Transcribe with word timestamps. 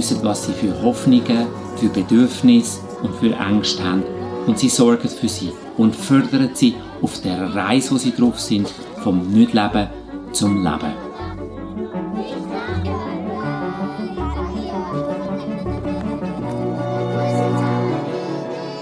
Wissen, 0.00 0.20
was 0.22 0.46
sie 0.46 0.54
für 0.54 0.82
Hoffnungen, 0.82 1.46
für 1.76 1.88
Bedürfnisse 1.90 2.80
und 3.02 3.14
für 3.16 3.34
Ängste 3.34 3.84
haben 3.84 4.02
und 4.46 4.58
sie 4.58 4.70
sorgen 4.70 5.10
für 5.10 5.28
sie 5.28 5.52
und 5.76 5.94
fördern 5.94 6.48
sie 6.54 6.74
auf 7.02 7.20
der 7.20 7.54
Reise, 7.54 7.90
wo 7.90 7.98
sie 7.98 8.14
drauf 8.16 8.40
sind, 8.40 8.72
vom 9.04 9.30
Nichtleben 9.30 9.88
zum 10.32 10.64
Leben. 10.64 10.94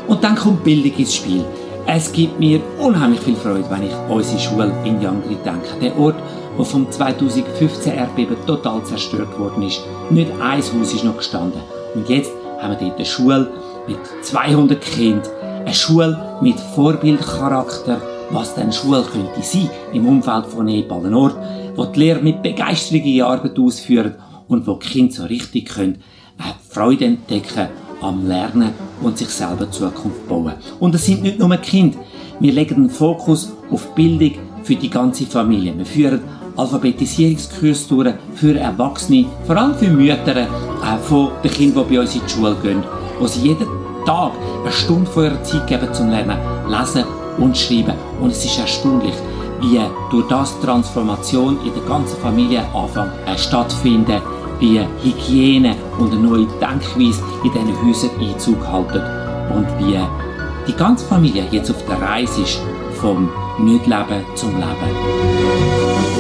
Und 0.07 0.23
dann 0.23 0.37
kommt 0.37 0.63
Bildung 0.63 0.93
ins 0.99 1.17
Spiel. 1.17 1.45
Es 1.85 2.13
gibt 2.13 2.39
mir 2.39 2.61
unheimlich 2.79 3.23
viel 3.23 3.35
Freude, 3.35 3.69
wenn 3.71 3.83
ich 3.83 3.95
unsere 4.09 4.39
Schule 4.39 4.73
in 4.85 5.03
Jangri 5.03 5.37
denke. 5.45 5.81
Der 5.81 5.99
Ort, 5.99 6.23
wo 6.59 6.65
vom 6.65 6.91
2015 6.91 7.95
Erdbeben 7.95 8.37
total 8.47 8.85
zerstört 8.85 9.39
worden 9.39 9.63
ist. 9.63 9.81
Nicht 10.11 10.31
ein 10.41 10.59
Haus 10.59 10.93
ist 10.93 11.05
noch 11.05 11.17
gestanden. 11.17 11.63
Und 11.95 12.09
jetzt 12.09 12.33
haben 12.61 12.73
wir 12.73 12.79
dort 12.79 12.97
eine 12.97 13.07
Schule 13.07 13.51
mit 13.87 13.99
200 14.23 14.81
Kindern. 14.81 15.23
Eine 15.65 15.75
Schule 15.75 16.39
mit 16.43 16.59
Vorbildcharakter, 16.59 18.03
was 18.31 18.55
denn 18.55 18.73
Schule 18.73 19.05
könnte 19.05 19.41
sein 19.43 19.71
im 19.93 20.07
Umfeld 20.07 20.47
von 20.47 20.67
Nepal. 20.67 21.15
Ort, 21.15 21.37
wo 21.77 21.85
die 21.85 22.01
Lehrer 22.01 22.21
mit 22.21 22.43
Begeisterung 22.43 23.05
ihre 23.05 23.29
Arbeit 23.29 23.59
ausführen 23.59 24.17
und 24.49 24.67
wo 24.67 24.75
die 24.75 24.89
Kinder 24.89 25.15
so 25.15 25.25
richtig 25.25 25.69
können, 25.69 26.03
äh, 26.39 26.43
Freude 26.69 27.05
entdecken 27.05 27.69
am 28.01 28.27
Lernen 28.27 28.73
und 29.01 29.17
sich 29.17 29.29
selber 29.29 29.71
Zukunft 29.71 30.29
bauen. 30.29 30.55
Und 30.81 30.95
es 30.95 31.07
sind 31.07 31.23
nicht 31.23 31.39
nur 31.39 31.57
Kinder. 31.59 31.99
Wir 32.41 32.53
legen 32.53 32.75
den 32.75 32.91
Fokus 32.91 33.53
auf 33.71 33.95
Bildung 33.95 34.33
für 34.63 34.77
die 34.77 34.91
ganze 34.91 35.27
Familie. 35.27 35.77
Wir 35.77 35.87
führen 35.87 36.21
Alphabetisierungskurs 36.59 37.87
durch 37.87 38.15
für 38.35 38.59
Erwachsene, 38.59 39.27
vor 39.47 39.57
allem 39.57 39.75
für 39.77 39.89
Mütter 39.89 40.37
äh, 40.37 40.47
von 41.03 41.31
den 41.43 41.51
Kindern, 41.53 41.85
die 41.89 41.95
bei 41.95 42.01
uns 42.01 42.15
in 42.15 42.21
die 42.27 42.31
Schule 42.31 42.57
gehen, 42.63 42.83
wo 43.21 43.27
sie 43.27 43.49
jeden 43.49 43.67
Tag 44.05 44.33
eine 44.63 44.73
Stunde 44.73 45.09
von 45.11 45.25
ihrer 45.25 45.43
Zeit 45.45 45.67
geben 45.69 45.95
zum 45.95 46.11
Lernen, 46.11 46.37
lesen 46.69 47.05
und 47.39 47.57
schreiben. 47.57 47.95
Und 48.21 48.33
es 48.33 48.45
ist 48.45 48.59
erstaunlich, 48.59 49.15
wie 49.61 49.81
durch 50.11 50.29
das 50.29 50.59
Transformation 50.61 51.59
in 51.65 51.73
der 51.75 51.83
ganzen 51.89 52.19
Familie 52.19 52.65
anfängt 52.75 53.13
äh, 53.27 53.39
stattfinden, 53.39 54.21
wie 54.59 54.81
Hygiene 55.05 55.77
und 55.99 56.13
eine 56.13 56.21
neue 56.21 56.47
Denkweise 56.61 57.23
in 57.45 57.53
diesen 57.53 57.87
Häusern 57.87 58.11
Einzug 58.21 58.67
halten 58.67 59.03
und 59.55 59.67
wie 59.79 59.99
die 60.67 60.77
ganze 60.77 61.07
Familie 61.07 61.45
jetzt 61.53 61.71
auf 61.71 61.85
der 61.87 62.01
Reise 62.03 62.43
ist 62.43 62.61
vom 63.01 63.31
Nichtleben 63.61 64.25
zum 64.35 64.51
Leben. 64.57 66.18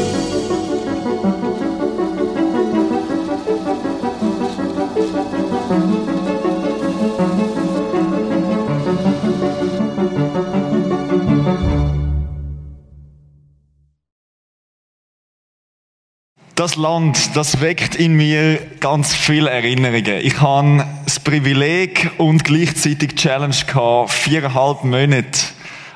Das 16.68 16.76
Land, 16.76 17.34
das 17.34 17.62
weckt 17.62 17.94
in 17.94 18.12
mir 18.12 18.58
ganz 18.78 19.14
viele 19.14 19.48
Erinnerungen. 19.48 20.20
Ich 20.20 20.38
habe 20.42 20.84
das 21.02 21.18
Privileg 21.18 22.10
und 22.18 22.44
gleichzeitig 22.44 23.08
die 23.08 23.14
Challenge 23.14 23.56
gehabt, 23.66 24.10
viereinhalb 24.10 24.84
Monate 24.84 25.38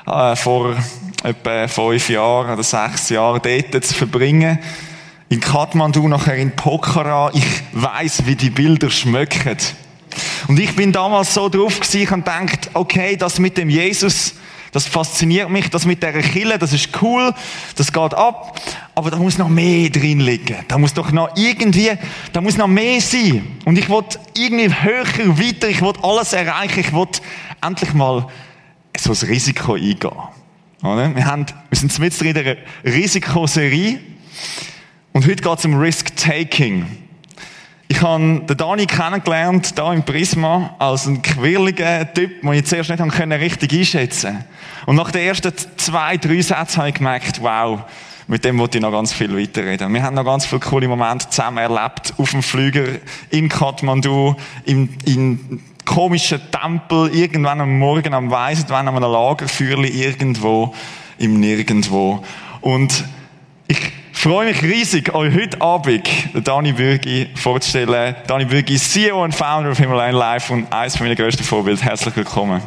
äh, 0.07 0.35
vor 0.35 0.75
etwa 1.21 1.67
fünf 1.67 2.09
Jahren 2.09 2.53
oder 2.53 2.63
sechs 2.63 3.09
Jahren 3.09 3.39
dort 3.43 3.85
zu 3.85 3.93
verbringen. 3.93 4.57
In 5.29 5.41
Kathmandu, 5.41 6.07
nachher 6.07 6.37
in 6.37 6.55
Pokhara. 6.55 7.29
Ich 7.35 7.45
weiß, 7.73 8.25
wie 8.25 8.35
die 8.35 8.49
Bilder 8.49 8.89
schmöcken. 8.89 9.57
Und 10.47 10.59
ich 10.59 10.75
bin 10.75 10.91
damals 10.91 11.35
so 11.35 11.49
drauf 11.49 11.81
gewesen 11.81 12.15
und 12.15 12.25
gedacht, 12.25 12.71
okay, 12.73 13.15
das 13.15 13.37
mit 13.37 13.59
dem 13.59 13.69
Jesus, 13.69 14.33
das 14.73 14.87
fasziniert 14.87 15.49
mich, 15.49 15.69
das 15.69 15.85
mit 15.85 16.03
der 16.03 16.11
Kille, 16.21 16.57
das 16.57 16.73
ist 16.73 16.89
cool, 17.01 17.33
das 17.77 17.93
geht 17.93 18.13
ab, 18.13 18.59
aber 18.95 19.11
da 19.11 19.17
muss 19.17 19.37
noch 19.37 19.47
mehr 19.47 19.89
drin 19.89 20.19
liegen. 20.19 20.57
Da 20.67 20.77
muss 20.77 20.93
doch 20.93 21.11
noch 21.11 21.29
irgendwie, 21.37 21.91
da 22.33 22.41
muss 22.41 22.57
noch 22.57 22.67
mehr 22.67 22.99
sein. 22.99 23.47
Und 23.65 23.77
ich 23.77 23.87
will 23.87 24.03
irgendwie 24.35 24.73
höher, 24.73 25.05
weiter, 25.37 25.69
ich 25.69 25.81
will 25.81 25.93
alles 26.01 26.33
erreichen, 26.33 26.79
ich 26.79 26.91
will 26.91 27.07
endlich 27.61 27.93
mal 27.93 28.27
so 28.97 29.11
ein 29.11 29.29
Risiko 29.29 29.75
eingehen. 29.75 30.11
Wir, 30.81 31.25
haben, 31.25 31.45
wir 31.69 31.77
sind 31.77 31.97
mit 31.99 32.21
in 32.21 32.37
einer 32.37 32.57
Risikoserie 32.83 33.99
und 35.13 35.25
heute 35.25 35.43
geht 35.43 35.59
es 35.59 35.65
um 35.65 35.75
Risk-Taking. 35.75 37.02
Ich 37.87 38.01
habe 38.01 38.41
den 38.41 38.57
Dani 38.57 38.85
kennengelernt, 38.85 39.77
da 39.77 39.93
im 39.93 40.03
Prisma, 40.03 40.75
als 40.79 41.05
ein 41.05 41.21
quirliger 41.21 42.11
Typ, 42.13 42.41
den 42.41 42.53
ich 42.53 42.65
zuerst 42.65 42.89
nicht 42.89 43.01
richtig 43.01 43.73
einschätzen 43.73 44.33
konnte. 44.33 44.45
Und 44.85 44.95
nach 44.95 45.11
den 45.11 45.21
ersten 45.21 45.53
zwei, 45.77 46.17
drei 46.17 46.41
Sätzen 46.41 46.77
habe 46.77 46.89
ich 46.89 46.95
gemerkt, 46.95 47.41
wow, 47.41 47.81
mit 48.27 48.45
dem 48.45 48.57
wollte 48.57 48.77
ich 48.77 48.81
noch 48.81 48.91
ganz 48.91 49.11
viel 49.11 49.37
weiterreden. 49.37 49.93
Wir 49.93 50.03
haben 50.03 50.15
noch 50.15 50.25
ganz 50.25 50.45
viele 50.45 50.61
coole 50.61 50.87
Momente 50.87 51.29
zusammen 51.29 51.57
erlebt, 51.57 52.13
auf 52.17 52.31
dem 52.31 52.41
Flüger, 52.41 52.85
in 53.29 53.49
Kathmandu, 53.49 54.35
in, 54.65 54.89
in 55.05 55.61
komischen 55.85 56.39
Tempel, 56.51 57.13
irgendwann 57.13 57.61
am 57.61 57.77
Morgen 57.77 58.13
am 58.13 58.31
Weisen, 58.31 58.71
an 58.71 58.87
einem 58.87 59.01
Lagerfeuerli 59.01 59.89
irgendwo, 59.89 60.73
im 61.17 61.39
Nirgendwo. 61.39 62.23
Und 62.61 63.03
ich 63.67 63.91
freue 64.23 64.45
mich 64.45 64.63
riesig, 64.63 65.13
euch 65.13 65.35
heute 65.35 65.59
Abend 65.59 66.09
Dani 66.47 66.71
Bürgi 66.71 67.27
vorzustellen. 67.35 68.15
Dani 68.25 68.45
Bürgi, 68.45 68.77
CEO 68.77 69.21
und 69.21 69.35
Founder 69.35 69.71
of 69.71 69.77
Himalayan 69.77 70.15
Life 70.15 70.53
und 70.53 70.71
eines 70.71 70.97
meiner 71.01 71.13
grössten 71.13 71.43
Vorbilder. 71.43 71.83
Herzlich 71.83 72.15
willkommen. 72.15 72.61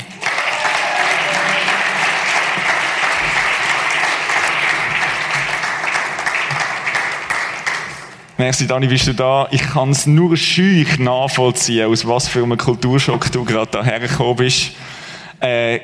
Merci, 8.36 8.66
Dani, 8.66 8.86
bist 8.86 9.06
du 9.06 9.14
da? 9.14 9.48
Ich 9.50 9.62
kann 9.62 9.92
es 9.92 10.04
nur 10.04 10.36
schüch 10.36 10.98
nachvollziehen, 10.98 11.86
aus 11.86 12.06
was 12.06 12.28
für 12.28 12.42
einem 12.42 12.58
Kulturschock 12.58 13.32
du 13.32 13.46
gerade 13.46 13.70
daher 13.70 13.98
gekommen 13.98 14.36
bist. 14.36 14.72
Äh, 15.40 15.80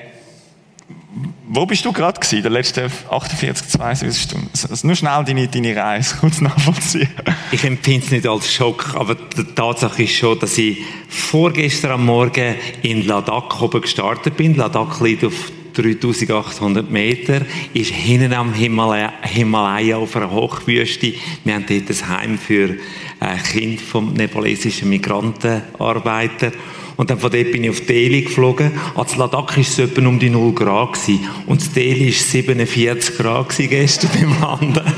wo 1.48 1.66
bist 1.66 1.84
du 1.84 1.92
gerade 1.92 2.18
gewesen, 2.18 2.42
der 2.42 2.50
letzten 2.50 2.90
48, 3.10 3.68
72 3.68 4.22
Stunden? 4.22 4.48
Also 4.70 4.86
nur 4.86 4.96
schnell 4.96 5.22
deine, 5.24 5.48
deine 5.48 5.76
Reise 5.76 6.16
kurz 6.18 6.40
nachvollziehen. 6.40 7.08
Ich 7.50 7.64
empfinde 7.64 8.06
es 8.06 8.10
nicht 8.10 8.26
als 8.26 8.52
Schock, 8.52 8.94
aber 8.94 9.14
die 9.14 9.44
Tatsache 9.44 10.04
ist 10.04 10.14
schon, 10.14 10.38
dass 10.38 10.56
ich 10.56 10.78
vorgestern 11.08 11.92
am 11.92 12.06
Morgen 12.06 12.54
in 12.82 13.06
Ladakh 13.06 13.60
oben 13.60 13.82
gestartet 13.82 14.36
bin. 14.36 14.54
Ladakh 14.56 15.04
liegt 15.04 15.24
auf 15.24 15.52
3800 15.74 16.90
Meter, 16.90 17.42
ist 17.74 17.90
hinten 17.90 18.32
am 18.32 18.54
Himalaya, 18.54 19.12
Himalaya 19.22 19.96
auf 19.96 20.16
einer 20.16 20.30
Hochwüste. 20.30 21.14
Wir 21.44 21.54
haben 21.54 21.66
dort 21.68 21.90
ein 21.90 22.08
Heim 22.08 22.38
für 22.38 22.76
äh, 23.20 23.38
Kind 23.50 23.80
vom 23.80 24.12
nepalesischen 24.12 24.88
Migrantenarbeiter. 24.88 26.52
Und 26.96 27.10
dann 27.10 27.18
von 27.18 27.30
dort 27.30 27.52
bin 27.52 27.64
ich 27.64 27.70
auf 27.70 27.80
Delhi 27.86 28.22
geflogen. 28.22 28.72
Als 28.94 29.16
Ladakh 29.16 29.56
war 29.56 29.58
es 29.58 29.78
etwa 29.78 30.06
um 30.06 30.18
die 30.18 30.30
0 30.30 30.52
Grad. 30.52 30.92
Gewesen. 30.92 31.20
Und 31.46 31.64
in 31.64 31.72
Delhi 31.72 32.06
war 32.06 32.12
47 32.12 33.16
Grad 33.16 33.48
gewesen, 33.48 33.70
gestern 33.70 34.10
beim 34.20 34.40
Landen. 34.40 34.92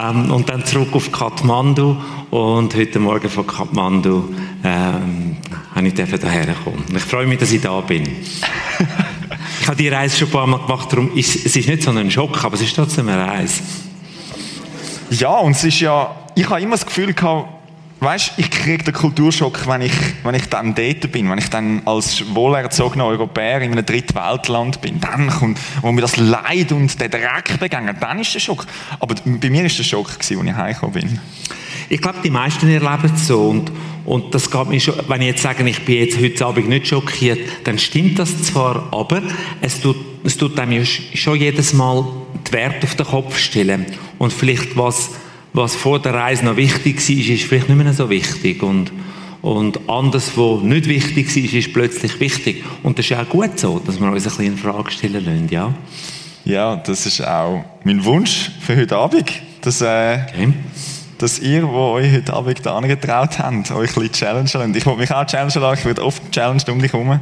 ähm, 0.00 0.30
und 0.30 0.48
dann 0.48 0.64
zurück 0.64 0.88
auf 0.92 1.10
Kathmandu. 1.10 1.96
Und 2.30 2.74
heute 2.74 2.98
Morgen 2.98 3.28
von 3.28 3.46
Kathmandu 3.46 4.34
ähm, 4.64 5.36
habe 5.74 5.88
ich 5.88 5.94
hierher 5.94 6.54
kommen. 6.64 6.84
Ich 6.94 7.02
freue 7.02 7.26
mich, 7.26 7.38
dass 7.38 7.52
ich 7.52 7.60
da 7.60 7.80
bin. 7.80 8.02
ich 9.60 9.66
habe 9.66 9.76
die 9.76 9.88
Reise 9.88 10.18
schon 10.18 10.28
ein 10.28 10.32
paar 10.32 10.46
Mal 10.46 10.58
gemacht, 10.58 10.92
darum 10.92 11.14
ist, 11.14 11.46
es 11.46 11.56
ist 11.56 11.68
nicht 11.68 11.82
so 11.82 11.90
ein 11.90 12.10
Schock, 12.10 12.44
aber 12.44 12.54
es 12.54 12.62
ist 12.62 12.74
trotzdem 12.74 13.08
eine 13.08 13.26
Reise. 13.26 13.62
Ja, 15.10 15.38
und 15.38 15.52
es 15.52 15.64
ist 15.64 15.80
ja, 15.80 16.14
ich 16.34 16.48
habe 16.48 16.60
immer 16.60 16.76
das 16.76 16.86
Gefühl 16.86 17.12
gehabt, 17.12 17.48
Weißt, 18.00 18.32
ich 18.36 18.50
kriege 18.50 18.84
den 18.84 18.92
Kulturschock, 18.92 19.66
wenn 19.66 19.80
ich, 19.80 19.92
wenn 20.24 20.34
ich 20.34 20.48
dann 20.48 20.74
dort 20.74 21.10
bin, 21.10 21.30
wenn 21.30 21.38
ich 21.38 21.48
dann 21.48 21.82
als 21.86 22.22
wohlerzogener 22.34 23.06
Europäer 23.06 23.62
in 23.62 23.72
einem 23.72 23.86
Drittweltland 23.86 24.80
bin. 24.80 25.00
Dann 25.00 25.30
kommt, 25.30 25.58
wo 25.80 25.90
mir 25.90 26.02
das 26.02 26.16
Leid 26.16 26.72
und 26.72 27.00
der 27.00 27.08
Dreck 27.08 27.58
begegnet, 27.58 27.96
dann 28.00 28.18
ist 28.18 28.34
der 28.34 28.40
Schock. 28.40 28.66
Aber 29.00 29.14
bei 29.24 29.48
mir 29.48 29.64
ist 29.64 29.78
der 29.78 29.84
Schock 29.84 30.18
gewesen, 30.18 30.40
als 30.40 30.48
ich 30.48 30.54
heimgekommen 30.54 30.92
bin. 30.92 31.20
Ich 31.88 32.00
glaube, 32.00 32.18
die 32.22 32.30
meisten 32.30 32.68
erleben 32.68 33.12
es 33.14 33.26
so. 33.26 33.48
Und, 33.48 33.70
und 34.04 34.34
das 34.34 34.50
geht 34.50 34.68
mir 34.68 34.80
schon, 34.80 34.94
wenn 35.08 35.20
ich 35.20 35.28
jetzt 35.28 35.42
sage, 35.42 35.66
ich 35.68 35.84
bin 35.84 36.00
jetzt 36.00 36.20
heute 36.20 36.46
Abend 36.46 36.68
nicht 36.68 36.86
schockiert, 36.86 37.38
dann 37.64 37.78
stimmt 37.78 38.18
das 38.18 38.42
zwar, 38.42 38.88
aber 38.92 39.22
es 39.60 39.80
tut, 39.80 39.96
es 40.24 40.36
tut 40.36 40.58
einem 40.58 40.84
schon 40.84 41.38
jedes 41.38 41.72
Mal 41.72 42.04
die 42.46 42.52
Werte 42.52 42.86
auf 42.86 42.94
den 42.96 43.06
Kopf 43.06 43.38
stellen. 43.38 43.86
Und 44.18 44.32
vielleicht 44.32 44.76
was, 44.76 45.10
was 45.54 45.76
vor 45.76 46.00
der 46.00 46.12
Reise 46.12 46.44
noch 46.44 46.56
wichtig 46.56 46.96
war, 46.96 47.34
ist 47.34 47.44
vielleicht 47.44 47.68
nicht 47.68 47.82
mehr 47.82 47.92
so 47.94 48.10
wichtig. 48.10 48.62
Und, 48.62 48.92
und 49.40 49.88
anders, 49.88 50.32
was 50.36 50.62
nicht 50.62 50.86
wichtig 50.86 51.34
war, 51.34 51.58
ist 51.58 51.72
plötzlich 51.72 52.20
wichtig. 52.20 52.64
Und 52.82 52.98
das 52.98 53.06
ist 53.06 53.16
auch 53.16 53.28
gut 53.28 53.58
so, 53.58 53.78
dass 53.78 54.00
wir 54.00 54.08
uns 54.08 54.24
ein 54.24 54.30
bisschen 54.30 54.44
in 54.46 54.58
Frage 54.58 54.90
stellen 54.90 55.24
lassen, 55.24 55.48
ja? 55.50 55.72
Ja, 56.44 56.76
das 56.76 57.06
ist 57.06 57.26
auch 57.26 57.64
mein 57.84 58.04
Wunsch 58.04 58.50
für 58.60 58.76
heute 58.76 58.96
Abend. 58.96 59.32
Dass, 59.62 59.80
äh, 59.80 60.18
okay. 60.28 60.52
dass 61.16 61.38
ihr, 61.38 61.60
die 61.60 61.66
euch 61.66 62.12
heute 62.12 62.34
Abend 62.34 62.66
angetraut 62.66 63.38
habt, 63.38 63.70
euch 63.70 63.96
ein 63.96 64.08
bisschen 64.08 64.10
challengen. 64.12 64.74
Ich 64.74 64.84
wollte 64.84 65.00
mich 65.00 65.10
auch 65.12 65.24
challengen, 65.24 65.74
ich 65.78 65.84
werde 65.84 66.04
oft 66.04 66.30
challenged 66.32 66.68
um 66.68 66.80
dich 66.80 66.92
herum. 66.92 67.20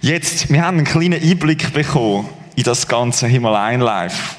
Jetzt, 0.00 0.50
wir 0.50 0.64
haben 0.64 0.78
einen 0.78 0.86
kleinen 0.86 1.20
Einblick 1.20 1.72
bekommen 1.74 2.28
in 2.54 2.62
das 2.62 2.86
ganze 2.86 3.26
Himmel 3.26 3.52
Live. 3.52 4.36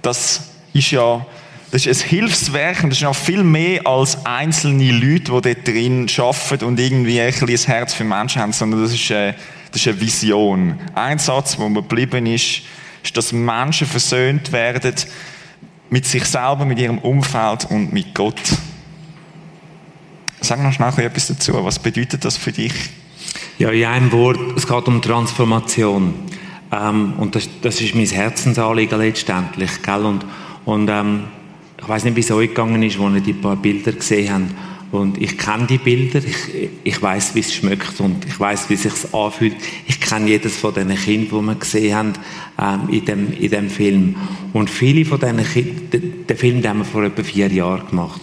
Das 0.00 0.42
ist 0.72 0.92
ja 0.92 1.26
das 1.70 1.84
ist 1.84 2.02
ein 2.02 2.08
Hilfswerk 2.08 2.84
und 2.84 2.90
das 2.90 2.98
ist 2.98 3.04
noch 3.04 3.16
viel 3.16 3.42
mehr 3.42 3.86
als 3.86 4.24
einzelne 4.24 4.92
Leute, 4.92 5.32
die 5.32 5.54
dort 5.54 5.66
drin 5.66 6.06
arbeiten 6.16 6.64
und 6.64 6.78
irgendwie 6.78 7.20
ein, 7.20 7.34
ein 7.34 7.48
Herz 7.48 7.94
für 7.94 8.04
Menschen 8.04 8.40
haben, 8.40 8.52
sondern 8.52 8.82
das 8.82 8.92
ist, 8.92 9.10
eine, 9.10 9.34
das 9.72 9.80
ist 9.80 9.88
eine 9.88 10.00
Vision. 10.00 10.78
Ein 10.94 11.18
Satz, 11.18 11.58
wo 11.58 11.68
mir 11.68 11.82
geblieben 11.82 12.26
ist, 12.26 12.62
ist, 13.02 13.16
dass 13.16 13.32
Menschen 13.32 13.86
versöhnt 13.86 14.52
werden 14.52 14.94
mit 15.90 16.06
sich 16.06 16.24
selber, 16.24 16.64
mit 16.64 16.78
ihrem 16.78 16.98
Umfeld 16.98 17.66
und 17.70 17.92
mit 17.92 18.14
Gott. 18.14 18.40
Sag 20.40 20.62
noch 20.62 20.72
schnell 20.72 20.92
etwas 20.98 21.28
dazu. 21.28 21.64
Was 21.64 21.78
bedeutet 21.78 22.24
das 22.24 22.36
für 22.36 22.52
dich? 22.52 22.72
Ja, 23.58 23.70
in 23.70 23.84
einem 23.84 24.12
Wort, 24.12 24.38
es 24.56 24.66
geht 24.66 24.86
um 24.86 25.00
Transformation. 25.00 26.14
Ähm, 26.70 27.14
und 27.18 27.34
das, 27.34 27.48
das, 27.62 27.80
ist 27.80 27.94
mein 27.94 28.06
Herzensanliegen 28.06 28.98
letztendlich. 28.98 29.82
Gell? 29.82 30.04
Und, 30.04 30.24
und 30.64 30.88
ähm, 30.88 31.24
ich 31.86 31.90
weiß 31.90 32.02
nicht, 32.02 32.16
wie 32.16 32.20
es 32.20 32.32
euch 32.32 32.48
gegangen 32.48 32.82
ist, 32.82 32.98
als 32.98 33.14
ihr 33.14 33.20
die 33.20 33.32
paar 33.32 33.54
Bilder 33.54 33.92
gesehen 33.92 34.32
habt. 34.32 34.54
Und 34.90 35.22
ich 35.22 35.38
kenne 35.38 35.68
die 35.68 35.78
Bilder, 35.78 36.18
ich, 36.18 36.68
ich 36.82 37.00
weiß, 37.00 37.36
wie 37.36 37.40
es 37.40 37.54
schmeckt 37.54 38.00
und 38.00 38.24
ich 38.24 38.40
weiß, 38.40 38.68
wie 38.68 38.74
es 38.74 38.82
sich 38.82 39.14
anfühlt. 39.14 39.54
Ich 39.86 40.00
kenne 40.00 40.28
jedes 40.28 40.56
von 40.56 40.74
diesen 40.74 40.96
Kindern, 40.96 41.42
die 41.42 41.46
wir 41.46 41.54
gesehen 41.54 41.94
haben 41.94 42.12
ähm, 42.60 42.88
in, 42.92 43.04
dem, 43.04 43.32
in 43.34 43.50
dem 43.52 43.70
Film. 43.70 44.16
Und 44.52 44.68
viele 44.68 45.04
von 45.04 45.20
diesen 45.20 45.44
Kindern, 45.44 46.26
den 46.28 46.36
Film 46.36 46.66
haben 46.66 46.78
wir 46.78 46.84
vor 46.84 47.04
etwa 47.04 47.22
vier 47.22 47.52
Jahren 47.52 47.86
gemacht. 47.88 48.20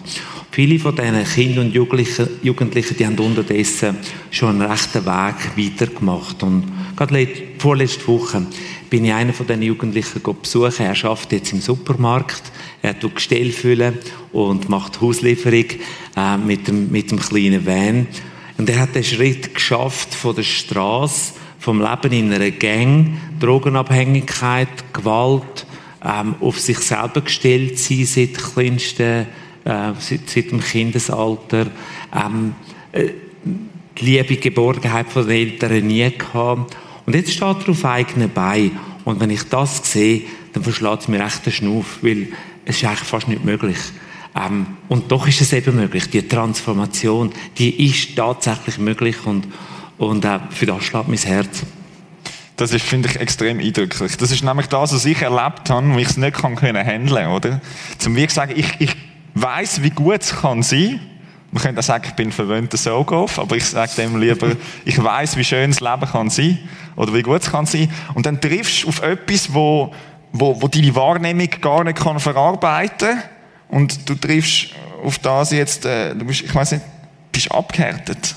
Viele 0.53 0.77
von 0.77 0.95
diesen 0.95 1.23
Kindern 1.23 1.65
und 1.65 1.73
Jugendlichen, 1.73 2.95
die 2.95 3.07
haben 3.07 3.17
unterdessen 3.17 3.97
schon 4.29 4.61
einen 4.61 4.69
rechten 4.69 5.03
Weg 5.03 5.57
weitergemacht. 5.57 6.43
Und 6.43 6.71
gerade 6.95 7.27
vorletzte 7.57 8.05
Woche 8.05 8.45
bin 8.87 9.03
ich 9.03 9.11
einer 9.11 9.33
von 9.33 9.47
diesen 9.47 9.63
Jugendlichen 9.63 10.21
besuchen. 10.21 10.85
Er 10.85 11.05
arbeitet 11.05 11.31
jetzt 11.31 11.53
im 11.53 11.59
Supermarkt. 11.59 12.43
Er 12.83 12.99
tut 12.99 13.15
Gestell 13.15 13.51
füllen 13.51 13.97
und 14.31 14.69
macht 14.69 15.01
Hauslieferung 15.01 15.65
äh, 16.15 16.37
mit, 16.37 16.67
dem, 16.67 16.91
mit 16.91 17.09
dem 17.09 17.19
kleinen 17.19 17.65
Van. 17.65 18.05
Und 18.59 18.69
er 18.69 18.81
hat 18.81 18.93
den 18.93 19.03
Schritt 19.03 19.55
geschafft 19.55 20.13
von 20.13 20.35
der 20.35 20.43
Straße, 20.43 21.33
vom 21.57 21.81
Leben 21.81 22.13
in 22.13 22.31
einer 22.31 22.51
Gang, 22.51 23.17
Drogenabhängigkeit, 23.39 24.93
Gewalt, 24.93 25.65
ähm, 26.05 26.35
auf 26.41 26.59
sich 26.59 26.77
selber 26.77 27.21
gestellt 27.21 27.79
sein 27.79 28.05
seit 28.05 28.35
kleinsten 28.35 29.25
äh, 29.65 29.91
seit, 29.99 30.29
seit 30.29 30.51
dem 30.51 30.61
Kindesalter. 30.61 31.67
Ähm, 32.13 32.55
äh, 32.91 33.09
die 33.99 34.05
liebe 34.05 34.37
Geborgenheit 34.37 35.09
von 35.09 35.27
den 35.27 35.37
Eltern 35.37 35.87
nie 35.87 36.09
gehabt. 36.09 36.75
Und 37.05 37.15
jetzt 37.15 37.31
steht 37.31 37.41
er 37.43 37.69
auf 37.69 37.85
eigenen 37.85 38.31
Beinen. 38.31 38.79
Und 39.05 39.19
wenn 39.19 39.29
ich 39.29 39.43
das 39.43 39.91
sehe, 39.91 40.21
dann 40.53 40.63
verschlägt 40.63 41.01
es 41.01 41.07
mir 41.07 41.23
echt 41.23 41.45
den 41.45 41.53
Schnuff, 41.53 41.99
weil 42.01 42.27
es 42.65 42.77
ist 42.77 42.85
eigentlich 42.85 42.99
fast 42.99 43.27
nicht 43.27 43.43
möglich. 43.43 43.77
Ähm, 44.35 44.65
und 44.87 45.11
doch 45.11 45.27
ist 45.27 45.41
es 45.41 45.53
eben 45.53 45.75
möglich. 45.75 46.09
Die 46.09 46.27
Transformation, 46.27 47.31
die 47.57 47.87
ist 47.87 48.15
tatsächlich 48.15 48.77
möglich 48.77 49.17
und, 49.25 49.47
und 49.97 50.25
äh, 50.25 50.39
für 50.49 50.65
das 50.65 50.83
schlägt 50.83 51.07
mein 51.07 51.17
Herz. 51.17 51.63
Das 52.55 52.71
ist, 52.71 52.85
finde 52.85 53.09
ich, 53.09 53.19
extrem 53.19 53.59
eindrücklich. 53.59 54.15
Das 54.15 54.31
ist 54.31 54.43
nämlich 54.43 54.67
das, 54.67 54.93
was 54.93 55.05
ich 55.05 55.21
erlebt 55.21 55.69
habe, 55.69 55.93
wo 55.93 55.97
ich 55.97 56.07
es 56.07 56.17
nicht 56.17 56.37
kann 56.37 56.55
können 56.55 56.85
handeln, 56.85 57.27
oder? 57.27 57.61
Zum 57.97 58.15
wie 58.15 58.29
sagen, 58.29 58.53
ich, 58.55 58.67
ich 58.79 58.95
weiß, 59.35 59.81
wie 59.83 59.89
gut 59.89 60.21
es 60.21 60.35
kann 60.35 60.63
sein. 60.63 60.99
Man 61.51 61.61
könnte 61.61 61.79
auch 61.79 61.83
sagen, 61.83 62.05
ich 62.07 62.13
bin 62.13 62.31
verwöhnter 62.31 62.77
Sogoff, 62.77 63.37
aber 63.37 63.55
ich 63.55 63.65
sage 63.65 63.91
dem 63.97 64.19
lieber, 64.19 64.51
ich 64.85 65.01
weiß, 65.01 65.37
wie 65.37 65.43
schön 65.43 65.71
das 65.71 65.81
Leben 65.81 66.05
kann 66.05 66.29
sein 66.29 66.57
oder 66.95 67.13
wie 67.13 67.21
gut 67.21 67.41
es 67.41 67.51
kann 67.51 67.65
sein. 67.65 67.91
Und 68.15 68.25
dann 68.25 68.41
triffst 68.41 68.83
du 68.83 68.89
auf 68.89 69.01
etwas, 69.03 69.53
wo, 69.53 69.93
wo, 70.31 70.59
wo 70.61 70.67
deine 70.67 70.95
Wahrnehmung 70.95 71.49
gar 71.61 71.83
nicht 71.83 71.99
kann 71.99 72.19
verarbeiten 72.19 73.21
und 73.67 74.09
du 74.09 74.15
triffst 74.15 74.69
auf 75.03 75.19
das 75.19 75.51
jetzt, 75.51 75.85
äh, 75.85 76.15
du 76.15 76.25
bist, 76.25 76.41
ich 76.41 76.53
weiß 76.53 76.71
nicht, 76.71 76.83
bist 77.31 77.51
abgehärtet. 77.51 78.35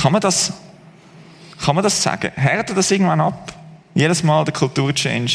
Kann 0.00 0.12
man 0.12 0.20
das, 0.20 0.52
kann 1.64 1.74
man 1.74 1.84
das 1.84 2.02
sagen? 2.02 2.32
Härtet 2.34 2.76
das 2.76 2.90
irgendwann 2.90 3.20
ab? 3.20 3.52
Jedes 3.94 4.22
Mal 4.22 4.44
der 4.44 4.54
Kulturchange. 4.54 5.30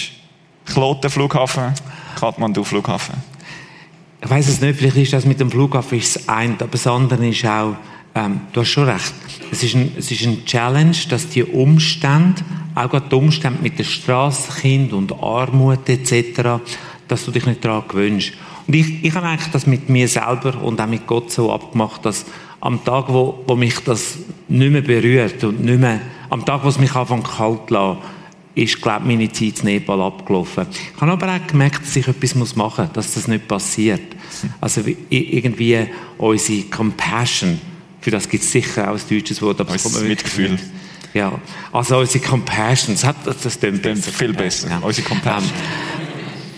Kloten 0.66 1.12
Flughafen, 1.12 1.74
Kathmandu 2.20 2.64
Flughafen 2.64 3.14
ich 4.26 4.32
weiß 4.32 4.48
es 4.48 4.60
nicht, 4.60 4.80
vielleicht 4.80 4.98
ist 4.98 5.14
das 5.14 5.26
mit 5.26 5.40
dem 5.40 5.52
Flughafen 5.52 6.00
das 6.00 6.28
eine, 6.28 6.56
aber 6.56 6.68
das 6.72 6.88
andere 6.88 7.28
ist 7.28 7.46
auch, 7.46 7.76
ähm, 8.16 8.42
du 8.54 8.62
hast 8.62 8.70
schon 8.70 8.90
recht, 8.90 9.14
es 9.52 9.62
ist, 9.62 9.76
ein, 9.76 9.92
es 10.00 10.10
ist 10.10 10.26
ein 10.26 10.44
Challenge, 10.46 10.96
dass 11.10 11.30
die 11.30 11.44
Umstände, 11.44 12.42
auch 12.74 12.90
gerade 12.90 13.08
die 13.08 13.16
Umstände 13.16 13.62
mit 13.62 13.78
den 13.78 13.86
Strassenkind 13.86 14.94
und 14.94 15.14
Armut 15.22 15.88
etc., 15.88 16.60
dass 17.08 17.24
du 17.24 17.30
dich 17.30 17.46
nicht 17.46 17.64
daran 17.64 17.84
gewöhnst. 17.88 18.34
Und 18.66 18.76
ich, 18.76 19.04
ich 19.04 19.14
habe 19.14 19.28
eigentlich 19.28 19.52
das 19.52 19.68
mit 19.68 19.90
mir 19.90 20.08
selber 20.08 20.60
und 20.60 20.82
auch 20.82 20.88
mit 20.88 21.06
Gott 21.06 21.32
so 21.32 21.54
abgemacht, 21.54 22.04
dass 22.04 22.26
am 22.62 22.84
Tag, 22.84 23.06
wo, 23.10 23.44
wo 23.46 23.56
mich 23.56 23.78
das 23.82 24.18
nicht 24.48 24.72
mehr 24.72 24.82
berührt 24.82 25.44
und 25.44 25.64
nicht 25.64 25.80
mehr, 25.80 26.02
am 26.32 26.44
Tag, 26.44 26.64
wo 26.64 26.70
es 26.70 26.80
mich 26.80 26.96
anfängt 26.96 27.28
kalt 27.30 27.70
lässt, 27.70 28.00
ist, 28.56 28.82
glaube 28.82 29.06
meine 29.06 29.32
Zeit 29.32 29.60
in 29.60 29.66
Nepal 29.66 30.02
abgelaufen. 30.02 30.66
Ich 30.72 31.00
habe 31.02 31.12
aber 31.12 31.28
auch 31.28 31.48
gemerkt, 31.48 31.84
dass 31.84 31.96
ich 31.96 32.08
etwas 32.08 32.56
machen 32.56 32.86
muss, 32.86 32.94
dass 32.94 33.14
das 33.14 33.28
nicht 33.28 33.48
passiert. 33.48 34.15
Also 34.62 34.82
irgendwie 35.10 35.88
unsere 36.18 36.64
Compassion, 36.64 37.60
für 38.02 38.12
das 38.12 38.30
gibt 38.30 38.44
es 38.44 38.52
sicher 38.52 38.92
auch 38.92 38.96
ein 38.96 39.02
deutsches 39.10 39.42
Wort, 39.42 39.60
aber 39.62 39.76
es 39.76 40.02
Mitgefühl. 40.02 40.58
Ja, 41.14 41.40
also 41.72 42.00
unsere 42.00 42.24
Compassion, 42.24 42.96
das, 42.96 43.06
hat, 43.06 43.16
das 43.26 43.60
klingt 43.60 43.82
besser. 43.82 44.12
viel 44.12 44.34
besser. 44.34 44.70
Ja. 44.70 44.80
Unsere 44.80 45.08
Compassion. 45.08 45.54
Ähm, 45.54 46.06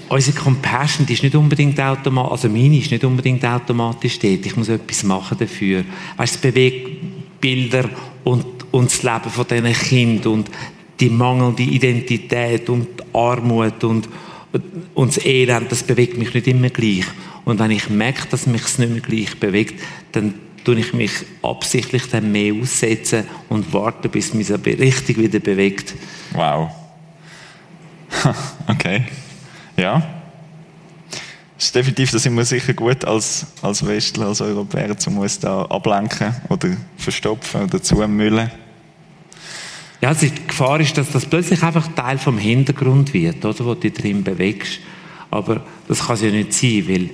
unsere 0.10 0.38
Compassion, 0.38 1.06
die 1.06 1.14
ist 1.14 1.24
nicht 1.24 1.36
unbedingt 1.36 1.80
automatisch, 1.80 2.32
also 2.32 2.50
meine 2.50 2.78
ist 2.78 2.90
nicht 2.90 3.04
unbedingt 3.04 3.46
automatisch 3.46 4.18
dort. 4.20 4.46
Ich 4.46 4.56
muss 4.56 4.70
etwas 4.70 5.04
machen 5.04 5.38
dafür. 5.38 5.84
Weißt, 6.18 6.36
es 6.36 6.42
bewegt 6.42 7.40
Bilder 7.40 7.90
und, 8.24 8.46
und 8.72 8.92
das 8.92 9.04
Leben 9.04 9.30
von 9.30 9.46
diesen 9.48 9.74
Kindern 9.74 10.34
und 10.34 10.52
die 11.00 11.10
mangelnde 11.10 11.64
Identität 11.64 12.69
und 12.69 12.88
die 13.00 13.16
Armut 13.16 13.84
und, 13.84 14.10
und 14.96 15.16
das 15.16 15.24
Elend, 15.24 15.72
das 15.72 15.84
bewegt 15.84 16.18
mich 16.18 16.34
nicht 16.34 16.48
immer 16.48 16.69
gleich. 16.69 17.06
Und 17.47 17.59
wenn 17.59 17.71
ich 17.71 17.89
merke, 17.89 18.27
dass 18.30 18.45
mich 18.45 18.63
es 18.63 18.77
nicht 18.77 18.92
mehr 18.92 18.99
gleich 18.99 19.39
bewegt, 19.39 19.81
dann 20.11 20.33
tue 20.66 20.75
ich 20.75 20.92
mich 20.92 21.13
absichtlich 21.42 22.09
dann 22.09 22.30
mehr 22.30 22.54
aussetzen 22.54 23.23
und 23.47 23.71
warte, 23.71 24.09
bis 24.09 24.33
mich 24.33 24.49
es 24.49 24.66
richtig 24.66 25.18
wieder 25.18 25.39
bewegt. 25.39 25.95
Wow. 26.33 26.69
okay. 28.68 29.06
Ja. 29.77 30.06
Das 31.56 31.68
ist 31.68 31.75
definitiv, 31.75 32.11
da 32.11 32.19
sind 32.19 32.35
wir 32.35 32.44
sicher 32.44 32.73
gut 32.73 33.06
als, 33.06 33.45
als 33.61 33.87
Westler, 33.87 34.27
als 34.27 34.42
Europäer, 34.42 34.94
um 35.07 35.19
uns 35.19 35.39
da 35.39 35.61
ablenken 35.68 36.35
oder 36.49 36.75
verstopfen 36.97 37.63
oder 37.63 37.81
zumüllen. 37.81 38.51
Ja, 40.01 40.09
also 40.09 40.27
die 40.27 40.47
Gefahr 40.47 40.81
ist, 40.81 40.97
dass 40.97 41.11
das 41.11 41.25
plötzlich 41.25 41.63
einfach 41.63 41.87
Teil 41.95 42.18
vom 42.18 42.37
Hintergrund 42.37 43.13
wird, 43.13 43.45
oder, 43.45 43.66
wo 43.66 43.73
du 43.73 43.89
drin 43.89 44.21
bewegst. 44.21 44.80
Aber 45.31 45.66
das 45.87 46.06
kann 46.06 46.16
es 46.16 46.21
ja 46.23 46.30
nicht 46.30 46.51
sein, 46.51 46.83
weil 46.89 47.09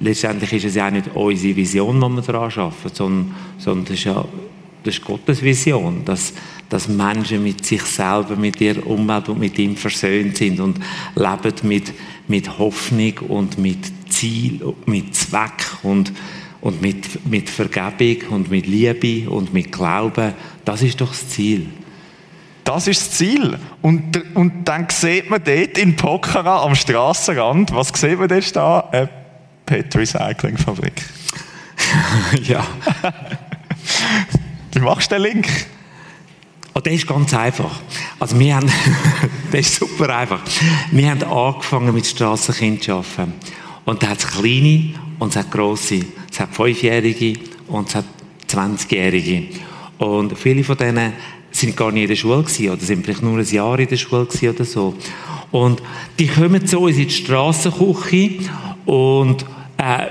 letztendlich 0.00 0.52
ist 0.52 0.64
es 0.64 0.74
ja 0.74 0.90
nicht 0.90 1.14
unsere 1.14 1.56
Vision, 1.56 2.00
die 2.00 2.08
wir 2.08 2.22
daran 2.22 2.50
arbeiten, 2.50 2.94
sondern, 2.94 3.34
sondern 3.58 3.84
das 3.86 3.94
ist 3.94 4.04
ja 4.04 4.24
das 4.84 4.94
ist 4.94 5.04
Gottes 5.04 5.42
Vision, 5.42 6.04
dass, 6.04 6.32
dass 6.68 6.88
Menschen 6.88 7.42
mit 7.42 7.64
sich 7.64 7.82
selber, 7.82 8.36
mit 8.36 8.60
ihrer 8.60 8.86
Umwelt 8.86 9.28
und 9.28 9.38
mit 9.38 9.58
ihm 9.58 9.76
versöhnt 9.76 10.36
sind 10.36 10.60
und 10.60 10.78
leben 11.14 11.54
mit, 11.64 11.92
mit 12.28 12.58
Hoffnung 12.58 13.18
und 13.28 13.58
mit 13.58 13.78
Ziel, 14.08 14.60
mit 14.86 15.14
Zweck 15.14 15.66
und, 15.82 16.12
und 16.60 16.80
mit, 16.80 17.26
mit 17.26 17.50
Vergebung 17.50 18.30
und 18.30 18.50
mit 18.50 18.66
Liebe 18.66 19.28
und 19.28 19.52
mit 19.52 19.72
Glauben. 19.72 20.32
Das 20.64 20.82
ist 20.82 21.00
doch 21.00 21.10
das 21.10 21.28
Ziel. 21.28 21.66
Das 22.64 22.86
ist 22.86 23.00
das 23.00 23.10
Ziel. 23.12 23.58
Und, 23.82 24.22
und 24.34 24.64
dann 24.64 24.86
sieht 24.90 25.28
man 25.28 25.42
dort 25.42 25.76
in 25.78 25.96
Pokhara 25.96 26.62
am 26.62 26.74
Strassenrand, 26.74 27.74
was 27.74 27.88
sieht 27.88 28.18
man 28.18 28.28
dort 28.28 28.54
da? 28.54 28.88
Eine 28.92 29.17
Pet 29.68 29.94
Recycling 29.94 30.56
Fabrik. 30.56 31.02
ja. 32.44 32.66
Wie 34.72 34.80
machst 34.80 35.12
du 35.12 35.16
den 35.16 35.24
Link? 35.24 35.46
Oh, 36.74 36.80
der 36.80 36.94
ist 36.94 37.06
ganz 37.06 37.34
einfach. 37.34 37.78
Also 38.18 38.38
wir 38.38 38.56
haben, 38.56 38.72
der 39.52 39.60
ist 39.60 39.74
super 39.74 40.16
einfach. 40.16 40.40
Wir 40.90 41.10
haben 41.10 41.22
angefangen 41.22 41.94
mit 41.94 42.06
Strassenkind 42.06 42.82
zu 42.82 42.94
arbeiten. 42.94 43.34
Und 43.84 44.02
da 44.02 44.08
hat 44.08 44.20
es 44.20 44.26
kleine 44.26 44.94
und 45.18 45.28
es 45.28 45.36
hat 45.36 45.50
grosse. 45.50 46.00
Es 46.32 46.40
hat 46.40 46.54
Fünfjährige 46.54 47.38
und 47.66 47.88
es 47.88 47.94
hat 47.94 48.06
20-Jährige. 48.48 49.48
Und 49.98 50.38
viele 50.38 50.64
von 50.64 50.78
denen 50.78 51.12
sind 51.50 51.76
gar 51.76 51.92
nicht 51.92 52.04
in 52.04 52.08
der 52.08 52.16
Schule 52.16 52.42
gewesen, 52.42 52.70
oder 52.70 52.80
sind 52.80 53.04
vielleicht 53.04 53.22
nur 53.22 53.36
ein 53.36 53.44
Jahr 53.44 53.78
in 53.78 53.88
der 53.88 53.96
Schule 53.98 54.24
gewesen 54.24 54.48
oder 54.48 54.64
so. 54.64 54.94
Und 55.50 55.82
die 56.18 56.28
kommen 56.28 56.66
zu 56.66 56.80
uns 56.80 56.96
in 56.96 57.08
die 57.08 57.10
Strassenküche 57.10 58.38
und 58.86 59.44
äh, 59.78 60.06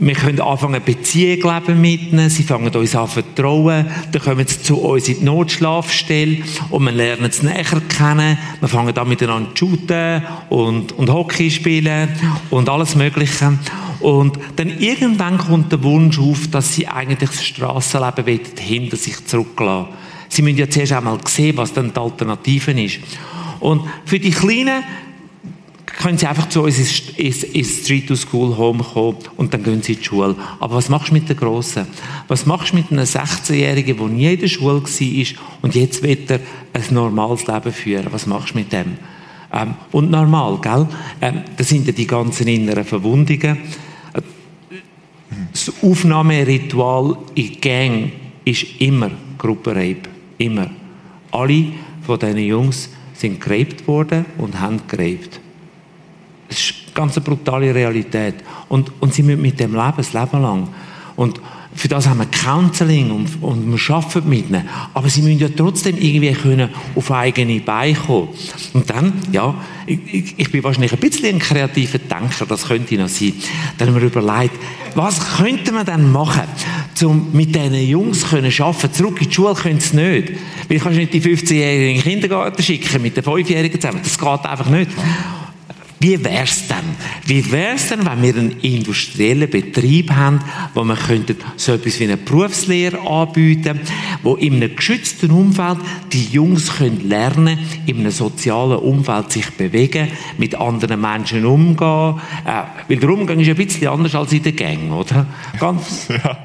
wir 0.00 0.14
können 0.14 0.40
anfangen, 0.40 0.82
Beziehung 0.84 1.54
leben 1.54 1.80
mit 1.80 2.12
ihnen. 2.12 2.28
Sie 2.28 2.42
fangen 2.42 2.74
uns 2.74 2.96
an 2.96 3.06
vertrauen. 3.06 3.86
Dann 4.10 4.22
kommen 4.22 4.44
sie 4.44 4.60
zu 4.60 4.76
uns 4.76 5.08
in 5.08 5.20
die 5.20 5.24
Notschlafstelle 5.24 6.38
und 6.70 6.84
wir 6.84 6.92
lernen 6.92 7.30
sie 7.30 7.46
näher 7.46 7.64
kennen. 7.88 8.36
Wir 8.58 8.68
fangen 8.68 8.96
an 8.96 9.08
miteinander 9.08 9.54
zu 9.54 9.66
shooten 9.66 10.22
und, 10.50 10.92
und 10.92 11.10
Hockey 11.10 11.48
spielen 11.48 12.08
und 12.50 12.68
alles 12.68 12.96
Mögliche. 12.96 13.56
Und 14.00 14.36
dann 14.56 14.68
irgendwann 14.80 15.38
kommt 15.38 15.70
der 15.70 15.82
Wunsch 15.84 16.18
auf, 16.18 16.48
dass 16.48 16.74
sie 16.74 16.88
eigentlich 16.88 17.30
das 17.30 17.44
Strassenleben 17.44 18.40
hinter 18.58 18.96
sich 18.96 19.24
zurücklassen. 19.26 19.90
Sie 20.28 20.42
müssen 20.42 20.58
ja 20.58 20.68
zuerst 20.68 20.92
einmal 20.92 21.18
sehen, 21.26 21.56
was 21.56 21.72
dann 21.72 21.92
die 21.92 22.00
Alternative 22.00 22.72
ist. 22.72 22.98
Und 23.60 23.82
für 24.04 24.18
die 24.18 24.32
Kleinen 24.32 24.82
können 25.96 26.18
sie 26.18 26.26
einfach 26.26 26.48
zu 26.48 26.62
uns 26.62 26.78
ins, 27.16 27.44
ins, 27.44 27.82
Street 27.82 28.08
to 28.08 28.16
School 28.16 28.56
Home 28.56 28.82
kommen 28.82 29.18
und 29.36 29.54
dann 29.54 29.62
gehen 29.62 29.82
sie 29.82 29.92
in 29.92 29.98
die 29.98 30.04
Schule. 30.04 30.34
Aber 30.60 30.76
was 30.76 30.88
machst 30.88 31.10
du 31.10 31.14
mit 31.14 31.28
den 31.28 31.36
Grossen? 31.36 31.86
Was 32.28 32.46
machst 32.46 32.72
du 32.72 32.76
mit 32.76 32.90
einem 32.90 33.04
16-Jährigen, 33.04 33.96
der 33.96 34.06
nie 34.06 34.34
in 34.34 34.40
der 34.40 34.48
Schule 34.48 34.82
war 34.82 35.44
und 35.62 35.74
jetzt 35.74 36.02
wird 36.02 36.30
er 36.30 36.40
ein 36.72 36.82
normales 36.90 37.46
Leben 37.46 37.72
führen? 37.72 38.06
Was 38.10 38.26
machst 38.26 38.54
du 38.54 38.58
mit 38.58 38.72
dem? 38.72 38.96
Ähm, 39.52 39.74
und 39.92 40.10
normal, 40.10 40.58
gell? 40.60 40.88
Ähm, 41.20 41.42
das 41.56 41.68
sind 41.68 41.86
ja 41.86 41.92
die 41.92 42.06
ganzen 42.06 42.48
inneren 42.48 42.84
Verwundungen. 42.84 43.58
Das 45.52 45.72
Aufnahmeritual 45.82 47.16
in 47.34 47.60
Gang 47.60 48.12
ist 48.44 48.80
immer 48.80 49.10
Gruppenrape. 49.38 50.08
Immer. 50.38 50.70
Alle 51.30 51.66
von 52.02 52.18
diesen 52.18 52.38
Jungs 52.38 52.90
sind 53.14 53.40
geräbt 53.40 53.86
worden 53.86 54.26
und 54.38 54.60
haben 54.60 54.80
geräbt. 54.88 55.40
Ist 56.94 57.00
eine 57.00 57.06
ganz 57.06 57.20
brutale 57.20 57.74
Realität. 57.74 58.36
Und, 58.68 58.92
und 59.00 59.12
sie 59.12 59.24
müssen 59.24 59.42
mit 59.42 59.58
dem 59.58 59.74
leben, 59.74 59.94
das 59.96 60.12
Leben 60.12 60.42
lang. 60.42 60.68
Und 61.16 61.40
für 61.74 61.88
das 61.88 62.06
haben 62.06 62.20
wir 62.20 62.26
Counseling 62.26 63.10
und, 63.10 63.42
und 63.42 63.72
wir 63.72 63.94
arbeiten 63.94 64.28
mit 64.28 64.48
ihnen. 64.48 64.68
Aber 64.94 65.08
sie 65.08 65.22
müssen 65.22 65.40
ja 65.40 65.48
trotzdem 65.48 65.96
irgendwie 65.98 66.32
können 66.32 66.68
auf 66.94 67.10
eigene 67.10 67.60
Beine 67.60 67.94
kommen. 67.94 68.28
Und 68.74 68.88
dann, 68.88 69.12
ja, 69.32 69.54
ich, 69.86 70.34
ich 70.36 70.52
bin 70.52 70.62
wahrscheinlich 70.62 70.92
ein 70.92 71.00
bisschen 71.00 71.34
ein 71.34 71.38
kreativer 71.40 71.98
Denker, 71.98 72.46
das 72.46 72.68
könnte 72.68 72.94
noch 72.94 73.08
sein. 73.08 73.32
Dann 73.76 73.88
haben 73.88 74.00
wir 74.00 74.06
überlegt, 74.06 74.54
was 74.94 75.36
könnte 75.36 75.72
man 75.72 75.84
denn 75.84 76.12
machen, 76.12 76.42
um 77.02 77.30
mit 77.32 77.54
diesen 77.54 77.74
Jungs 77.74 78.20
zu 78.20 78.36
arbeiten? 78.36 78.92
Zurück 78.92 79.20
in 79.20 79.28
die 79.28 79.34
Schule 79.34 79.54
können 79.54 79.80
sie 79.80 79.96
nicht. 79.96 80.32
Weil 80.68 80.76
ich 80.76 80.82
kannst 80.82 80.98
nicht 80.98 81.12
die 81.12 81.20
15-Jährigen 81.20 81.96
in 81.96 82.02
den 82.02 82.02
Kindergarten 82.02 82.62
schicken 82.62 83.02
mit 83.02 83.16
den 83.16 83.24
5-Jährigen 83.24 83.80
zusammen. 83.80 84.00
Das 84.02 84.16
geht 84.16 84.46
einfach 84.46 84.70
nicht. 84.70 84.90
Wie 86.04 86.22
wär's 86.22 86.68
denn? 86.68 86.84
Wie 87.24 87.50
wär's 87.50 87.88
denn, 87.88 88.04
wenn 88.04 88.22
wir 88.22 88.34
einen 88.34 88.60
industriellen 88.60 89.48
Betrieb 89.48 90.10
haben, 90.10 90.38
wo 90.74 90.84
wir 90.84 90.96
könnten 90.96 91.38
so 91.56 91.72
etwas 91.72 91.98
wie 91.98 92.04
eine 92.04 92.18
Berufslehre 92.18 93.00
anbieten, 93.00 93.80
wo 94.22 94.34
in 94.34 94.56
einem 94.56 94.76
geschützten 94.76 95.30
Umfeld 95.30 95.78
die 96.12 96.26
Jungs 96.26 96.76
können 96.76 97.08
lernen, 97.08 97.58
in 97.86 98.00
einem 98.00 98.10
sozialen 98.10 98.80
Umfeld 98.80 99.32
sich 99.32 99.48
bewegen, 99.52 100.08
mit 100.36 100.54
anderen 100.56 101.00
Menschen 101.00 101.46
umgehen, 101.46 102.20
äh, 102.44 102.64
weil 102.86 102.98
der 102.98 103.08
Umgang 103.08 103.40
ist 103.40 103.48
ein 103.48 103.56
bisschen 103.56 103.88
anders 103.88 104.14
als 104.14 104.30
in 104.34 104.42
der 104.42 104.52
Gang, 104.52 104.92
oder? 104.92 105.24
Ganz, 105.58 106.08
ja. 106.10 106.38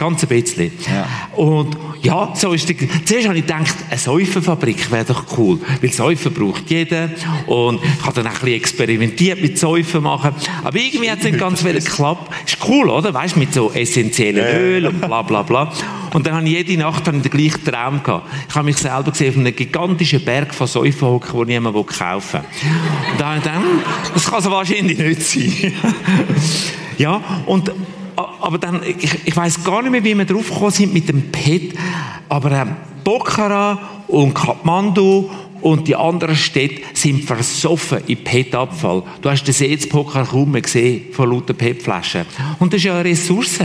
ganz 0.00 0.24
ein 0.24 0.28
bisschen. 0.28 0.72
Ja. 0.84 1.06
Und 1.36 1.76
ja, 2.02 2.32
so 2.34 2.52
ist 2.52 2.68
die, 2.68 2.76
zuerst 3.04 3.28
habe 3.28 3.38
ich 3.38 3.46
gedacht, 3.46 3.76
eine 3.88 4.00
Säufenfabrik 4.00 4.90
wäre 4.90 5.04
doch 5.04 5.38
cool, 5.38 5.60
weil 5.80 5.92
Säufen 5.92 6.34
braucht 6.34 6.68
jeder 6.68 7.10
und 7.46 7.78
ich 7.84 8.04
habe 8.04 8.16
dann 8.16 8.26
ein 8.26 8.32
bisschen 8.32 8.48
experimentiert 8.48 8.95
mit 8.98 9.58
Säufen 9.58 10.02
machen, 10.02 10.32
aber 10.64 10.78
irgendwie 10.78 11.10
hat 11.10 11.18
es 11.18 11.24
nicht 11.24 11.38
ganz 11.38 11.62
geklappt. 11.62 12.32
Ist 12.46 12.58
cool, 12.68 12.88
oder? 12.90 13.12
Weißt 13.12 13.36
du, 13.36 13.40
mit 13.40 13.52
so 13.52 13.70
essentiellen 13.72 14.44
Öl 14.44 14.86
und 14.86 15.00
bla 15.00 15.22
bla 15.22 15.42
bla. 15.42 15.72
Und 16.12 16.26
dann 16.26 16.34
habe 16.34 16.46
ich 16.46 16.52
jede 16.52 16.78
Nacht 16.78 17.06
den 17.06 17.22
gleichen 17.22 17.64
Traum 17.64 18.02
gehabt. 18.02 18.28
Ich 18.48 18.54
habe 18.54 18.64
mich 18.64 18.76
selber 18.76 19.10
gesehen 19.10 19.30
auf 19.30 19.36
einem 19.38 19.54
gigantischen 19.54 20.24
Berg 20.24 20.54
von 20.54 20.66
Säufen 20.66 21.08
hocken, 21.08 21.38
den 21.38 21.48
niemand 21.48 21.86
kaufen 21.86 22.40
will. 22.40 22.70
Und 23.12 23.20
dann 23.20 23.28
habe 23.28 23.38
ich 23.38 23.44
gedacht, 23.44 23.58
hm, 23.58 23.82
das 24.14 24.30
kann 24.30 24.42
so 24.42 24.50
wahrscheinlich 24.50 24.98
nicht 24.98 25.22
sein. 25.22 25.72
ja, 26.98 27.20
und 27.46 27.72
aber 28.16 28.58
dann, 28.58 28.80
ich, 28.82 29.26
ich 29.26 29.36
weiß 29.36 29.64
gar 29.64 29.82
nicht 29.82 29.90
mehr, 29.90 30.04
wie 30.04 30.16
wir 30.16 30.24
drauf 30.24 30.48
gekommen 30.48 30.70
sind 30.70 30.94
mit 30.94 31.08
dem 31.08 31.30
PET, 31.30 31.74
aber 32.28 32.52
äh, 32.52 32.66
Pokhara 33.04 33.78
und 34.08 34.34
Kathmandu 34.34 35.30
und 35.62 35.88
die 35.88 35.96
anderen 35.96 36.36
Städte 36.36 36.82
sind 36.94 37.24
versoffen 37.24 37.98
in 38.06 38.22
PET-Abfall. 38.22 39.02
Du 39.20 39.30
hast 39.30 39.44
den 39.44 39.54
Seetzpoker 39.54 40.24
kaum 40.24 40.52
mehr 40.52 40.62
gesehen 40.62 41.12
von 41.12 41.30
lauter 41.30 41.54
PET-Flaschen. 41.54 42.26
Und 42.58 42.72
das 42.72 42.78
ist 42.78 42.84
ja 42.84 42.94
eine 42.94 43.08
Ressource. 43.08 43.60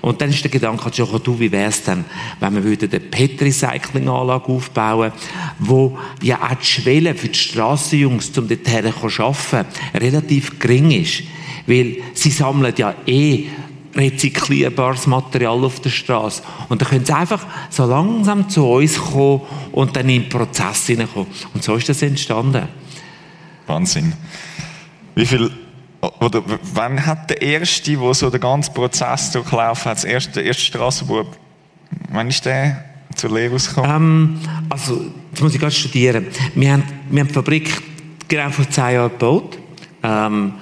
Und 0.00 0.20
dann 0.20 0.30
ist 0.30 0.42
der 0.42 0.50
Gedanke 0.50 0.90
schon 0.94 1.20
du, 1.22 1.38
wie 1.40 1.50
wäre 1.50 1.70
es 1.70 1.82
denn, 1.82 2.04
wenn 2.40 2.54
wir 2.54 2.62
eine 2.62 3.00
PET-Recycling-Anlage 3.00 4.46
aufbauen, 4.46 5.12
wo 5.58 5.98
ja 6.22 6.40
auch 6.42 6.54
die 6.54 6.66
Schwelle 6.66 7.14
für 7.14 7.28
die 7.28 7.38
Strassenjungs, 7.38 8.36
um 8.38 8.48
dort 8.48 8.68
her 8.68 8.84
zu 8.84 9.22
arbeiten, 9.22 9.66
relativ 9.94 10.58
gering 10.58 10.92
ist. 10.92 11.24
Weil 11.66 11.96
sie 12.14 12.30
sammeln 12.30 12.72
ja 12.76 12.94
eh 13.06 13.46
rezyklierbares 13.94 15.06
Material 15.06 15.64
auf 15.64 15.80
der 15.80 15.90
Straße. 15.90 16.42
Und 16.68 16.80
dann 16.80 16.88
können 16.88 17.04
sie 17.04 17.14
einfach 17.14 17.44
so 17.70 17.86
langsam 17.86 18.48
zu 18.48 18.66
uns 18.66 18.98
kommen 18.98 19.42
und 19.72 19.96
dann 19.96 20.08
in 20.08 20.22
den 20.22 20.28
Prozess 20.28 20.86
hineinkommen. 20.86 21.28
Und 21.54 21.62
so 21.64 21.74
ist 21.74 21.88
das 21.88 22.02
entstanden. 22.02 22.68
Wahnsinn. 23.66 24.12
Wie 25.14 25.26
viel 25.26 25.50
oder 26.20 26.42
wann 26.74 27.04
hat 27.04 27.30
der 27.30 27.42
erste, 27.42 27.98
wo 27.98 28.12
so 28.12 28.30
den 28.30 28.40
ganzen 28.40 28.72
Prozess 28.72 29.32
durchlaufen 29.32 29.90
hat, 29.90 29.96
das 29.96 30.04
erste, 30.04 30.32
der 30.34 30.44
erste 30.44 30.62
Strassenbub, 30.62 31.36
wann 32.10 32.28
ist 32.28 32.44
der 32.44 32.84
zur 33.16 33.34
Lehre 33.34 33.52
rausgekommen? 33.52 34.40
Ähm, 34.44 34.50
also, 34.68 35.06
das 35.32 35.40
muss 35.40 35.54
ich 35.54 35.60
gerade 35.60 35.74
studieren. 35.74 36.26
Wir 36.54 36.72
haben, 36.72 36.84
wir 37.10 37.20
haben 37.20 37.28
die 37.28 37.34
Fabrik 37.34 37.82
genau 38.28 38.50
vor 38.50 38.68
zehn 38.70 38.94
Jahren 38.94 39.10
gebaut. 39.10 39.58
Ähm, 40.02 40.54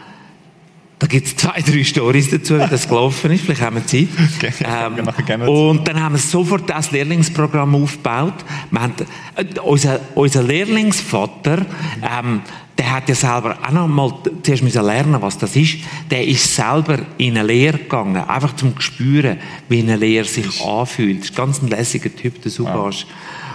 da 0.98 1.06
gibt 1.06 1.26
es 1.26 1.36
zwei, 1.36 1.60
drei 1.60 1.84
Stories 1.84 2.30
dazu, 2.30 2.58
wie 2.58 2.66
das 2.68 2.88
gelaufen 2.88 3.30
ist. 3.30 3.44
Vielleicht 3.44 3.60
haben 3.60 3.76
wir 3.76 3.86
Zeit. 3.86 4.08
Ähm, 4.64 5.48
und 5.48 5.86
dann 5.86 6.00
haben 6.00 6.14
wir 6.14 6.18
sofort 6.18 6.68
das 6.68 6.90
Lehrlingsprogramm 6.90 7.74
aufgebaut. 7.74 8.34
Wir 8.70 8.80
haben, 8.80 8.94
äh, 9.34 9.44
unser, 9.60 10.00
unser 10.14 10.42
Lehrlingsvater, 10.42 11.66
ähm, 12.02 12.40
der 12.78 12.92
hat 12.92 13.08
ja 13.08 13.14
selber 13.14 13.58
auch 13.62 13.72
noch 13.72 13.88
mal 13.88 14.12
zuerst 14.42 14.62
müssen 14.62 14.84
lernen, 14.84 15.20
was 15.20 15.38
das 15.38 15.56
ist. 15.56 15.78
Der 16.10 16.26
ist 16.26 16.54
selber 16.54 16.98
in 17.18 17.36
eine 17.36 17.46
Lehre 17.46 17.78
gegangen, 17.78 18.16
einfach 18.16 18.56
zum 18.56 18.78
spüren, 18.80 19.38
wie 19.68 19.80
eine 19.80 19.96
Lehre 19.96 20.24
sich 20.24 20.62
anfühlt. 20.62 21.20
Das 21.20 21.30
ist 21.30 21.36
ganz 21.36 21.62
ein 21.62 21.68
lässiger 21.68 22.14
Typ, 22.14 22.42
der 22.42 22.50
Subash. 22.50 23.06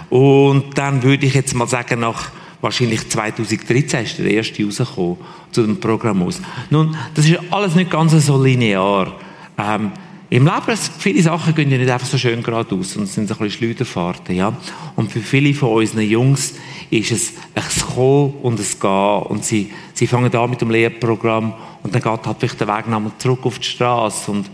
Ja. 0.10 0.18
Und 0.18 0.78
dann 0.78 1.04
würde 1.04 1.26
ich 1.26 1.34
jetzt 1.34 1.54
mal 1.56 1.68
sagen, 1.68 2.02
nach 2.02 2.32
wahrscheinlich 2.62 3.10
2013 3.10 4.04
ist 4.04 4.20
der 4.20 4.32
erste 4.32 4.64
rausgekommen 4.64 5.18
zu 5.52 5.64
dem 5.64 5.80
Programm 5.80 6.24
aus. 6.24 6.42
Nun, 6.70 6.96
das 7.14 7.26
ist 7.28 7.40
alles 7.50 7.76
nicht 7.76 7.92
ganz 7.92 8.12
so 8.26 8.42
linear. 8.42 9.14
Ähm, 9.58 9.92
Im 10.30 10.46
Leben, 10.46 10.78
viele 10.98 11.22
Sachen 11.22 11.54
gehen 11.54 11.70
ja 11.70 11.78
nicht 11.78 11.90
einfach 11.90 12.08
so 12.08 12.18
schön 12.18 12.42
geradeaus, 12.42 12.94
sondern 12.94 13.10
es 13.10 13.16
sind 13.16 13.28
so 13.28 13.34
ein 13.34 13.40
bisschen 13.40 13.68
Schleuderfahrten, 13.68 14.36
ja. 14.36 14.54
Und 14.96 15.12
für 15.12 15.20
viele 15.20 15.54
von 15.54 15.74
unseren 15.74 16.10
Jungs 16.10 16.54
ist 16.90 17.12
es 17.12 17.34
ein 17.54 17.64
Kommen 17.94 18.36
und 18.42 18.60
ein 18.60 18.66
Gehen. 18.80 19.24
Und 19.24 19.44
sie, 19.44 19.72
sie 19.94 20.08
fangen 20.08 20.34
an 20.34 20.50
mit 20.50 20.62
dem 20.62 20.72
Lehrprogramm 20.72 21.54
und 21.84 21.94
dann 21.94 22.02
geht 22.02 22.26
halt 22.26 22.38
vielleicht 22.40 22.62
der 22.62 22.68
Weg 22.68 22.88
nochmal 22.88 23.12
zurück 23.18 23.46
auf 23.46 23.60
die 23.60 23.68
Straße 23.68 24.32
und, 24.32 24.50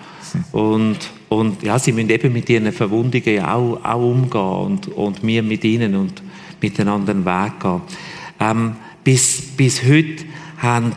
und, 0.52 0.98
und 1.30 1.64
ja, 1.64 1.78
sie 1.78 1.92
müssen 1.92 2.10
eben 2.10 2.34
mit 2.34 2.50
ihren 2.50 2.72
Verwundungen 2.72 3.44
auch, 3.44 3.80
auch 3.84 4.02
umgehen 4.02 4.42
und, 4.42 4.88
und 4.88 5.24
wir 5.24 5.44
mit 5.44 5.64
ihnen 5.64 5.96
und 5.96 6.24
miteinander 6.62 7.12
einen 7.12 7.26
Weg 7.26 7.60
gehen. 7.60 7.82
Ähm, 8.40 8.76
bis, 9.04 9.42
bis 9.56 9.84
heute 9.84 10.26
haben 10.58 10.94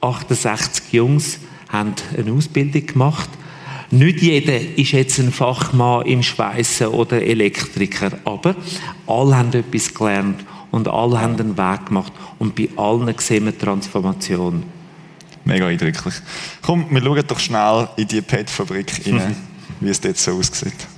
68 0.00 0.92
Jungs 0.92 1.38
haben 1.68 1.94
eine 2.16 2.32
Ausbildung 2.32 2.86
gemacht. 2.86 3.28
Nicht 3.90 4.22
jeder 4.22 4.58
ist 4.58 4.92
jetzt 4.92 5.18
ein 5.18 5.30
Fachmann 5.30 6.06
im 6.06 6.22
Schweißen 6.22 6.88
oder 6.88 7.22
Elektriker, 7.22 8.12
aber 8.24 8.56
alle 9.06 9.36
haben 9.36 9.52
etwas 9.52 9.92
gelernt 9.94 10.44
und 10.70 10.88
alle 10.88 11.20
haben 11.20 11.38
einen 11.38 11.56
Weg 11.56 11.86
gemacht 11.86 12.12
und 12.38 12.54
bei 12.54 12.68
allen 12.76 13.14
sehen 13.18 13.44
wir 13.44 13.56
Transformation. 13.56 14.64
Mega 15.44 15.66
eindrücklich. 15.66 16.14
Komm, 16.62 16.86
wir 16.90 17.02
schauen 17.02 17.24
doch 17.26 17.38
schnell 17.38 17.88
in 17.96 18.08
die 18.08 18.22
PET-Fabrik 18.22 19.06
rein, 19.06 19.36
wie 19.80 19.90
es 19.90 20.00
dort 20.00 20.16
so 20.16 20.32
aussieht. 20.32 20.88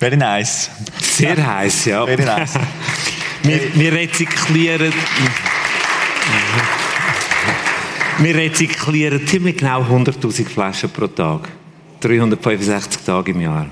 Very 0.00 0.16
nice. 0.16 0.70
Sehr 0.98 1.36
heiß, 1.36 1.84
ja. 1.84 2.06
Very 2.06 2.24
nice. 2.24 2.54
wir, 3.42 3.60
wir 3.74 3.92
rezyklieren. 3.92 4.92
Wir 8.18 8.34
rezyklieren 8.34 9.26
ziemlich 9.26 9.58
genau 9.58 9.82
100.000 9.82 10.48
Flaschen 10.48 10.88
pro 10.88 11.06
Tag. 11.06 11.50
365 12.00 13.02
Tage 13.02 13.32
im 13.32 13.42
Jahr. 13.42 13.66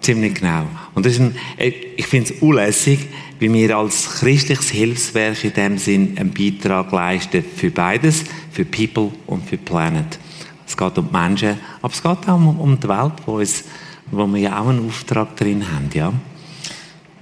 Ziemlich 0.00 0.36
genau. 0.36 0.64
Und 0.94 1.04
das 1.04 1.12
ist 1.12 1.20
ein, 1.20 1.34
ich 1.58 2.06
finde 2.06 2.32
es 2.32 2.40
unlässig, 2.40 3.00
wie 3.38 3.52
wir 3.52 3.76
als 3.76 4.08
christliches 4.20 4.70
Hilfswerk 4.70 5.44
in 5.44 5.52
dem 5.52 5.76
Sinn 5.76 6.16
einen 6.16 6.32
Beitrag 6.32 6.90
leisten 6.92 7.44
für 7.44 7.70
beides, 7.70 8.24
für 8.52 8.64
People 8.64 9.12
und 9.26 9.46
für 9.46 9.58
Planet. 9.58 10.18
Es 10.66 10.74
geht 10.74 10.96
um 10.96 11.08
die 11.08 11.12
Menschen, 11.12 11.60
aber 11.82 11.92
es 11.92 12.02
geht 12.02 12.26
auch 12.26 12.36
um, 12.36 12.58
um 12.58 12.80
die 12.80 12.88
Welt, 12.88 13.12
wo, 13.26 13.38
es, 13.40 13.64
wo 14.10 14.26
wir 14.26 14.40
ja 14.40 14.60
auch 14.60 14.68
einen 14.68 14.86
Auftrag 14.86 15.36
drin 15.36 15.64
haben, 15.72 15.90
ja. 15.94 16.12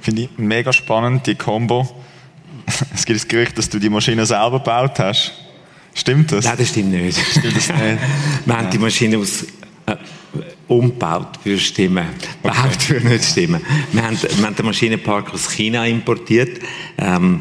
Finde 0.00 0.23
ich 0.23 0.31
mega 0.37 0.73
spannend, 0.73 1.26
die 1.26 1.35
Combo. 1.35 1.88
Es 2.95 3.05
gibt 3.05 3.21
das 3.21 3.28
Gerücht, 3.28 3.59
dass 3.59 3.69
du 3.69 3.78
die 3.78 3.88
Maschine 3.90 4.26
selber 4.26 4.59
gebaut 4.59 4.99
hast. 4.99 5.33
Stimmt 5.94 6.33
das? 6.33 6.44
Nein, 6.44 6.57
das 6.59 6.68
stimmt 6.68 6.90
nicht. 6.90 7.18
Stimmt 7.18 7.57
das 7.57 7.68
nicht? 7.68 7.79
Wir 8.44 8.57
haben 8.57 8.70
die 8.70 8.79
Maschine 8.79 9.18
aus, 9.18 9.44
äh, 9.87 9.96
umgebaut 10.68 11.38
für 11.42 11.59
stimmen. 11.59 12.07
Okay. 12.42 12.55
Baut 12.62 12.83
für 12.83 13.01
nicht 13.01 13.25
stimmen. 13.25 13.62
Wir 13.92 14.03
haben, 14.03 14.18
wir 14.20 14.46
haben 14.46 14.57
den 14.57 14.66
Maschinenpark 14.66 15.33
aus 15.33 15.51
China 15.51 15.87
importiert. 15.87 16.61
Ähm, 16.99 17.40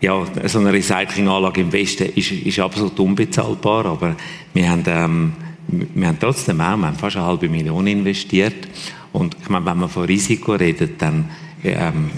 ja, 0.00 0.22
so 0.46 0.58
eine 0.58 0.72
Recyclinganlage 0.72 1.62
im 1.62 1.72
Westen 1.72 2.10
ist, 2.14 2.30
ist 2.30 2.58
absolut 2.58 2.98
unbezahlbar, 3.00 3.86
aber 3.86 4.16
wir 4.52 4.68
haben, 4.68 4.84
ähm, 4.86 5.32
wir 5.68 6.08
haben 6.08 6.18
trotzdem 6.18 6.60
auch, 6.60 6.76
wir 6.76 6.86
haben 6.86 6.96
fast 6.96 7.16
eine 7.16 7.26
halbe 7.26 7.48
Million 7.48 7.86
investiert. 7.86 8.68
Und 9.12 9.36
ich 9.40 9.48
meine, 9.48 9.64
wenn 9.66 9.78
man 9.78 9.88
von 9.88 10.04
Risiko 10.04 10.52
redet, 10.52 11.00
dann 11.00 11.30
ähm, 11.62 12.10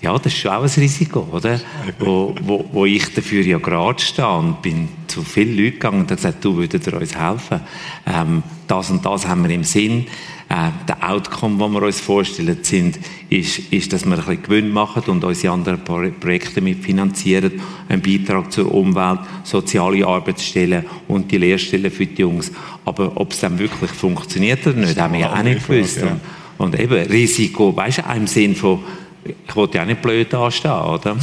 ja, 0.00 0.16
das 0.16 0.26
ist 0.32 0.38
schon 0.38 0.52
auch 0.52 0.62
ein 0.62 0.70
Risiko, 0.70 1.26
oder? 1.32 1.60
Wo, 1.98 2.34
wo, 2.42 2.64
wo 2.72 2.86
ich 2.86 3.12
dafür 3.14 3.42
ja 3.42 3.58
gerade 3.58 4.00
stehe 4.00 4.28
und 4.28 4.62
bin 4.62 4.88
zu 5.08 5.22
vielen 5.22 5.56
Leuten 5.56 5.72
gegangen 5.72 6.00
und 6.00 6.08
gesagt, 6.08 6.44
du 6.44 6.56
würdest 6.56 6.86
uns 6.92 7.18
helfen. 7.18 7.60
Ähm, 8.06 8.42
das 8.68 8.90
und 8.90 9.04
das 9.04 9.26
haben 9.26 9.42
wir 9.42 9.54
im 9.54 9.64
Sinn. 9.64 10.06
Äh, 10.50 10.70
der 10.86 11.10
Outcome, 11.10 11.58
den 11.58 11.72
wir 11.72 11.82
uns 11.82 12.00
vorstellen, 12.00 12.58
sind, 12.62 12.98
ist, 13.28 13.58
ist, 13.70 13.92
dass 13.92 14.04
wir 14.06 14.12
ein 14.12 14.18
bisschen 14.18 14.42
Gewinn 14.44 14.70
machen 14.70 15.02
und 15.06 15.24
unsere 15.24 15.52
anderen 15.52 15.82
Projekte 15.84 16.60
mitfinanzieren, 16.60 17.60
einen 17.88 18.00
Beitrag 18.00 18.52
zur 18.52 18.72
Umwelt, 18.72 19.20
soziale 19.42 20.06
Arbeitsstellen 20.06 20.86
und 21.08 21.30
die 21.32 21.38
Lehrstellen 21.38 21.90
für 21.90 22.06
die 22.06 22.22
Jungs. 22.22 22.52
Aber 22.84 23.12
ob 23.16 23.32
es 23.32 23.40
dann 23.40 23.58
wirklich 23.58 23.90
funktioniert 23.90 24.66
oder 24.66 24.76
nicht, 24.76 24.98
haben 24.98 25.12
wir 25.14 25.20
ja 25.20 25.34
auch 25.34 25.42
nicht 25.42 25.66
gewusst. 25.66 26.02
Und, 26.02 26.20
und 26.58 26.80
eben 26.80 26.94
Risiko, 27.10 27.76
weißt 27.76 27.98
du, 27.98 28.16
im 28.16 28.26
Sinn 28.26 28.54
von 28.54 28.82
ich 29.24 29.56
wollte 29.56 29.78
ja 29.78 29.84
nicht 29.84 30.00
blöd 30.00 30.32
anstehen, 30.34 30.70
oder? 30.70 31.16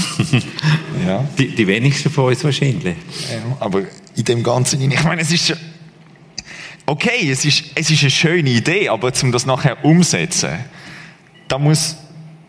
ja. 1.07 1.23
Die, 1.37 1.47
die 1.49 1.67
wenigsten 1.67 2.09
von 2.09 2.25
uns 2.25 2.43
wahrscheinlich. 2.43 2.95
Ja, 3.31 3.57
aber 3.59 3.83
in 4.15 4.23
dem 4.23 4.43
Ganzen, 4.43 4.81
ich 4.91 5.03
meine, 5.03 5.21
es 5.21 5.31
ist 5.31 5.55
okay, 6.85 7.29
es 7.29 7.45
ist, 7.45 7.65
es 7.75 7.89
ist 7.89 8.01
eine 8.01 8.11
schöne 8.11 8.49
Idee, 8.49 8.89
aber 8.89 9.11
um 9.23 9.31
das 9.31 9.45
nachher 9.45 9.83
umsetzen, 9.83 10.51
da 11.47 11.57
muss, 11.57 11.97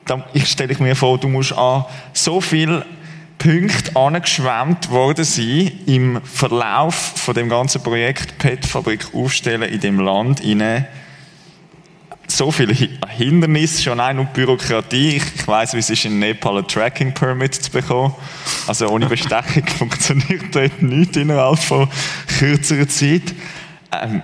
da, 0.05 0.27
ich 0.33 0.47
stelle 0.47 0.77
mir 0.79 0.97
vor, 0.97 1.19
du 1.19 1.29
musst 1.29 1.53
an 1.53 1.85
so 2.13 2.41
viele 2.41 2.85
Punkte 3.39 3.95
angeschwemmt 3.95 4.91
worden 4.91 5.25
sein 5.25 5.71
im 5.87 6.21
Verlauf 6.23 6.95
von 6.95 7.35
dem 7.35 7.49
ganzen 7.49 7.83
Projekt 7.83 8.39
PET-Fabrik 8.39 9.15
aufstellen 9.15 9.71
in 9.71 9.81
dem 9.81 10.01
Land 10.01 10.41
hinein 10.41 10.87
so 12.29 12.51
viele 12.51 12.75
Hindernisse, 13.09 13.83
schon 13.83 14.01
allein 14.01 14.19
und 14.19 14.33
Bürokratie. 14.33 15.17
Ich, 15.17 15.23
ich 15.35 15.49
weiss, 15.49 15.75
wie 15.75 15.79
es 15.79 15.91
ist, 15.91 16.05
in 16.05 16.19
Nepal 16.19 16.59
ein 16.59 16.67
Tracking 16.67 17.12
Permit 17.12 17.55
zu 17.55 17.71
bekommen. 17.71 18.15
Also 18.67 18.89
ohne 18.89 19.07
Bestechung 19.07 19.67
funktioniert 19.79 20.55
dort 20.55 20.83
nichts 20.83 21.17
innerhalb 21.17 21.59
von 21.59 21.89
kürzerer 22.39 22.89
Zeit. 22.89 23.35
Ähm, 23.93 24.23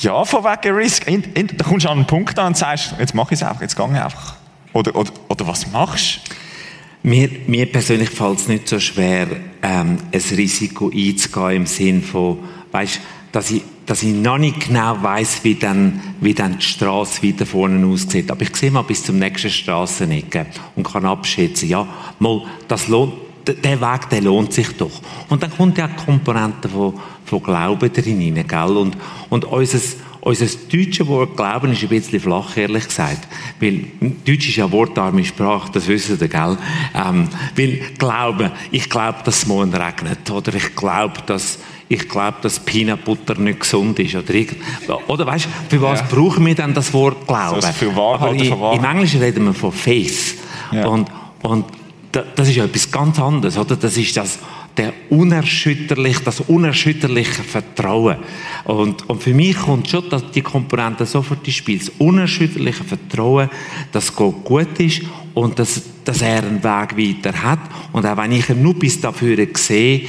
ja, 0.00 0.24
von 0.24 0.44
wegen 0.44 0.74
Risk. 0.74 1.08
In, 1.08 1.24
in, 1.34 1.48
da 1.48 1.64
kommst 1.64 1.86
du 1.86 1.90
an 1.90 1.98
einen 1.98 2.06
Punkt 2.06 2.38
an 2.38 2.48
und 2.48 2.56
sagst, 2.56 2.94
jetzt 2.98 3.14
mach 3.14 3.26
ich 3.32 3.40
es 3.40 3.42
einfach, 3.42 3.62
jetzt 3.62 3.76
gehe 3.76 3.86
ich 3.86 4.00
einfach. 4.00 4.36
Oder, 4.72 4.94
oder, 4.94 5.10
oder 5.28 5.46
was 5.46 5.70
machst 5.70 6.20
du? 6.28 7.08
Mir, 7.08 7.30
mir 7.46 7.66
persönlich 7.70 8.10
fällt 8.10 8.38
es 8.38 8.48
nicht 8.48 8.68
so 8.68 8.78
schwer, 8.80 9.28
ähm, 9.62 9.98
ein 10.12 10.36
Risiko 10.36 10.90
einzugehen 10.94 11.56
im 11.56 11.66
Sinn 11.66 12.02
von, 12.02 12.38
weißt, 12.72 13.00
dass 13.32 13.50
ich 13.50 13.62
dass 13.88 14.02
ich 14.02 14.14
noch 14.14 14.36
nicht 14.36 14.68
genau 14.68 15.02
weiß, 15.02 15.42
wie 15.44 15.54
dann, 15.54 16.00
wie 16.20 16.34
dann 16.34 16.58
die 16.58 16.64
Straße 16.64 17.22
weiter 17.22 17.46
vorne 17.46 17.84
aussieht. 17.86 18.30
Aber 18.30 18.42
ich 18.42 18.54
sehe 18.54 18.70
mal 18.70 18.82
bis 18.82 19.02
zum 19.02 19.18
nächsten 19.18 19.48
Straßenecke 19.48 20.46
und 20.76 20.86
kann 20.86 21.06
abschätzen, 21.06 21.70
ja, 21.70 21.88
mal, 22.18 22.42
das 22.68 22.88
lohnt, 22.88 23.14
der 23.46 23.80
Weg, 23.80 24.10
der 24.10 24.20
lohnt 24.20 24.52
sich 24.52 24.76
doch. 24.76 25.00
Und 25.30 25.42
dann 25.42 25.50
kommt 25.50 25.78
ja 25.78 25.88
Komponente 25.88 26.68
von, 26.68 27.00
von 27.24 27.42
Glauben 27.42 27.90
drin 27.90 28.34
rein, 28.36 28.46
gell? 28.46 28.76
Und, 28.76 28.94
und 29.30 29.46
unser, 29.46 29.78
unser 30.20 30.46
deutsche 30.70 31.06
Wort 31.06 31.34
Glauben 31.34 31.72
ist 31.72 31.82
ein 31.82 31.88
bisschen 31.88 32.20
flach, 32.20 32.58
ehrlich 32.58 32.88
gesagt. 32.88 33.26
Weil 33.58 33.86
Deutsch 34.26 34.50
ist 34.50 34.56
ja 34.56 34.70
wortarme 34.70 35.24
Sprache, 35.24 35.72
das 35.72 35.88
wissen 35.88 36.18
Sie, 36.18 36.28
gell? 36.28 36.58
Ähm, 36.94 37.26
weil 37.56 37.80
Glauben, 37.96 38.50
ich 38.70 38.90
glaube, 38.90 39.20
dass 39.24 39.38
es 39.38 39.46
morgen 39.46 39.72
regnet. 39.72 40.30
Oder 40.30 40.54
ich 40.54 40.76
glaube, 40.76 41.22
dass, 41.24 41.58
ich 41.88 42.08
glaube, 42.08 42.36
dass 42.42 42.60
Peanut 42.60 43.04
Butter 43.04 43.34
nicht 43.36 43.60
gesund 43.60 43.98
ist. 43.98 44.14
Oder, 44.14 45.08
oder 45.08 45.26
weißt 45.26 45.46
du, 45.46 45.76
für 45.76 45.82
was 45.82 46.00
ja. 46.00 46.06
brauchen 46.10 46.44
wir 46.44 46.54
denn 46.54 46.74
das 46.74 46.92
Wort 46.92 47.26
Glauben? 47.26 47.60
So 47.60 47.68
für 47.68 47.96
Wahrheit 47.96 48.52
Aber 48.52 48.72
in. 48.74 48.78
Im 48.78 48.84
Englischen 48.84 49.20
reden 49.20 49.44
wir 49.46 49.54
von 49.54 49.72
Faith. 49.72 50.36
Ja. 50.70 50.86
Und, 50.86 51.08
und 51.42 51.64
das 52.12 52.48
ist 52.48 52.56
ja 52.56 52.64
etwas 52.64 52.90
ganz 52.90 53.18
anderes, 53.18 53.56
oder? 53.56 53.76
Das 53.76 53.96
ist 53.96 54.16
das, 54.16 54.38
der 54.76 54.92
unerschütterliche, 55.10 56.22
das 56.22 56.40
unerschütterliche 56.40 57.42
Vertrauen. 57.42 58.18
Und, 58.64 59.08
und 59.08 59.22
für 59.22 59.34
mich 59.34 59.56
kommt 59.56 59.88
schon 59.88 60.04
die 60.34 60.42
Komponente 60.42 61.04
sofort 61.06 61.46
ins 61.46 61.56
Spiel. 61.56 61.78
Das 61.78 61.90
unerschütterliche 61.98 62.84
Vertrauen, 62.84 63.50
dass 63.92 64.14
Gott 64.14 64.44
gut 64.44 64.78
ist 64.78 65.02
und 65.34 65.58
dass, 65.58 65.82
dass 66.04 66.22
er 66.22 66.44
einen 66.44 66.62
Weg 66.62 66.96
weiter 66.96 67.42
hat. 67.42 67.60
Und 67.92 68.06
auch 68.06 68.16
wenn 68.16 68.32
ich 68.32 68.48
ihn 68.48 68.62
nur 68.62 68.74
bis 68.74 69.00
dafür 69.00 69.46
sehe, 69.54 70.02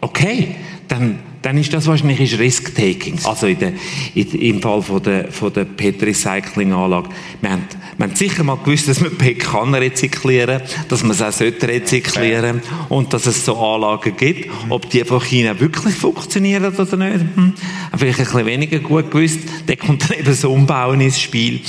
okay, 0.00 0.56
dann, 0.90 1.20
dann 1.42 1.56
ist 1.56 1.72
das 1.72 1.86
wahrscheinlich 1.86 2.36
Risk-Taking. 2.36 3.20
Also 3.22 3.46
in 3.46 3.58
der, 3.60 3.72
in, 4.14 4.32
im 4.32 4.60
Fall 4.60 4.82
von 4.82 5.00
der, 5.00 5.30
von 5.30 5.52
der 5.52 5.64
PET-Recycling-Anlage. 5.64 7.08
Wir 7.40 7.50
haben, 7.50 7.64
wir 7.96 8.06
haben 8.08 8.16
sicher 8.16 8.42
mal 8.42 8.56
gewusst, 8.56 8.88
dass 8.88 9.00
man 9.00 9.16
PET 9.16 9.38
kann 9.38 9.72
rezyklieren, 9.72 10.60
dass 10.88 11.02
man 11.02 11.12
es 11.12 11.22
auch 11.22 11.30
sollte 11.30 11.68
rezyklieren 11.68 12.60
und 12.88 13.12
dass 13.12 13.26
es 13.26 13.44
so 13.44 13.56
Anlagen 13.56 14.16
gibt. 14.16 14.50
Ob 14.68 14.90
die 14.90 15.04
von 15.04 15.20
China 15.20 15.58
wirklich 15.60 15.94
funktionieren 15.94 16.74
oder 16.74 16.96
nicht, 16.96 17.24
hm, 17.36 17.52
vielleicht 17.96 18.18
ein 18.18 18.24
bisschen 18.24 18.46
weniger 18.46 18.80
gut 18.80 19.12
gewusst. 19.12 19.38
Da 19.66 19.76
kommt 19.76 20.10
dann 20.10 20.18
eben 20.18 20.34
so 20.34 20.52
Umbauen 20.52 21.00
ins 21.00 21.20
Spiel. 21.20 21.60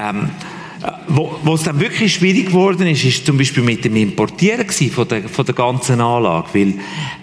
Ähm, 0.00 0.30
wo, 1.08 1.36
wo 1.42 1.54
es 1.54 1.64
dann 1.64 1.80
wirklich 1.80 2.14
schwierig 2.14 2.46
geworden 2.46 2.86
ist, 2.86 3.04
ist 3.04 3.26
zum 3.26 3.36
Beispiel 3.36 3.62
mit 3.62 3.84
dem 3.84 3.96
Importieren 3.96 4.68
von 4.68 5.08
der, 5.08 5.28
von 5.28 5.44
der 5.44 5.54
ganzen 5.54 6.00
Anlage, 6.00 6.48
weil, 6.52 6.74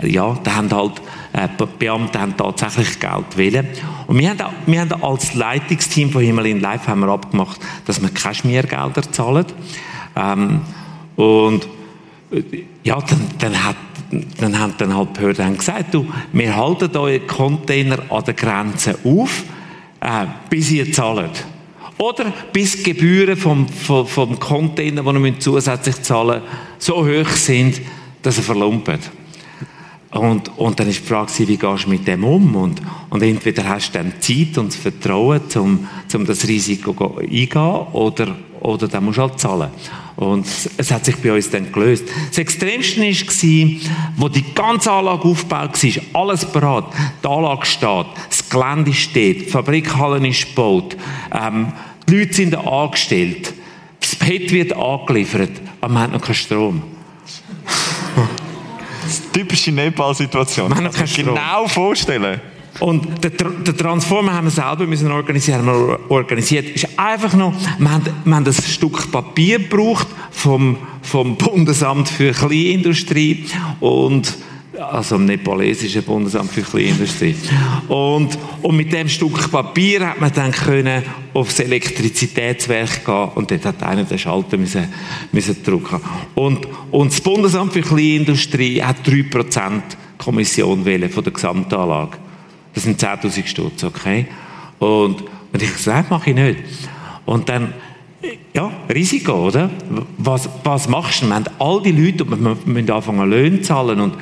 ja, 0.04 0.38
da 0.44 0.56
haben 0.56 0.72
halt 0.72 1.02
äh, 1.36 1.50
Beamte 1.80 2.20
haben 2.20 2.38
tatsächlich 2.38 3.00
Geld 3.00 3.38
wollen. 3.38 3.68
Und 4.08 4.18
wir 4.18 4.30
haben, 4.30 4.56
wir 4.66 4.80
haben 4.80 5.04
als 5.04 5.34
Leitungsteam 5.34 6.10
von 6.10 6.22
Himmel 6.22 6.46
in 6.46 6.62
Live 6.62 6.88
haben 6.88 7.02
wir 7.02 7.10
abgemacht, 7.10 7.60
dass 7.86 8.02
wir 8.02 8.10
keine 8.10 8.36
Schmiergelder 8.36 9.12
zahlen. 9.12 9.46
Ähm, 10.16 10.62
und 11.18 11.68
äh, 12.32 12.64
ja, 12.84 13.02
dann, 13.02 13.28
dann, 13.38 13.64
hat, 13.64 13.76
dann 14.40 14.58
haben 14.58 14.74
dann 14.78 14.96
halt 14.96 15.14
Behörden 15.14 15.58
gesagt, 15.58 15.94
du, 15.94 16.08
wir 16.32 16.56
halten 16.56 16.96
eure 16.96 17.20
Container 17.20 18.00
an 18.10 18.24
der 18.24 18.34
Grenze 18.34 18.98
auf, 19.04 19.44
äh, 20.00 20.26
bis 20.50 20.72
ihr 20.72 20.92
zahlt. 20.94 21.46
Oder 21.98 22.32
bis 22.54 22.78
die 22.78 22.94
Gebühren 22.94 23.36
vom, 23.36 23.68
vom, 23.68 24.08
vom 24.08 24.40
Container, 24.40 25.02
die 25.02 25.24
wir 25.24 25.40
zusätzlich 25.40 26.02
zahlen, 26.02 26.42
so 26.78 27.06
hoch 27.06 27.30
sind, 27.30 27.82
dass 28.22 28.38
er 28.38 28.44
verlumpert. 28.44 29.02
Und, 30.16 30.58
und 30.58 30.80
dann 30.80 30.88
ist 30.88 31.02
die 31.02 31.08
Frage, 31.08 31.30
wie 31.40 31.58
gehst 31.58 31.86
du 31.86 31.90
mit 31.90 32.08
dem 32.08 32.24
um? 32.24 32.56
Und, 32.56 32.82
und 33.10 33.22
entweder 33.22 33.68
hast 33.68 33.90
du 33.90 33.98
dann 33.98 34.14
Zeit 34.22 34.58
und 34.58 34.68
das 34.68 34.78
Vertrauen, 34.78 35.42
um, 35.56 35.88
um 36.14 36.26
das 36.26 36.48
Risiko 36.48 37.18
eingehen, 37.18 37.88
oder, 37.92 38.34
oder 38.62 38.88
dann 38.88 39.04
musst 39.04 39.18
du 39.18 39.24
halt 39.24 39.40
zahlen. 39.42 39.72
Und 40.16 40.48
es 40.78 40.92
hat 40.92 41.04
sich 41.04 41.18
bei 41.18 41.34
uns 41.34 41.50
dann 41.50 41.70
gelöst. 41.70 42.06
Das 42.30 42.38
Extremste 42.38 43.02
war, 43.02 43.92
wo 44.16 44.30
die 44.30 44.54
ganze 44.54 44.90
Anlage 44.90 45.28
aufgebaut 45.28 45.84
war, 45.84 46.22
alles 46.22 46.46
bereit. 46.46 46.86
Die 47.22 47.28
Anlage 47.28 47.66
steht, 47.66 48.06
das 48.30 48.50
Gelände 48.50 48.94
steht, 48.94 49.48
die 49.48 49.52
Fabrikhalle 49.52 50.26
ist 50.26 50.48
gebaut, 50.48 50.96
ähm, 51.34 51.74
die 52.08 52.20
Leute 52.20 52.34
sind 52.34 52.56
angestellt, 52.56 53.54
das 54.00 54.16
PET 54.16 54.54
wird 54.54 54.72
angeliefert, 54.72 55.52
aber 55.82 55.94
man 55.94 56.04
hat 56.04 56.14
noch 56.14 56.22
keinen 56.22 56.36
Strom. 56.36 56.84
Typische 59.36 59.72
Nepal-Situation. 59.72 60.70
Man 60.70 60.90
kann 60.92 61.06
genau 61.14 61.68
vorstellen. 61.68 62.40
Und 62.80 63.22
den, 63.22 63.64
den 63.64 63.78
Transformer 63.78 64.34
haben 64.34 64.46
wir 64.46 64.52
selber 64.52 64.86
müssen 64.86 65.12
organisieren. 65.12 65.66
Haben 65.66 65.88
wir 65.88 66.00
organisiert. 66.10 66.70
Ist 66.70 66.88
einfach 66.98 67.34
noch, 67.34 67.54
wir 67.78 67.92
haben, 67.92 68.06
wir 68.24 68.36
haben 68.36 68.46
ein 68.46 68.54
Stück 68.54 69.12
Papier 69.12 69.60
gebraucht 69.60 70.08
vom, 70.32 70.78
vom 71.02 71.36
Bundesamt 71.36 72.08
für 72.08 72.32
Kleinindustrie 72.32 73.46
und 73.82 74.34
also 74.80 75.16
im 75.16 75.26
nepalesischen 75.26 76.04
Bundesamt 76.04 76.52
für 76.52 76.62
Kleinindustrie. 76.62 77.36
Und, 77.88 78.38
und 78.62 78.76
mit 78.76 78.92
dem 78.92 79.08
Stück 79.08 79.52
Papier 79.52 80.10
hat 80.10 80.22
man 80.22 80.32
dann 80.34 80.52
können 80.52 81.04
aufs 81.34 81.60
Elektrizitätswerk 81.60 83.06
gehen 83.06 83.30
und 83.36 83.52
dort 83.52 83.66
hat 83.66 83.84
einer 83.84 84.04
den 84.04 84.18
Schalter 84.18 84.58
müssen, 84.58 84.88
müssen 85.32 85.64
drücken. 85.64 86.00
Und, 86.34 86.68
und 86.92 87.12
das 87.12 87.22
Bundesamt 87.22 87.74
für 87.74 87.82
Kleinindustrie 87.82 88.82
hat 88.82 88.98
3% 89.06 89.82
Kommission 90.18 90.86
wählen 90.86 91.10
von 91.10 91.24
der 91.24 91.34
Gesamtanlage. 91.34 92.18
Das 92.74 92.84
sind 92.84 93.02
10.000 93.02 93.48
Stutz, 93.48 93.84
okay? 93.84 94.28
Und, 94.80 95.22
und 95.54 95.62
ich 95.62 95.74
gesagt, 95.74 96.10
mache 96.10 96.32
ich 96.32 96.36
nicht. 96.36 96.60
Und 97.26 97.50
dann, 97.50 97.74
ja, 98.54 98.72
Risiko, 98.94 99.48
oder? 99.48 99.70
Was, 100.18 100.50
was 100.64 100.90
machst 100.90 101.22
du? 101.22 101.28
Wir 101.28 101.36
haben 101.36 101.46
all 101.60 101.82
die 101.82 101.92
Leute, 101.92 102.24
und 102.24 102.44
wir 102.44 102.58
müssen 102.66 102.92
anfangen 102.92 103.30
Löhne 103.30 103.62
zahlen 103.62 104.00
und 104.00 104.16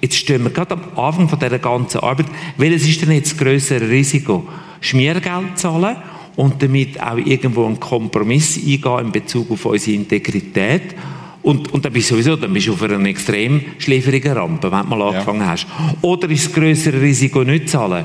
jetzt 0.00 0.16
stehen 0.16 0.44
wir 0.44 0.50
gerade 0.50 0.74
am 0.74 0.82
Anfang 0.96 1.28
von 1.28 1.38
dieser 1.38 1.58
ganzen 1.58 2.00
Arbeit. 2.00 2.26
Welches 2.56 2.88
ist 2.88 3.02
denn 3.02 3.12
jetzt 3.12 3.32
das 3.32 3.38
grössere 3.38 3.88
Risiko? 3.88 4.46
Schmiergeld 4.80 5.58
zahlen 5.58 5.96
und 6.36 6.62
damit 6.62 7.00
auch 7.00 7.16
irgendwo 7.16 7.66
einen 7.66 7.80
Kompromiss 7.80 8.56
eingehen 8.56 9.06
in 9.06 9.12
Bezug 9.12 9.50
auf 9.50 9.64
unsere 9.64 9.96
Integrität 9.96 10.94
und, 11.42 11.72
und 11.72 11.84
dann 11.84 11.92
bist 11.92 12.10
du 12.10 12.14
sowieso 12.14 12.36
dann 12.36 12.52
bist 12.52 12.66
du 12.66 12.72
auf 12.72 12.82
einer 12.82 13.04
extrem 13.06 13.60
schläferigen 13.78 14.32
Rampe, 14.32 14.70
wenn 14.70 14.82
du 14.82 14.86
mal 14.96 15.02
angefangen 15.02 15.40
ja. 15.40 15.48
hast. 15.48 15.66
Oder 16.02 16.28
ist 16.30 16.46
das 16.46 16.52
größere 16.52 17.00
Risiko 17.00 17.42
nicht 17.42 17.68
zahlen? 17.68 18.04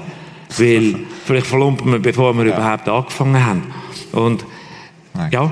Weil 0.58 0.96
vielleicht 1.26 1.48
verlumpen 1.48 1.92
wir, 1.92 2.00
bevor 2.00 2.34
wir 2.38 2.46
ja. 2.46 2.56
überhaupt 2.56 2.88
angefangen 2.88 3.46
haben. 3.46 3.64
Und 4.14 4.46
Nein. 5.14 5.30
ja, 5.32 5.52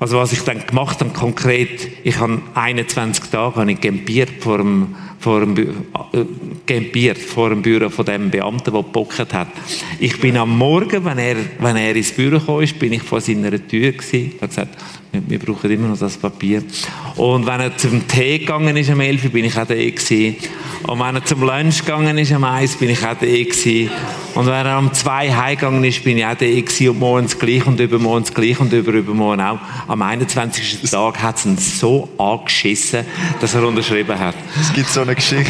also 0.00 0.18
was 0.18 0.32
ich 0.32 0.42
dann 0.42 0.64
gemacht 0.64 1.00
habe 1.00 1.10
konkret, 1.10 1.88
ich 2.04 2.18
habe 2.18 2.40
21 2.54 3.30
Tage 3.30 3.56
habe 3.56 3.72
ich 3.72 3.80
campiert 3.80 4.30
vor 4.40 4.58
dem, 4.58 4.94
vor 5.18 5.40
dem, 5.40 5.56
äh, 5.56 6.24
campiert 6.66 7.18
vor 7.18 7.50
dem 7.50 7.62
Büro 7.62 7.88
von 7.88 8.04
dem 8.04 8.30
Beamten, 8.30 8.70
der 8.70 8.82
gepockt 8.82 9.34
hat. 9.34 9.48
Ich 9.98 10.20
bin 10.20 10.36
am 10.36 10.56
Morgen, 10.56 11.04
wenn 11.04 11.18
er, 11.18 11.36
wenn 11.58 11.76
er 11.76 11.96
ins 11.96 12.12
Büro 12.12 12.38
kam, 12.38 12.78
bin 12.78 12.92
ich 12.92 13.02
vor 13.02 13.20
seiner 13.20 13.50
Tür 13.50 13.92
gewesen. 13.92 14.34
Hat 14.40 14.50
gesagt, 14.50 14.76
wir 15.12 15.38
brauchen 15.38 15.70
immer 15.70 15.88
noch 15.88 15.98
das 15.98 16.16
Papier. 16.16 16.62
Und 17.16 17.46
wenn 17.46 17.60
er 17.60 17.76
zum 17.76 18.06
Tee 18.06 18.38
gegangen 18.38 18.76
ist 18.76 18.90
am 18.90 19.00
11 19.00 19.30
bin 19.30 19.44
ich 19.44 19.58
auch 19.58 19.66
da 19.66 19.74
gewesen. 19.74 20.36
Und 20.86 21.00
wenn 21.00 21.14
er 21.14 21.24
zum 21.24 21.42
Lunch 21.42 21.80
gegangen 21.80 22.18
ist 22.18 22.32
am 22.32 22.44
1 22.44 22.76
bin 22.76 22.90
ich 22.90 23.00
auch 23.04 23.14
da 23.14 23.26
gewesen. 23.26 23.90
Und 24.34 24.46
wenn 24.46 24.54
er 24.54 24.66
am 24.66 24.92
2 24.92 25.34
heimgegangen 25.34 25.82
ist, 25.84 26.04
bin 26.04 26.18
ich 26.18 26.26
auch 26.26 26.34
da 26.34 26.46
gewesen. 26.46 26.90
Und 26.90 26.98
morgens 26.98 27.38
gleich 27.38 27.66
und 27.66 27.80
übermorgens 27.80 28.32
gleich 28.32 28.60
und 28.60 28.72
über 28.72 28.92
übermorgen 28.92 29.40
auch. 29.40 29.58
Am 29.88 30.02
21. 30.02 30.90
Tag 30.90 31.22
hat 31.22 31.38
es 31.38 31.46
ihn 31.46 31.58
so 31.58 32.08
angeschissen, 32.18 33.04
dass 33.40 33.54
er 33.54 33.66
unterschrieben 33.66 34.18
hat. 34.18 34.36
Es 34.60 34.72
gibt 34.72 34.88
so 34.88 35.00
eine 35.00 35.14
Geschichte. 35.14 35.48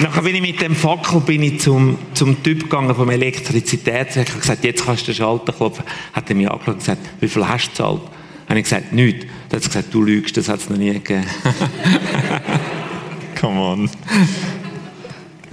Nachher 0.00 0.22
bin 0.22 0.36
ich 0.36 0.42
mit 0.42 0.60
dem 0.60 0.76
Fackel 0.76 1.20
bin 1.20 1.42
ich 1.42 1.60
zum, 1.60 1.98
zum 2.14 2.40
Typ 2.42 2.64
gegangen 2.64 2.94
vom 2.94 3.10
Elektrizitätswerk. 3.10 4.28
Habe 4.28 4.40
gesagt, 4.40 4.64
jetzt 4.64 4.86
kannst 4.86 5.02
du 5.02 5.06
den 5.06 5.16
Schalter 5.16 5.52
klopfen. 5.52 5.84
Hat 6.12 6.30
er 6.30 6.36
mich 6.36 6.48
angeschaut 6.48 6.74
und 6.74 6.78
gesagt, 6.78 7.00
wie 7.20 7.28
viel 7.28 7.48
hast 7.48 7.66
du 7.66 7.70
gezahlt? 7.70 8.02
Habe 8.48 8.58
ich 8.60 8.64
gesagt, 8.64 8.92
nichts. 8.92 9.26
Dann 9.48 9.58
hat 9.58 9.64
er 9.64 9.68
gesagt, 9.68 9.94
du 9.94 10.02
lügst, 10.02 10.36
das 10.36 10.48
hat 10.48 10.60
es 10.60 10.70
noch 10.70 10.76
nie 10.76 10.92
gegeben. 10.92 11.26
Come 13.40 13.60
on. 13.60 13.90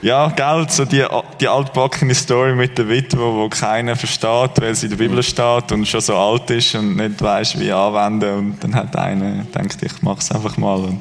Ja, 0.02 0.30
Geld, 0.30 0.72
so 0.72 0.86
die, 0.86 1.04
die 1.42 1.48
altbackene 1.48 2.14
Story 2.14 2.54
mit 2.54 2.78
der 2.78 2.88
Witwe, 2.88 3.18
wo 3.18 3.50
keiner 3.50 3.96
versteht, 3.96 4.52
weil 4.62 4.76
sie 4.76 4.86
in 4.86 4.92
der 4.92 4.98
Bibel 4.98 5.24
steht 5.24 5.72
und 5.72 5.88
schon 5.88 6.02
so 6.02 6.16
alt 6.16 6.48
ist 6.52 6.76
und 6.76 6.98
nicht 6.98 7.20
weiß, 7.20 7.60
wie 7.60 7.72
anwenden. 7.72 8.38
Und 8.38 8.64
dann 8.64 8.76
hat 8.76 8.96
einer 8.96 9.44
gedacht, 9.44 9.82
ich 9.82 10.02
mach's 10.04 10.32
einfach 10.32 10.58
mal. 10.58 10.82
Und 10.82 11.00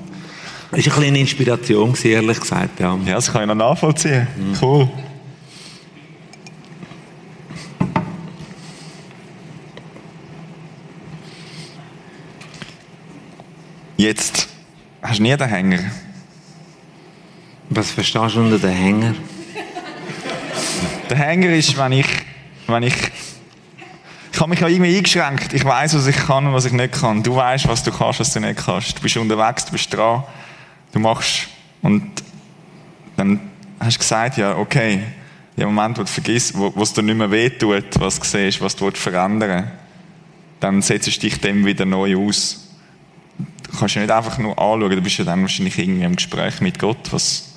das 0.76 0.96
war 0.96 1.02
eine 1.02 1.18
Inspiration, 1.18 1.94
ehrlich 2.02 2.40
gesagt. 2.40 2.80
Ja, 2.80 2.98
ja 3.04 3.14
das 3.14 3.32
kann 3.32 3.42
ich 3.42 3.48
noch 3.48 3.54
nachvollziehen. 3.54 4.26
Mhm. 4.37 4.56
Cool. 4.60 4.88
Jetzt 13.96 14.48
hast 15.00 15.18
du 15.18 15.22
nie 15.22 15.37
den 15.37 15.48
Hänger. 15.48 15.78
Was 17.70 17.90
verstehst 17.90 18.34
du 18.34 18.40
unter 18.40 18.58
den 18.58 18.70
Hänger? 18.70 19.14
Der 21.08 21.16
Hänger 21.16 21.50
ist, 21.50 21.76
wenn 21.76 21.92
ich, 21.92 22.06
wenn 22.66 22.82
ich 22.82 22.94
ich 24.32 24.40
habe 24.40 24.50
mich 24.50 24.58
ja 24.58 24.66
irgendwie 24.66 24.96
eingeschränkt. 24.96 25.52
Ich 25.52 25.64
weiß, 25.64 25.94
was 25.94 26.08
ich 26.08 26.16
kann 26.16 26.48
und 26.48 26.54
was 26.54 26.64
ich 26.64 26.72
nicht 26.72 27.00
kann. 27.00 27.22
Du 27.22 27.37
weißt, 27.37 27.68
was 27.68 27.84
du 27.84 27.92
kannst, 27.92 28.18
was 28.18 28.32
du 28.32 28.40
nicht 28.40 28.64
kannst. 28.64 28.98
Du 28.98 29.00
bist 29.00 29.16
unterwegs, 29.16 29.64
du 29.66 29.72
bist 29.72 29.94
dran 29.94 30.24
du 30.94 31.00
machst 31.00 31.48
und 31.83 32.11
dann 33.16 33.40
hast 33.78 33.96
du 33.96 33.98
gesagt, 33.98 34.38
ja, 34.38 34.57
okay, 34.57 35.02
im 35.57 35.66
Moment, 35.74 35.98
wo 35.98 36.02
du 36.02 36.09
vergisst, 36.09 36.57
wo, 36.57 36.72
es 36.83 36.92
dir 36.92 37.02
nicht 37.02 37.16
mehr 37.16 37.30
wehtut, 37.30 38.00
was 38.00 38.18
du 38.18 38.24
siehst, 38.24 38.61
was 38.61 38.74
du 38.74 38.90
verändern 38.90 39.70
dann 40.64 40.80
setzt 40.80 41.07
du 41.07 41.20
dich 41.20 41.38
dem 41.40 41.66
wieder 41.66 41.85
neu 41.85 42.16
aus. 42.16 42.70
Du 43.64 43.78
kannst 43.78 43.96
ja 43.96 44.00
nicht 44.00 44.11
einfach 44.11 44.38
nur 44.38 44.59
anschauen, 44.59 44.90
du 44.90 45.02
bist 45.02 45.18
ja 45.18 45.24
dann 45.24 45.42
wahrscheinlich 45.42 45.78
irgendwie 45.78 46.04
im 46.04 46.16
Gespräch 46.16 46.61
mit 46.62 46.78
Gott, 46.78 47.12
was, 47.12 47.54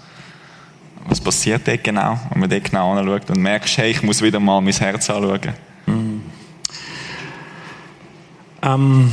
was 1.08 1.22
passiert 1.22 1.66
dort 1.66 1.86
genau, 1.86 2.20
wenn 2.32 2.42
man 2.42 2.50
dort 2.50 2.66
genau 2.66 2.98
anschaut 2.98 3.30
und 3.30 3.42
merkst, 3.42 3.78
hey, 3.78 3.92
ich 3.92 4.04
muss 4.04 4.22
wieder 4.22 4.42
mal 4.42 4.60
mein 4.60 4.74
Herz 4.74 5.10
anschauen. 5.10 5.54
Mhm. 5.86 6.22
Ähm, 8.62 9.12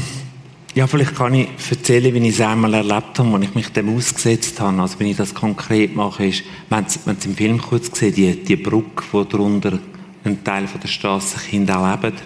ja, 0.75 0.89
vielleicht 0.89 1.15
kann 1.15 1.35
ich 1.35 1.49
erzählen, 1.71 2.13
wie 2.13 2.29
ich 2.29 2.35
es 2.35 2.41
einmal 2.41 2.75
erlebt 2.75 3.19
habe, 3.19 3.33
als 3.35 3.45
ich 3.45 3.55
mich 3.55 3.69
dem 3.69 3.97
ausgesetzt 3.97 4.61
habe. 4.61 4.83
Also, 4.83 4.99
wenn 4.99 5.07
ich 5.07 5.17
das 5.17 5.33
konkret 5.33 5.95
mache, 5.95 6.27
ist, 6.27 6.43
Sie, 6.89 6.99
wenn 7.05 7.21
Sie 7.21 7.29
im 7.29 7.37
Film 7.37 7.61
kurz 7.61 7.91
gesehen, 7.91 8.15
die, 8.15 8.43
die 8.43 8.57
Brücke, 8.57 9.05
wo 9.13 9.23
darunter 9.23 9.79
ein 10.25 10.43
Teil 10.43 10.67
von 10.67 10.81
der 10.81 10.89
Straße 10.89 11.39
Kinder 11.49 11.99
leben 12.03 12.17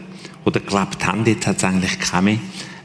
oder 0.47 0.61
gelebt 0.61 1.07
haben, 1.07 1.27
jetzt 1.27 1.47
hat 1.47 1.59
es 1.59 1.65
eigentlich 1.65 2.01
keine 2.01 2.33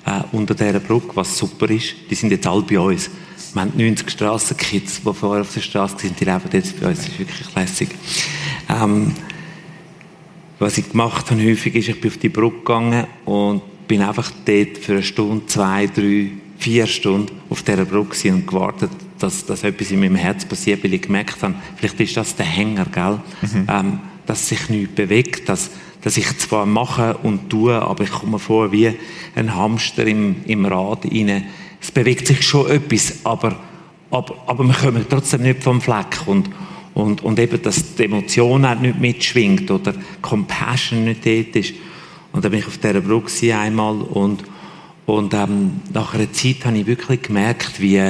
äh, 0.05 0.21
unter 0.33 0.53
dieser 0.53 0.81
Brücke, 0.81 1.15
was 1.15 1.37
super 1.37 1.69
ist. 1.69 1.95
Die 2.09 2.15
sind 2.15 2.31
jetzt 2.31 2.45
alle 2.45 2.63
bei 2.63 2.77
uns. 2.77 3.09
Wir 3.53 3.61
haben 3.61 3.71
90 3.77 4.09
Strassenkids, 4.09 5.01
die 5.01 5.13
vorher 5.13 5.43
auf 5.43 5.53
der 5.53 5.61
Straße 5.61 5.95
sind, 5.99 6.19
die 6.19 6.25
leben 6.25 6.41
jetzt 6.51 6.81
bei 6.81 6.87
uns. 6.87 6.99
Das 6.99 7.07
ist 7.07 7.19
wirklich 7.19 7.55
lässig. 7.55 7.89
Ähm, 8.67 9.13
was 10.59 10.77
ich 10.77 10.89
gemacht 10.89 11.31
habe 11.31 11.41
häufig 11.41 11.75
ist, 11.75 11.87
ich 11.87 12.01
bin 12.01 12.11
auf 12.11 12.17
die 12.17 12.29
Brücke 12.29 12.57
gegangen 12.57 13.07
und 13.25 13.61
bin 13.93 14.01
einfach 14.01 14.31
dort 14.45 14.79
für 14.79 14.93
eine 14.93 15.03
Stunde, 15.03 15.45
zwei, 15.45 15.85
drei, 15.85 16.31
vier 16.57 16.87
Stunden 16.87 17.29
auf 17.47 17.61
dieser 17.61 17.85
Brücke 17.85 18.33
und 18.33 18.47
gewartet, 18.47 18.89
dass, 19.19 19.45
dass 19.45 19.63
etwas 19.63 19.91
in 19.91 19.99
meinem 19.99 20.15
Herz 20.15 20.45
passiert, 20.45 20.83
weil 20.83 20.95
ich 20.95 21.03
gemerkt 21.03 21.43
habe, 21.43 21.53
vielleicht 21.75 21.99
ist 21.99 22.17
das 22.17 22.35
der 22.35 22.47
Hänger, 22.47 22.87
gell? 22.91 23.19
Mhm. 23.43 23.67
Ähm, 23.69 23.99
dass 24.25 24.49
sich 24.49 24.67
nichts 24.69 24.95
bewegt, 24.95 25.47
dass, 25.47 25.69
dass 26.01 26.17
ich 26.17 26.25
zwar 26.39 26.65
mache 26.65 27.17
und 27.17 27.51
tue, 27.51 27.79
aber 27.79 28.03
ich 28.03 28.09
komme 28.09 28.39
vor 28.39 28.71
wie 28.71 28.89
ein 29.35 29.55
Hamster 29.55 30.07
im, 30.07 30.37
im 30.47 30.65
Rad 30.65 31.05
rein. 31.05 31.43
Es 31.79 31.91
bewegt 31.91 32.25
sich 32.25 32.41
schon 32.41 32.71
etwas, 32.71 33.19
aber, 33.23 33.59
aber, 34.09 34.43
aber 34.47 34.63
wir 34.63 34.73
kommen 34.73 35.05
trotzdem 35.07 35.43
nicht 35.43 35.63
vom 35.63 35.81
Fleck 35.81 36.25
und, 36.25 36.49
und, 36.95 37.23
und 37.23 37.37
eben, 37.37 37.61
dass 37.61 37.93
die 37.93 38.05
Emotion 38.05 38.65
auch 38.65 38.79
nicht 38.79 38.99
mitschwingt 38.99 39.69
oder 39.69 39.93
Compassion 40.19 41.03
nicht 41.03 41.23
dort 41.23 41.55
ist. 41.57 41.75
Und 42.33 42.43
dann 42.43 42.51
bin 42.51 42.59
ich 42.59 42.67
auf 42.67 42.77
dieser 42.77 42.99
Brücke 42.99 43.55
einmal 43.55 44.01
und, 44.01 44.43
und 45.05 45.33
ähm, 45.33 45.81
nach 45.93 46.13
einer 46.13 46.31
Zeit 46.33 46.65
habe 46.65 46.77
ich 46.79 46.87
wirklich 46.87 47.21
gemerkt, 47.21 47.79
wie, 47.79 48.01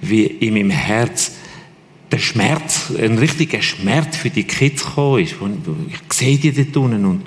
wie 0.00 0.24
in 0.24 0.54
meinem 0.54 0.70
Herz 0.70 1.32
der 2.12 2.18
Schmerz, 2.18 2.92
ein 2.96 3.18
richtiger 3.18 3.60
Schmerz 3.60 4.16
für 4.16 4.30
die 4.30 4.44
Kids 4.44 4.84
gekommen 4.84 5.24
ist. 5.24 5.34
Ich 5.88 6.16
sehe 6.16 6.38
die 6.38 6.52
dort 6.52 6.76
unten 6.76 7.04
und, 7.04 7.22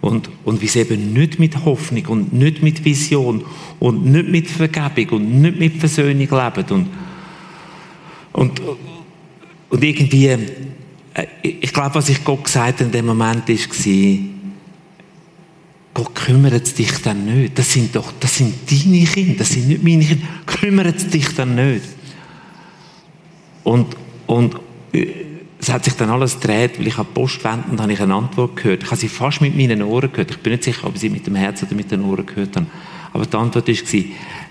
und, 0.00 0.30
und 0.46 0.62
wie 0.62 0.66
sie 0.66 0.80
eben 0.80 1.12
nicht 1.12 1.38
mit 1.38 1.66
Hoffnung 1.66 2.06
und 2.06 2.32
nicht 2.32 2.62
mit 2.62 2.82
Vision 2.82 3.44
und 3.78 4.06
nicht 4.06 4.28
mit 4.28 4.48
Vergebung 4.48 5.18
und 5.18 5.40
nicht 5.42 5.58
mit 5.58 5.76
Versöhnung 5.76 6.18
leben. 6.20 6.64
Und, 6.70 6.88
und, 8.32 8.62
und 9.68 9.84
irgendwie, 9.84 10.28
äh, 10.28 11.26
ich 11.42 11.72
glaube, 11.74 11.96
was 11.96 12.08
ich 12.08 12.24
Gott 12.24 12.44
gesagt 12.44 12.80
habe 12.80 12.84
in 12.84 12.92
dem 12.92 13.06
Moment 13.06 13.46
war, 13.46 14.18
Gott 15.92 16.14
kümmert 16.14 16.78
dich 16.78 17.02
dann 17.02 17.24
nicht. 17.24 17.58
Das 17.58 17.72
sind 17.72 17.94
doch, 17.94 18.12
das 18.20 18.36
sind 18.36 18.54
deine 18.70 19.04
Kinder, 19.04 19.34
das 19.38 19.50
sind 19.50 19.68
nicht 19.68 19.82
meine 19.82 20.04
Kinder. 20.04 20.26
Kümmert 20.46 21.12
dich 21.12 21.34
dann 21.34 21.54
nicht. 21.54 21.84
Und, 23.64 23.96
und 24.26 24.56
äh, 24.92 25.06
es 25.60 25.68
hat 25.68 25.84
sich 25.84 25.94
dann 25.94 26.10
alles 26.10 26.40
gedreht, 26.40 26.78
weil 26.78 26.86
ich 26.86 26.96
an 26.96 27.06
Post 27.12 27.44
wende 27.44 27.70
und 27.70 27.80
habe 27.80 27.92
ich 27.92 28.00
eine 28.00 28.14
Antwort 28.14 28.56
gehört. 28.56 28.82
Ich 28.82 28.90
habe 28.90 29.00
sie 29.00 29.08
fast 29.08 29.40
mit 29.40 29.56
meinen 29.56 29.82
Ohren 29.82 30.10
gehört. 30.10 30.30
Ich 30.30 30.38
bin 30.38 30.52
nicht 30.52 30.64
sicher, 30.64 30.86
ob 30.86 30.94
ich 30.94 31.00
sie 31.02 31.10
mit 31.10 31.26
dem 31.26 31.34
Herz 31.34 31.62
oder 31.62 31.74
mit 31.74 31.90
den 31.90 32.02
Ohren 32.02 32.24
gehört 32.24 32.56
habe. 32.56 32.66
Aber 33.12 33.26
die 33.26 33.36
Antwort 33.36 33.68
war, 33.68 34.04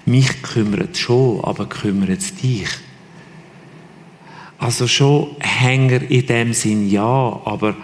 mich 0.06 0.42
kümmert 0.44 0.98
schon, 0.98 1.44
aber 1.44 1.66
kümmert 1.68 2.20
es 2.20 2.36
dich? 2.36 2.68
Also 4.60 4.88
schon 4.88 5.36
Hänger 5.40 6.02
in 6.12 6.26
dem 6.26 6.54
Sinn 6.54 6.90
ja, 6.90 7.42
aber, 7.46 7.76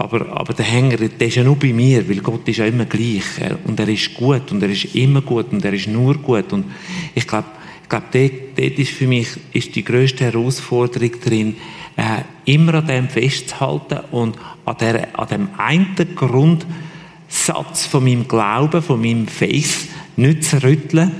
aber, 0.00 0.26
aber 0.36 0.54
der 0.54 0.64
Hänger, 0.64 0.96
der 0.96 1.28
ist 1.28 1.36
ja 1.36 1.44
nur 1.44 1.56
bei 1.56 1.72
mir, 1.72 2.08
weil 2.08 2.20
Gott 2.20 2.48
ist 2.48 2.56
ja 2.56 2.66
immer 2.66 2.86
gleich. 2.86 3.24
Und 3.64 3.78
er 3.78 3.88
ist 3.88 4.14
gut 4.14 4.50
und 4.50 4.62
er 4.62 4.70
ist 4.70 4.94
immer 4.94 5.20
gut 5.20 5.52
und 5.52 5.64
er 5.64 5.72
ist 5.72 5.88
nur 5.88 6.14
gut. 6.14 6.52
Und 6.52 6.66
ich 7.14 7.26
glaube, 7.26 7.48
ich 7.82 7.88
glaube, 7.88 8.06
dort, 8.12 8.32
dort 8.56 8.78
ist 8.78 8.92
für 8.92 9.06
mich 9.06 9.28
ist 9.52 9.74
die 9.74 9.84
grösste 9.84 10.24
Herausforderung 10.24 11.10
drin, 11.20 11.56
äh, 11.96 12.22
immer 12.44 12.74
an 12.74 12.86
dem 12.86 13.08
festzuhalten 13.08 14.00
und 14.12 14.36
an, 14.64 14.76
der, 14.78 15.18
an 15.18 15.28
dem 15.28 15.48
einen 15.58 16.14
Grundsatz 16.14 17.86
von 17.86 18.04
meinem 18.04 18.28
Glauben, 18.28 18.80
von 18.80 19.00
meinem 19.00 19.26
Faith, 19.26 19.88
nicht 20.16 20.44
zu 20.44 20.62
rütteln, 20.62 21.12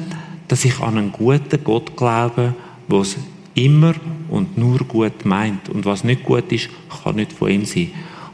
dass 0.48 0.64
ich 0.64 0.78
an 0.80 0.96
einen 0.96 1.12
guten 1.12 1.62
Gott 1.64 1.96
glaube, 1.96 2.54
der 2.88 2.98
es 3.00 3.16
immer 3.54 3.94
und 4.28 4.56
nur 4.56 4.78
gut 4.78 5.24
meint. 5.24 5.68
Und 5.68 5.84
was 5.84 6.04
nicht 6.04 6.22
gut 6.22 6.50
ist, 6.52 6.70
kann 7.02 7.16
nicht 7.16 7.32
von 7.32 7.50
ihm 7.50 7.64
sein. 7.64 7.90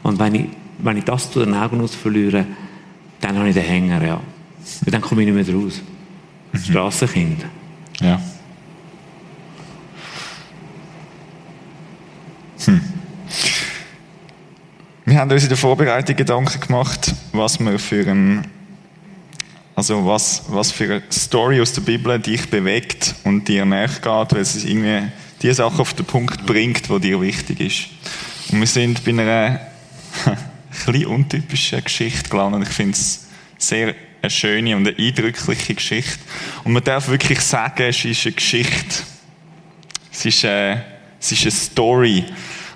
Und 0.07 0.19
wenn 0.19 0.35
ich, 0.35 0.45
wenn 0.77 0.95
ich 0.95 1.03
das 1.03 1.29
zu 1.29 1.43
den 1.43 1.53
Augen 1.53 1.81
aus 1.81 1.93
verliere, 1.93 2.45
dann 3.19 3.37
habe 3.37 3.49
ich 3.49 3.55
den 3.55 3.65
Hänger, 3.65 4.01
ja. 4.01 4.13
Und 4.13 4.93
dann 4.93 5.01
komme 5.01 5.21
ich 5.21 5.33
nicht 5.33 5.47
mehr 5.47 5.55
raus. 5.55 5.81
Mhm. 6.53 6.57
Strassenkind. 6.57 7.45
Ja. 7.99 8.21
Hm. 12.63 12.81
Wir 15.03 15.19
haben 15.19 15.29
uns 15.29 15.43
in 15.43 15.49
der 15.49 15.57
Vorbereitung 15.57 16.15
Gedanken 16.15 16.61
gemacht, 16.61 17.13
was 17.33 17.59
wir 17.59 17.77
für 17.77 18.09
ein, 18.09 18.47
also 19.75 20.05
was, 20.05 20.45
was 20.47 20.71
für 20.71 20.85
eine 20.85 21.03
Story 21.11 21.59
aus 21.59 21.73
der 21.73 21.81
Bibel 21.81 22.17
dich 22.17 22.49
bewegt 22.49 23.13
und 23.25 23.45
dir 23.49 23.65
nachgeht, 23.65 24.31
weil 24.31 24.39
es 24.39 24.63
irgendwie 24.63 25.11
die 25.41 25.53
Sache 25.53 25.81
auf 25.81 25.93
den 25.95 26.05
Punkt 26.05 26.45
bringt, 26.45 26.89
die 26.89 26.99
dir 27.01 27.19
wichtig 27.19 27.59
ist. 27.59 28.53
Und 28.53 28.61
wir 28.61 28.67
sind 28.67 29.03
bei 29.03 29.11
einer 29.11 29.59
ein 30.87 31.05
untypischen 31.05 31.83
Geschichte 31.83 32.29
gelandet. 32.29 32.63
Ich 32.69 32.75
finde 32.75 32.93
es 32.93 33.27
sehr 33.57 33.95
eine 34.21 34.29
schöne 34.29 34.75
und 34.75 34.87
eine 34.87 34.97
eindrückliche 34.97 35.75
Geschichte. 35.75 36.19
Und 36.63 36.73
man 36.73 36.83
darf 36.83 37.07
wirklich 37.07 37.39
sagen, 37.41 37.83
es 37.83 38.03
ist 38.03 38.25
eine 38.25 38.35
Geschichte. 38.35 39.03
Es 40.11 40.25
ist 40.25 40.45
eine, 40.45 40.83
es 41.19 41.31
ist 41.31 41.41
eine 41.43 41.51
Story. 41.51 42.25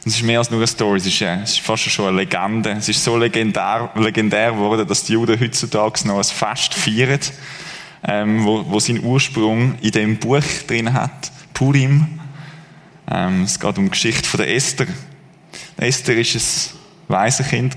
Und 0.03 0.07
es 0.07 0.15
ist 0.15 0.23
mehr 0.23 0.39
als 0.39 0.49
nur 0.49 0.59
eine 0.59 0.67
Story, 0.67 0.97
es 0.97 1.05
ist, 1.05 1.21
eine, 1.21 1.43
es 1.43 1.51
ist 1.51 1.59
fast 1.59 1.83
schon 1.83 2.07
eine 2.07 2.17
Legende. 2.17 2.71
Es 2.71 2.89
ist 2.89 3.03
so 3.03 3.17
legendär, 3.17 3.91
legendär 3.95 4.51
geworden, 4.51 4.87
dass 4.87 5.03
die 5.03 5.13
Juden 5.13 5.39
heutzutage 5.39 6.07
noch 6.07 6.17
ein 6.17 6.23
Fest 6.23 6.73
feiern, 6.73 7.19
ähm, 8.07 8.43
wo, 8.43 8.65
wo 8.67 8.79
seinen 8.79 9.03
Ursprung 9.03 9.75
in 9.81 9.91
dem 9.91 10.17
Buch 10.17 10.43
drin 10.65 10.91
hat, 10.93 11.31
Purim. 11.53 12.19
Ähm, 13.09 13.43
es 13.43 13.59
geht 13.59 13.77
um 13.77 13.85
die 13.85 13.91
Geschichte 13.91 14.27
von 14.27 14.39
der 14.39 14.55
Esther. 14.55 14.87
Esther 15.77 16.15
war 16.15 16.23
ein 16.23 16.80
Waisenkind. 17.11 17.75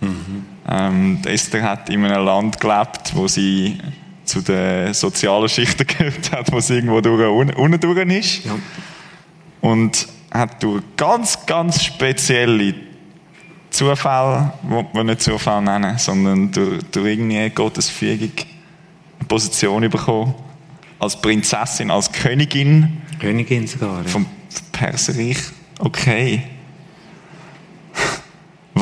Mhm. 0.00 0.44
Ähm, 0.68 1.18
Esther 1.24 1.62
hat 1.62 1.90
in 1.90 2.04
einem 2.04 2.24
Land 2.24 2.60
gelebt, 2.60 3.14
wo 3.14 3.28
sie 3.28 3.78
zu 4.24 4.40
den 4.40 4.94
sozialen 4.94 5.48
Schichten 5.48 5.86
gehört 5.98 6.32
hat, 6.32 6.52
wo 6.52 6.60
sie 6.60 6.74
irgendwo 6.74 7.00
durch, 7.00 7.56
unten 7.56 7.80
durch 7.80 8.08
ist. 8.08 8.44
Ja. 8.44 8.58
Und 9.60 10.08
hat 10.32 10.62
durch 10.62 10.82
ganz, 10.96 11.44
ganz 11.46 11.82
spezielle 11.82 12.74
Zufälle, 13.70 14.52
die 14.62 14.96
wir 14.96 15.04
nicht 15.04 15.22
Zufall 15.22 15.62
nennen, 15.62 15.98
sondern 15.98 16.50
durch, 16.50 16.82
durch 16.90 17.06
irgendwie 17.06 17.50
Gottes 17.50 17.88
Fügung 17.88 18.32
eine 19.18 19.28
Position 19.28 19.88
bekommen. 19.88 20.34
Als 20.98 21.20
Prinzessin, 21.20 21.90
als 21.90 22.10
Königin. 22.12 23.02
Königin 23.18 23.66
sogar. 23.66 24.02
Ja. 24.02 24.08
Vom 24.08 24.26
Perserreich. 24.72 25.38
Okay. 25.78 26.42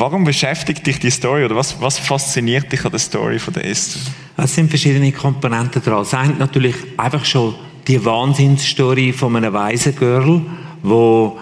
Warum 0.01 0.23
beschäftigt 0.23 0.87
dich 0.87 0.97
die 0.97 1.11
Story 1.11 1.45
oder 1.45 1.55
was, 1.55 1.79
was 1.79 1.99
fasziniert 1.99 2.71
dich 2.71 2.83
an 2.83 2.89
der 2.89 2.99
Story 2.99 3.37
von 3.37 3.53
der 3.53 3.65
Esther? 3.65 4.01
Es 4.35 4.55
sind 4.55 4.67
verschiedene 4.67 5.11
Komponenten 5.11 5.79
dran. 5.79 6.01
Es 6.01 6.09
sind 6.09 6.39
natürlich 6.39 6.75
einfach 6.97 7.23
schon 7.23 7.53
die 7.87 8.03
Wahnsinnsstory 8.03 9.13
von 9.13 9.35
einem 9.35 9.53
weisen 9.53 9.95
Girl, 9.95 10.41
wo 10.81 11.37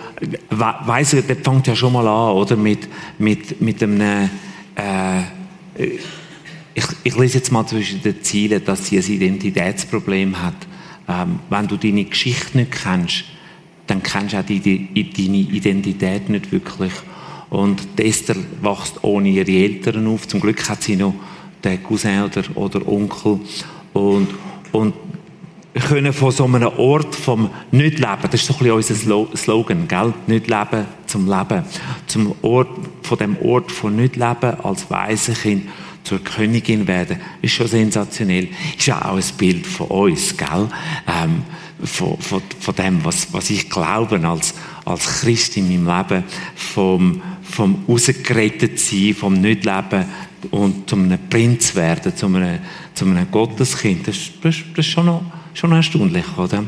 weise, 0.50 1.24
das 1.24 1.38
fängt 1.42 1.68
ja 1.68 1.76
schon 1.78 1.94
mal 1.94 2.06
an, 2.06 2.36
oder 2.36 2.58
mit 2.58 2.90
mit 3.18 3.62
mit 3.62 3.82
einem 3.82 4.30
äh, 4.76 5.22
ich, 6.74 6.86
ich 7.06 7.16
lese 7.16 7.38
jetzt 7.38 7.54
mal 7.54 7.66
zwischen 7.66 8.02
den 8.02 8.22
Zielen, 8.24 8.66
dass 8.66 8.88
sie 8.88 8.98
ein 8.98 9.06
Identitätsproblem 9.06 10.44
hat. 10.44 10.68
Ähm, 11.08 11.40
wenn 11.50 11.66
du 11.66 11.78
deine 11.78 12.04
Geschichte 12.04 12.58
nicht 12.58 12.72
kennst, 12.74 13.24
dann 13.88 14.04
kennst 14.04 14.34
du 14.34 14.40
auch 14.40 14.46
die, 14.46 14.60
die, 14.60 15.10
deine 15.14 15.38
Identität 15.38 16.28
nicht 16.28 16.52
wirklich. 16.52 16.92
Und 17.50 17.82
Esther 17.98 18.36
wächst 18.62 19.04
ohne 19.04 19.30
ihre 19.30 19.52
Eltern 19.52 20.08
auf. 20.08 20.28
Zum 20.28 20.40
Glück 20.40 20.70
hat 20.70 20.84
sie 20.84 20.96
noch 20.96 21.16
den 21.64 21.84
Cousin 21.84 22.24
oder, 22.24 22.44
oder 22.56 22.88
Onkel. 22.88 23.40
Und, 23.94 24.28
und 24.72 24.94
können 25.74 26.14
von 26.14 26.32
so 26.32 26.46
einem 26.46 26.68
Ort 26.78 27.16
vom 27.16 27.50
Nicht-Leben, 27.72 28.18
das 28.24 28.42
ist 28.42 28.46
so 28.48 28.54
ein 28.54 28.82
bisschen 28.82 29.16
unser 29.16 29.38
Slogan, 29.38 29.88
gell? 29.88 30.14
Nicht-Leben 30.28 30.86
zum 31.06 31.28
Leben. 31.28 31.64
Zum 32.08 32.36
Ort, 32.42 32.70
von 33.02 33.18
dem 33.18 33.38
Ort 33.42 33.72
von 33.72 33.96
Nicht-Leben 33.96 34.60
als 34.62 34.90
Waisenkind 34.90 35.70
zur 36.04 36.24
Königin 36.24 36.88
werden, 36.88 37.20
ist 37.42 37.54
schon 37.54 37.68
sensationell. 37.68 38.48
Ist 38.78 38.88
ja 38.88 39.06
auch 39.06 39.16
ein 39.16 39.24
Bild 39.38 39.68
von 39.68 39.88
uns, 39.88 40.36
gell? 40.36 40.70
Ähm, 41.08 41.44
von, 41.84 42.18
von, 42.18 42.42
von 42.60 42.76
dem, 42.76 43.06
was, 43.06 43.32
was 43.34 43.50
ich 43.50 43.70
glaube 43.70 44.20
als, 44.28 44.54
als 44.86 45.22
Christ 45.22 45.58
in 45.58 45.84
meinem 45.84 45.98
Leben, 45.98 46.24
vom, 46.56 47.22
vom 47.50 47.84
rausgerettet 47.88 48.80
sein, 48.80 49.16
vom 49.18 49.34
Nicht-Leben 49.34 50.06
und 50.52 50.90
zum 50.90 51.04
einem 51.04 51.20
Prinz 51.30 51.76
werden, 51.76 52.16
zum 52.16 52.36
einem, 52.36 52.60
zum 52.94 53.12
einem 53.12 53.30
Gotteskind. 53.30 54.08
Das, 54.08 54.18
das, 54.42 54.56
das 54.76 54.86
ist 54.86 54.92
schon 54.92 55.06
noch, 55.06 55.24
schon 55.54 55.70
noch 55.70 55.78
erstaunlich, 55.78 56.26
oder? 56.38 56.64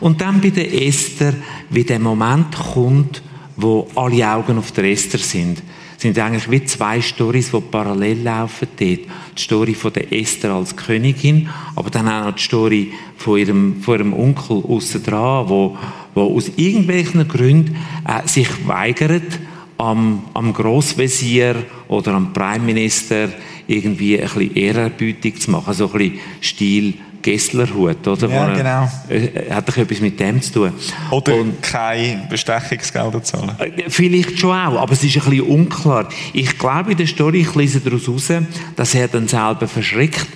Und 0.00 0.20
dann 0.20 0.40
bei 0.40 0.50
der 0.50 0.72
Esther, 0.86 1.34
wie 1.70 1.84
der 1.84 1.98
Moment 1.98 2.54
kommt, 2.54 3.22
wo 3.56 3.88
alle 3.94 4.28
Augen 4.30 4.58
auf 4.58 4.70
der 4.72 4.84
Esther 4.84 5.18
sind 5.18 5.62
sind 5.98 6.16
eigentlich 6.18 6.48
wie 6.48 6.64
zwei 6.64 7.00
Stories, 7.00 7.50
die 7.50 7.60
parallel 7.60 8.22
laufen 8.22 8.68
dort. 8.78 9.00
Die 9.00 9.42
Story 9.42 9.74
von 9.74 9.92
der 9.92 10.12
Esther 10.12 10.52
als 10.52 10.76
Königin, 10.76 11.48
aber 11.74 11.90
dann 11.90 12.08
auch 12.08 12.26
noch 12.26 12.34
die 12.36 12.42
Story 12.42 12.92
von 13.16 13.38
ihrem, 13.38 13.82
von 13.82 13.98
ihrem 13.98 14.12
Onkel 14.12 14.62
aussen 14.64 15.02
dran, 15.02 15.48
wo, 15.48 15.76
wo 16.14 16.36
aus 16.36 16.52
irgendwelchen 16.56 17.26
Gründen 17.26 17.76
äh, 18.06 18.26
sich 18.28 18.48
weigert, 18.66 19.40
am, 19.78 20.24
am 20.34 20.52
Grossvezier 20.52 21.56
oder 21.88 22.12
am 22.12 22.32
Prime 22.32 22.64
Minister 22.64 23.28
irgendwie 23.66 24.20
ein 24.20 24.28
bisschen 24.28 24.54
Ehrerbietung 24.54 25.36
zu 25.36 25.50
machen, 25.50 25.74
so 25.74 25.86
ein 25.86 25.98
bisschen 25.98 26.20
Stil 26.40 26.94
Gesslerhut, 27.20 28.06
oder? 28.06 28.28
Ja, 28.28 28.54
genau. 28.54 28.88
Äh, 29.08 29.52
hat 29.52 29.68
doch 29.68 29.76
etwas 29.76 30.00
mit 30.00 30.18
dem 30.20 30.40
zu 30.40 30.52
tun. 30.52 30.72
Oder 31.10 31.34
und, 31.34 31.62
kein 31.62 32.28
Bestechungsgelder 32.28 33.22
zahlen. 33.22 33.52
Äh, 33.58 33.88
vielleicht 33.88 34.38
schon 34.38 34.50
auch, 34.50 34.80
aber 34.80 34.92
es 34.92 35.02
ist 35.02 35.16
ein 35.16 35.28
bisschen 35.28 35.46
unklar. 35.46 36.08
Ich 36.32 36.56
glaube 36.58 36.92
in 36.92 36.96
der 36.96 37.06
Story, 37.06 37.40
ich 37.40 37.54
lese 37.54 37.80
daraus 37.80 38.06
heraus, 38.06 38.32
dass 38.76 38.94
er 38.94 39.08
dann 39.08 39.26
selber 39.26 39.66
verschreckt, 39.66 40.28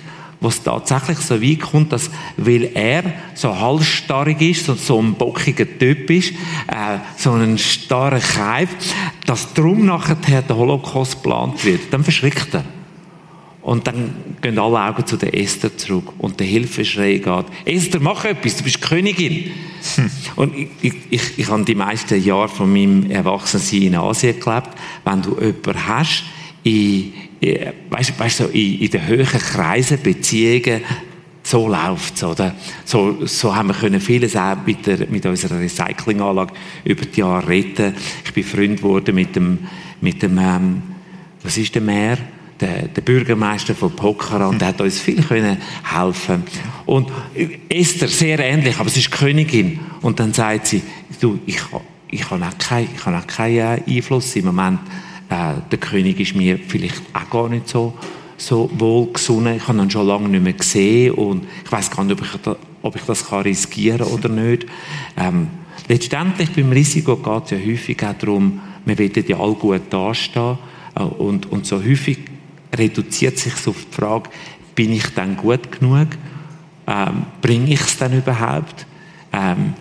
was 0.43 0.61
tatsächlich 0.61 1.19
so 1.19 1.41
weit 1.41 1.61
kommt, 1.61 1.91
dass, 1.91 2.11
weil 2.37 2.71
er 2.73 3.03
so 3.33 3.57
halsstarrig 3.57 4.41
ist, 4.41 4.65
so, 4.65 4.75
so 4.75 5.01
ein 5.01 5.13
bockiger 5.13 5.65
Typ 5.79 6.09
ist, 6.09 6.31
äh, 6.67 6.99
so 7.17 7.31
ein 7.31 7.57
starrer 7.57 8.19
Keib, 8.19 8.69
dass 9.25 9.53
darum 9.53 9.85
nachher 9.85 10.41
der 10.41 10.55
Holocaust 10.55 11.23
geplant 11.23 11.63
wird. 11.65 11.81
Dann 11.91 12.03
verschreckt 12.03 12.53
er. 12.53 12.65
Und 13.63 13.87
dann 13.87 14.13
gehen 14.41 14.59
alle 14.59 14.81
Augen 14.81 15.05
zu 15.05 15.15
der 15.15 15.33
Esther 15.39 15.75
zurück 15.77 16.11
und 16.17 16.37
der 16.37 16.47
Hilfeschrei 16.47 17.19
geht, 17.19 17.45
Esther, 17.63 18.01
mach 18.01 18.25
etwas, 18.25 18.57
du 18.57 18.63
bist 18.63 18.81
Königin. 18.81 19.51
Hm. 19.95 20.11
Und 20.35 20.57
ich, 20.57 20.67
ich, 20.81 20.93
ich, 21.09 21.39
ich 21.39 21.49
habe 21.49 21.63
die 21.63 21.73
meisten 21.73 22.21
Jahre 22.21 22.49
von 22.49 22.71
meinem 22.71 23.09
Erwachsensein 23.09 23.83
in 23.83 23.95
Asien 23.95 24.37
gelebt. 24.37 24.69
Wenn 25.05 25.21
du 25.21 25.39
jemanden 25.39 25.87
hast, 25.87 26.25
in, 26.63 27.13
weißt, 27.89 28.19
weißt, 28.19 28.37
so 28.37 28.45
in, 28.45 28.79
in 28.79 28.89
den 28.89 29.07
höheren 29.07 29.39
Kreisen, 29.39 30.01
Beziehungen, 30.01 30.81
so 31.43 31.67
läuft 31.67 32.15
es, 32.15 32.23
oder? 32.23 32.55
So, 32.85 33.25
so 33.25 33.55
haben 33.55 33.67
wir 33.67 33.75
können 33.75 33.99
vieles 33.99 34.35
auch 34.35 34.55
mit, 34.65 34.85
der, 34.87 35.07
mit 35.09 35.25
unserer 35.25 35.59
Recyclinganlage 35.59 36.53
über 36.85 37.05
die 37.05 37.19
Jahre 37.19 37.47
retten. 37.47 37.93
Ich 38.23 38.33
bin 38.33 38.43
Freund 38.43 38.77
geworden 38.77 39.15
mit 39.15 39.35
dem, 39.35 39.59
mit 39.99 40.21
dem 40.21 40.37
ähm, 40.37 40.81
was 41.43 41.57
ist 41.57 41.75
der 41.75 41.81
Meer? 41.81 42.17
der, 42.63 42.87
der 42.87 43.01
Bürgermeister 43.01 43.75
von 43.75 43.95
Pokhara 43.95 44.47
und 44.47 44.59
der 44.61 44.69
hat 44.69 44.81
uns 44.81 44.99
viel 44.99 45.21
können 45.21 45.57
helfen. 45.83 46.43
Und 46.85 47.11
Esther, 47.69 48.07
sehr 48.07 48.39
ähnlich, 48.39 48.79
aber 48.79 48.89
sie 48.89 49.01
ist 49.01 49.11
Königin. 49.11 49.79
Und 50.01 50.19
dann 50.19 50.33
sagt 50.33 50.67
sie, 50.67 50.81
du, 51.19 51.39
ich, 51.45 51.59
ich 52.09 52.29
habe 52.29 52.45
auch 52.45 52.57
keinen 52.57 52.89
ich 52.95 53.05
auch 53.05 53.27
keinen 53.27 53.83
Einfluss 53.85 54.35
im 54.35 54.45
Moment. 54.45 54.79
Äh, 55.33 55.61
der 55.71 55.79
König 55.79 56.19
ist 56.19 56.35
mir 56.35 56.59
vielleicht 56.59 57.01
auch 57.11 57.29
gar 57.29 57.49
nicht 57.49 57.67
so 57.67 57.93
so 58.37 58.69
wohlgesonnen. 58.73 59.57
Ich 59.57 59.67
habe 59.67 59.79
ihn 59.79 59.89
schon 59.89 60.07
lange 60.07 60.29
nicht 60.29 60.43
mehr 60.43 60.53
gesehen 60.53 61.13
und 61.13 61.45
ich 61.63 61.71
weiß 61.71 61.89
gar 61.91 62.03
nicht, 62.03 62.19
ob 62.19 62.25
ich, 62.25 62.41
da, 62.41 62.55
ob 62.81 62.95
ich 62.95 63.01
das 63.03 63.27
kann 63.27 63.41
riskieren 63.41 63.99
kann 63.99 64.07
oder 64.07 64.29
nicht. 64.29 64.65
Ähm, 65.17 65.47
letztendlich 65.87 66.51
beim 66.51 66.71
Risiko 66.71 67.15
geht 67.15 67.45
es 67.45 67.51
ja 67.51 67.57
häufig 67.57 68.03
auch 68.03 68.13
darum, 68.13 68.61
wir 68.85 68.99
wollen 68.99 69.25
ja 69.27 69.39
alle 69.39 69.53
gut 69.53 69.81
dastehen 69.89 70.57
äh, 70.95 71.03
und, 71.03 71.51
und 71.51 71.65
so 71.65 71.77
häufig 71.77 72.19
reduziert 72.75 73.37
sich 73.37 73.55
so 73.55 73.71
die 73.73 73.95
Frage, 73.95 74.29
bin 74.75 74.91
ich 74.91 75.07
dann 75.15 75.37
gut 75.37 75.71
genug? 75.71 76.09
Ähm, 76.85 77.25
bringe 77.41 77.71
ich 77.71 77.81
es 77.81 77.97
dann 77.97 78.17
überhaupt? 78.17 78.85
Ähm, 79.31 79.73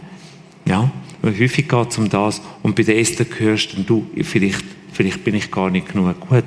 ja, 0.66 0.90
häufig 1.22 1.68
geht 1.68 1.90
es 1.90 1.98
um 1.98 2.08
das. 2.08 2.42
Und 2.62 2.74
bei 2.74 2.82
der 2.82 2.98
ersten 2.98 3.26
hörst 3.38 3.76
du, 3.86 4.06
vielleicht, 4.22 4.64
vielleicht 4.92 5.24
bin 5.24 5.34
ich 5.34 5.50
gar 5.50 5.70
nicht 5.70 5.92
genug 5.92 6.20
gut. 6.20 6.44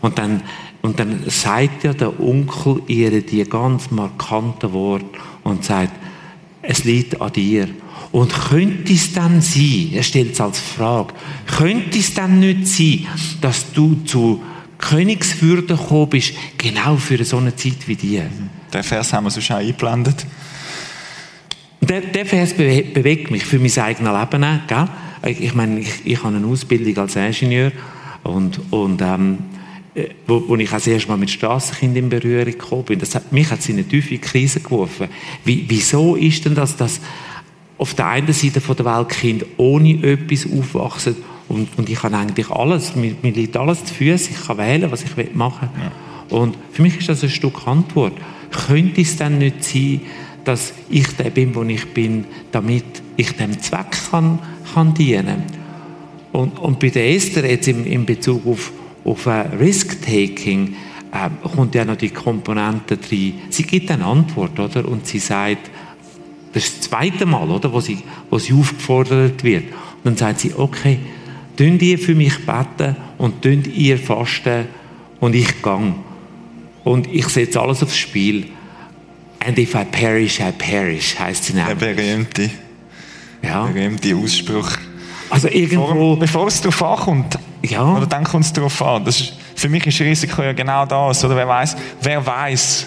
Und 0.00 0.18
dann, 0.18 0.42
und 0.82 1.00
dann 1.00 1.24
sagt 1.26 1.84
ja 1.84 1.92
der 1.92 2.20
Onkel 2.20 2.82
ihr 2.86 3.22
die 3.22 3.44
ganz 3.44 3.90
markanten 3.90 4.72
Worte 4.72 5.06
und 5.44 5.64
sagt, 5.64 5.92
es 6.62 6.84
liegt 6.84 7.20
an 7.20 7.32
dir. 7.32 7.68
Und 8.12 8.32
könnte 8.32 8.92
es 8.92 9.12
dann 9.12 9.40
sein, 9.42 9.90
er 9.92 10.02
stellt 10.02 10.32
es 10.32 10.40
als 10.40 10.58
Frage, 10.58 11.14
könnte 11.46 11.98
es 11.98 12.14
dann 12.14 12.40
nicht 12.40 12.66
sein, 12.66 13.06
dass 13.40 13.72
du 13.72 13.96
zu 14.04 14.42
Königswürde 14.78 15.76
gekommen 15.76 16.08
bist, 16.08 16.32
genau 16.56 16.96
für 16.96 17.22
so 17.24 17.38
eine 17.38 17.54
Zeit 17.54 17.86
wie 17.86 17.96
die? 17.96 18.22
Den 18.72 18.82
Vers 18.82 19.12
haben 19.12 19.24
wir 19.24 19.30
sonst 19.30 19.50
auch 19.50 19.56
eingeblendet. 19.56 20.24
Der, 21.88 22.00
der 22.02 22.26
Vers 22.26 22.54
bewegt 22.54 23.30
mich 23.30 23.44
für 23.44 23.58
mein 23.58 23.76
eigenes 23.78 24.12
Leben 24.12 24.44
auch, 24.44 24.66
gell? 24.66 24.88
Ich 25.40 25.54
meine, 25.54 25.80
ich, 25.80 26.04
ich 26.04 26.22
habe 26.22 26.36
eine 26.36 26.46
Ausbildung 26.46 26.96
als 26.98 27.16
Ingenieur 27.16 27.72
und, 28.22 28.60
und 28.70 29.02
ähm, 29.02 29.38
äh, 29.94 30.08
wo, 30.26 30.44
wo 30.46 30.56
ich 30.56 30.68
auch 30.68 30.74
das 30.74 30.86
erste 30.86 31.08
Mal 31.08 31.16
mit 31.16 31.30
Strassenkindern 31.30 32.04
in 32.04 32.08
Berührung 32.08 32.44
gekommen 32.44 32.84
bin. 32.84 32.98
Das 32.98 33.14
hat, 33.14 33.32
mich 33.32 33.50
hat 33.50 33.60
es 33.60 33.68
in 33.68 33.76
eine 33.76 33.88
tiefe 33.88 34.18
Krise 34.18 34.60
geworfen. 34.60 35.08
Wie, 35.44 35.64
wieso 35.66 36.14
ist 36.14 36.44
denn 36.44 36.54
das, 36.54 36.76
dass 36.76 37.00
auf 37.78 37.94
der 37.94 38.06
einen 38.06 38.32
Seite 38.32 38.60
der 38.60 38.84
Welt 38.84 39.08
Kinder 39.08 39.46
ohne 39.56 39.94
etwas 40.02 40.46
aufwachsen 40.50 41.16
und, 41.48 41.68
und 41.78 41.88
ich 41.88 41.98
kann 41.98 42.14
eigentlich 42.14 42.50
alles, 42.50 42.94
mir, 42.94 43.14
mir 43.22 43.32
liegt 43.32 43.56
alles 43.56 43.84
zu 43.84 43.94
Füßen, 43.94 44.34
ich 44.34 44.46
kann 44.46 44.58
wählen, 44.58 44.90
was 44.90 45.02
ich 45.02 45.34
machen 45.34 45.68
will. 45.74 45.84
Ja. 45.84 46.36
Und 46.38 46.56
für 46.72 46.82
mich 46.82 46.98
ist 46.98 47.08
das 47.08 47.22
ein 47.22 47.30
Stück 47.30 47.66
Antwort. 47.66 48.12
Könnte 48.66 49.00
es 49.00 49.16
denn 49.16 49.38
nicht 49.38 49.64
sein, 49.64 50.00
dass 50.48 50.72
ich 50.88 51.06
der 51.16 51.30
bin, 51.30 51.54
wo 51.54 51.62
ich 51.62 51.86
bin, 51.92 52.24
damit 52.52 52.84
ich 53.16 53.32
dem 53.32 53.60
Zweck 53.60 53.96
kann, 54.10 54.38
kann 54.74 54.94
dienen 54.94 55.42
und, 56.32 56.58
und 56.58 56.78
bei 56.78 56.90
der 56.90 57.10
Esther 57.10 57.48
jetzt 57.48 57.68
in, 57.68 57.84
in 57.84 58.04
Bezug 58.04 58.46
auf, 58.46 58.72
auf 59.04 59.26
Risk-Taking 59.26 60.74
äh, 61.12 61.48
kommt 61.54 61.74
ja 61.74 61.84
noch 61.84 61.96
die 61.96 62.10
Komponente 62.10 62.96
drin. 62.96 63.34
Sie 63.50 63.62
gibt 63.62 63.90
eine 63.90 64.04
Antwort, 64.04 64.58
oder? 64.60 64.86
Und 64.86 65.06
sie 65.06 65.18
sagt, 65.18 65.70
das 66.52 66.64
ist 66.64 66.78
das 66.78 66.90
zweite 66.90 67.26
Mal, 67.26 67.50
oder? 67.50 67.72
Wo 67.72 67.80
sie, 67.80 67.98
wo 68.30 68.38
sie 68.38 68.52
aufgefordert 68.52 69.42
wird. 69.42 69.64
Und 69.64 70.04
dann 70.04 70.16
sagt 70.16 70.40
sie, 70.40 70.52
okay, 70.54 70.98
tun 71.56 71.78
ihr 71.80 71.98
für 71.98 72.14
mich 72.14 72.46
beten 72.46 72.96
und 73.16 73.42
tun 73.42 73.64
ihr 73.74 73.98
fasten 73.98 74.66
und 75.20 75.34
ich 75.34 75.62
gang. 75.62 75.96
Und 76.84 77.12
ich 77.12 77.26
setze 77.28 77.60
alles 77.60 77.82
aufs 77.82 77.96
Spiel. 77.96 78.46
And 79.40 79.58
if 79.58 79.74
I 79.74 79.84
perish, 79.84 80.40
I 80.40 80.52
perish, 80.52 81.18
heißt 81.18 81.44
sie 81.44 81.52
nämlich. 81.54 81.78
Der 81.78 81.94
berühmte, 81.94 82.50
ja. 83.42 83.66
berühmte 83.66 84.16
Ausspruch. 84.16 84.70
Also 85.30 85.48
irgendwo... 85.48 85.86
Bevor, 85.86 86.18
bevor 86.18 86.46
es 86.48 86.60
darauf 86.60 86.82
ankommt. 86.82 87.38
Ja. 87.62 87.96
Oder 87.96 88.06
dann 88.06 88.24
kommt 88.24 88.44
es 88.44 88.52
darauf 88.52 88.82
an. 88.82 89.04
Das 89.04 89.20
ist, 89.20 89.34
für 89.54 89.68
mich 89.68 89.86
ist 89.86 90.00
Risiko 90.00 90.42
ja 90.42 90.52
genau 90.52 90.86
das. 90.86 91.24
Oder 91.24 91.36
wer 91.36 91.48
weiß, 91.48 91.76
wer 92.02 92.24
weiß, 92.24 92.86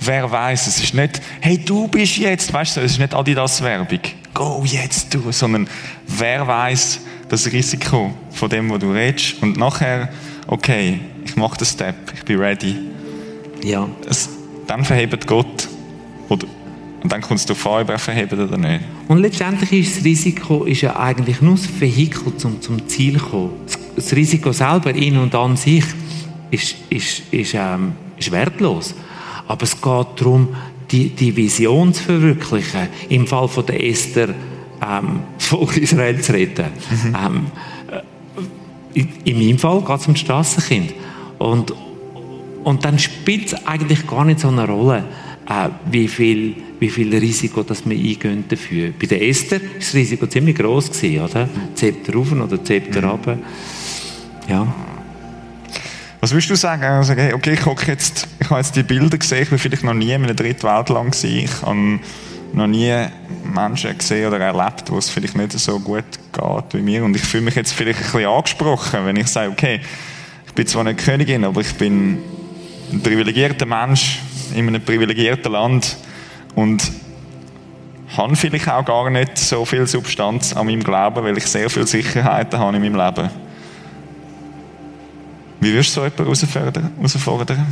wer 0.00 0.30
weiß. 0.30 0.66
Es 0.66 0.82
ist 0.82 0.94
nicht, 0.94 1.20
hey, 1.40 1.58
du 1.58 1.88
bist 1.88 2.16
jetzt, 2.18 2.52
weißt 2.52 2.76
du, 2.76 2.80
es 2.80 2.92
ist 2.92 2.98
nicht 2.98 3.14
Adidas-Werbung. 3.14 4.00
Go 4.32 4.62
jetzt 4.64 5.12
du, 5.12 5.32
sondern 5.32 5.68
wer 6.06 6.46
weiß 6.46 7.00
das 7.28 7.50
Risiko 7.50 8.12
von 8.30 8.48
dem, 8.48 8.70
wo 8.70 8.78
du 8.78 8.92
redest. 8.92 9.42
Und 9.42 9.56
nachher, 9.56 10.08
okay, 10.46 11.00
ich 11.24 11.36
mache 11.36 11.58
den 11.58 11.66
Step, 11.66 11.96
ich 12.14 12.24
bin 12.24 12.38
ready. 12.38 12.76
Ja. 13.62 13.88
Es, 14.08 14.28
dann 14.70 14.84
verhebt 14.84 15.26
Gott. 15.26 15.68
Oder, 16.28 16.46
und 17.02 17.10
dann 17.10 17.20
kommt 17.20 17.40
es 17.40 17.46
darauf 17.46 17.66
an, 17.66 17.82
ob 17.82 17.88
er 17.90 17.98
verhebt 17.98 18.32
oder 18.32 18.56
nicht. 18.56 18.84
Und 19.08 19.18
letztendlich 19.18 19.72
ist 19.72 19.96
das 19.96 20.04
Risiko 20.04 20.64
ist 20.64 20.82
ja 20.82 20.96
eigentlich 20.96 21.40
nur 21.42 21.56
das 21.56 21.68
Vehikel 21.80 22.36
zum, 22.36 22.60
zum 22.60 22.86
Ziel 22.88 23.18
zu 23.18 23.24
kommen. 23.24 23.50
Das 23.96 24.14
Risiko 24.14 24.52
selber 24.52 24.94
in 24.94 25.16
und 25.16 25.34
an 25.34 25.56
sich 25.56 25.84
ist, 26.52 26.76
ist, 26.88 27.22
ist, 27.32 27.54
ähm, 27.54 27.92
ist 28.16 28.30
wertlos. 28.30 28.94
Aber 29.48 29.64
es 29.64 29.72
geht 29.72 30.06
darum, 30.16 30.48
die, 30.90 31.08
die 31.10 31.34
Vision 31.34 31.92
zu 31.92 32.04
verwirklichen. 32.04 32.88
Im 33.08 33.26
Fall 33.26 33.48
von 33.48 33.66
der 33.66 33.84
Esther, 33.84 34.28
ähm, 34.28 35.20
das 35.36 35.46
Volk 35.48 35.76
Israel 35.78 36.20
zu 36.20 36.32
retten. 36.32 36.66
Mhm. 36.90 37.16
Ähm, 37.26 37.46
äh, 37.90 39.00
in, 39.00 39.08
in 39.24 39.38
meinem 39.38 39.58
Fall 39.58 39.80
geht 39.80 40.00
es 40.00 40.06
um 40.06 40.14
das 40.14 40.20
Strassenkind. 40.20 40.94
Und, 41.38 41.72
und 42.64 42.84
dann 42.84 42.98
spielt 42.98 43.52
es 43.52 43.66
eigentlich 43.66 44.06
gar 44.06 44.24
nicht 44.24 44.40
so 44.40 44.48
eine 44.48 44.66
Rolle, 44.66 45.04
äh, 45.48 45.68
wie, 45.90 46.08
viel, 46.08 46.56
wie 46.78 46.90
viel 46.90 47.14
Risiko 47.14 47.62
das 47.62 47.88
wir 47.88 47.96
eingehen 47.96 48.44
dafür. 48.48 48.92
Bei 48.98 49.06
der 49.06 49.26
Esther 49.26 49.60
war 49.60 49.68
das 49.78 49.94
Risiko 49.94 50.26
ziemlich 50.26 50.56
groß 50.56 50.90
gewesen, 50.90 51.24
oder? 51.24 51.48
Zepter 51.74 52.14
rauf 52.14 52.32
oder 52.32 52.62
Zepter 52.62 53.02
mhm. 53.02 53.08
runter. 53.08 53.38
Ja. 54.48 54.74
Was 56.20 56.32
würdest 56.32 56.50
du 56.50 56.54
sagen? 56.54 56.82
Also, 56.82 57.12
okay, 57.12 57.54
ich, 57.54 57.60
gucke 57.60 57.86
jetzt, 57.86 58.28
ich 58.38 58.50
habe 58.50 58.60
jetzt 58.60 58.76
die 58.76 58.82
Bilder 58.82 59.16
gesehen, 59.16 59.42
ich 59.42 59.50
war 59.50 59.58
vielleicht 59.58 59.84
noch 59.84 59.94
nie 59.94 60.12
in 60.12 60.22
einem 60.22 60.36
dritten 60.36 60.64
Weltland 60.64 61.12
gewesen. 61.12 61.44
Ich 61.44 61.62
habe 61.62 61.98
noch 62.52 62.66
nie 62.66 62.94
Menschen 63.44 63.96
gesehen 63.96 64.28
oder 64.28 64.38
erlebt, 64.38 64.90
wo 64.90 64.98
es 64.98 65.08
vielleicht 65.08 65.36
nicht 65.36 65.52
so 65.52 65.80
gut 65.80 66.04
geht 66.32 66.74
wie 66.74 66.82
mir. 66.82 67.04
Und 67.04 67.16
ich 67.16 67.22
fühle 67.22 67.44
mich 67.44 67.54
jetzt 67.54 67.72
vielleicht 67.72 68.00
ein 68.00 68.04
bisschen 68.04 68.26
angesprochen, 68.26 69.06
wenn 69.06 69.16
ich 69.16 69.28
sage, 69.28 69.50
okay, 69.50 69.80
ich 70.46 70.52
bin 70.52 70.66
zwar 70.66 70.84
nicht 70.84 70.98
Königin, 70.98 71.44
aber 71.44 71.62
ich 71.62 71.74
bin 71.74 72.18
ein 72.92 73.00
privilegierter 73.00 73.66
Mensch 73.66 74.20
in 74.54 74.68
einem 74.68 74.82
privilegierten 74.82 75.52
Land 75.52 75.96
und 76.54 76.90
habe 78.16 78.34
vielleicht 78.36 78.68
auch 78.68 78.84
gar 78.84 79.08
nicht 79.10 79.38
so 79.38 79.64
viel 79.64 79.86
Substanz 79.86 80.54
an 80.54 80.66
meinem 80.66 80.82
Glauben, 80.82 81.24
weil 81.24 81.38
ich 81.38 81.46
sehr 81.46 81.70
viele 81.70 81.86
Sicherheiten 81.86 82.58
habe 82.58 82.76
in 82.76 82.82
meinem 82.82 82.96
Leben. 82.96 83.30
Wie 85.60 85.74
wirst 85.74 85.96
du 85.96 86.00
so 86.00 86.06
jemanden 86.06 86.90
herausfordern? 86.96 87.66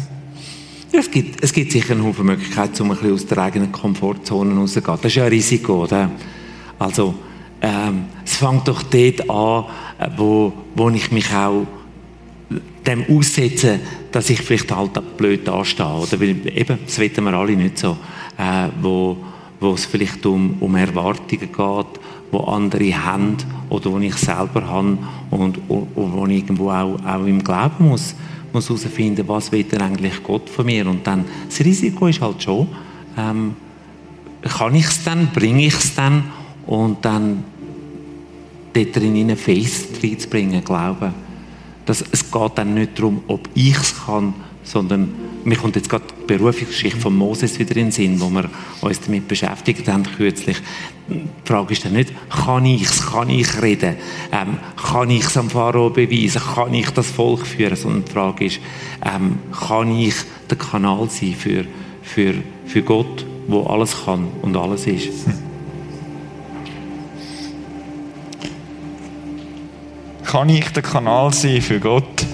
Ja, 0.93 1.01
es, 1.01 1.11
gibt, 1.11 1.43
es 1.43 1.53
gibt 1.53 1.73
sicher 1.73 1.93
einen 1.93 2.05
Haufen 2.05 2.27
Möglichkeiten, 2.27 2.83
um 2.83 2.91
ein 2.91 2.97
bisschen 2.97 3.15
aus 3.15 3.27
der 3.27 3.39
eigenen 3.39 3.73
Komfortzone 3.73 4.55
rauszugehen. 4.55 4.99
Das 5.03 5.07
ist 5.07 5.17
ja 5.17 5.25
ein 5.25 5.31
Risiko, 5.31 5.85
oder? 5.85 6.11
Also, 6.79 7.15
ähm, 7.61 8.05
es 8.25 8.37
fängt 8.37 8.69
doch 8.69 8.83
dort 8.83 9.29
an, 9.29 9.65
äh, 9.99 10.09
wo, 10.17 10.53
wo 10.75 10.89
ich 10.91 11.11
mich 11.11 11.33
auch 11.33 11.67
dem 12.89 13.05
aussetze, 13.09 13.79
dass 14.11 14.31
ich 14.31 14.41
vielleicht 14.41 14.75
halt 14.75 15.17
blöd 15.17 15.47
dastehe. 15.47 15.87
Oder? 15.87 16.21
Eben, 16.23 16.79
das 16.87 16.99
wollen 16.99 17.25
wir 17.25 17.35
alle 17.35 17.55
nicht 17.55 17.79
so. 17.79 17.99
Äh, 18.39 18.69
wo, 18.81 19.19
wo 19.61 19.73
es 19.75 19.85
vielleicht 19.85 20.25
um, 20.25 20.57
um 20.61 20.75
Erwartungen 20.75 21.53
geht, 21.53 22.01
wo 22.31 22.39
andere 22.39 23.05
haben 23.05 23.37
oder 23.69 23.93
wo 23.93 23.99
ich 23.99 24.15
selber 24.15 24.67
habe 24.67 24.99
und, 25.31 25.59
und, 25.69 25.89
und 25.95 26.13
wo 26.13 26.27
ich 26.27 26.39
irgendwo 26.39 26.71
auch, 26.71 26.99
auch 27.05 27.27
im 27.27 27.45
Glauben 27.45 27.89
muss, 27.89 28.15
muss 28.53 28.69
herausfinden, 28.69 29.29
was 29.29 29.53
will 29.53 29.65
denn 29.65 29.83
eigentlich 29.83 30.23
Gott 30.23 30.49
von 30.49 30.65
mir. 30.65 30.87
Und 30.87 31.07
dann, 31.07 31.25
das 31.49 31.61
Risiko 31.61 32.07
ist 32.07 32.23
halt 32.23 32.43
schon, 32.43 32.69
ähm, 33.19 33.55
kann 34.43 34.75
ich 34.75 34.87
es 34.87 35.05
dann, 35.05 35.29
bringe 35.35 35.67
ich 35.67 35.75
es 35.75 35.95
dann 35.95 36.25
und 36.67 37.05
dann 37.05 37.45
dort 38.73 38.97
drin 38.97 39.37
Faith 39.37 40.01
reinzubringen, 40.03 40.65
Glauben 40.65 41.28
dass 41.89 42.05
es 42.13 42.31
geht 42.31 42.53
dann 42.57 42.75
nicht 42.75 42.99
darum, 42.99 43.23
ob 43.29 43.49
ich 43.55 43.75
es 43.75 43.95
kann, 44.05 44.35
sondern 44.63 45.15
mir 45.45 45.57
kommt 45.57 45.75
jetzt 45.77 45.89
gerade 45.89 46.05
die 46.21 46.27
Berufungsgeschichte 46.27 47.01
von 47.01 47.17
Moses 47.17 47.59
wieder 47.59 47.77
in 47.77 47.87
den 47.87 47.93
Sinn, 47.93 48.21
wo 48.21 48.29
wir 48.29 48.51
uns 48.83 49.01
damit 49.01 49.27
beschäftigt 49.27 49.89
haben 49.89 50.03
kürzlich. 50.03 50.59
Die 51.09 51.23
Frage 51.47 51.73
ist 51.73 51.87
dann 51.87 51.95
nicht, 51.95 52.13
kann 52.29 52.67
ich 52.67 52.83
es, 52.83 53.07
kann 53.07 53.31
ich 53.31 53.63
reden, 53.63 53.97
ähm, 54.31 54.59
kann 54.77 55.09
ich 55.09 55.25
es 55.25 55.39
am 55.39 55.49
Pharao 55.49 55.89
beweisen, 55.89 56.43
kann 56.55 56.75
ich 56.75 56.91
das 56.91 57.11
Volk 57.11 57.47
führen, 57.47 57.77
sondern 57.77 58.05
die 58.05 58.13
Frage 58.13 58.45
ist, 58.45 58.61
ähm, 59.03 59.39
kann 59.67 59.99
ich 59.99 60.15
der 60.51 60.59
Kanal 60.59 61.09
sein 61.09 61.35
für, 61.35 61.65
für, 62.03 62.35
für 62.67 62.83
Gott, 62.83 63.25
wo 63.47 63.63
alles 63.63 64.05
kann 64.05 64.27
und 64.43 64.55
alles 64.59 64.87
ist. 64.87 65.09
Kann 70.29 70.51
ich 70.51 70.69
der 70.73 70.83
Kanal 70.83 71.33
sein 71.33 71.63
für 71.63 71.81
Gott? 71.81 72.27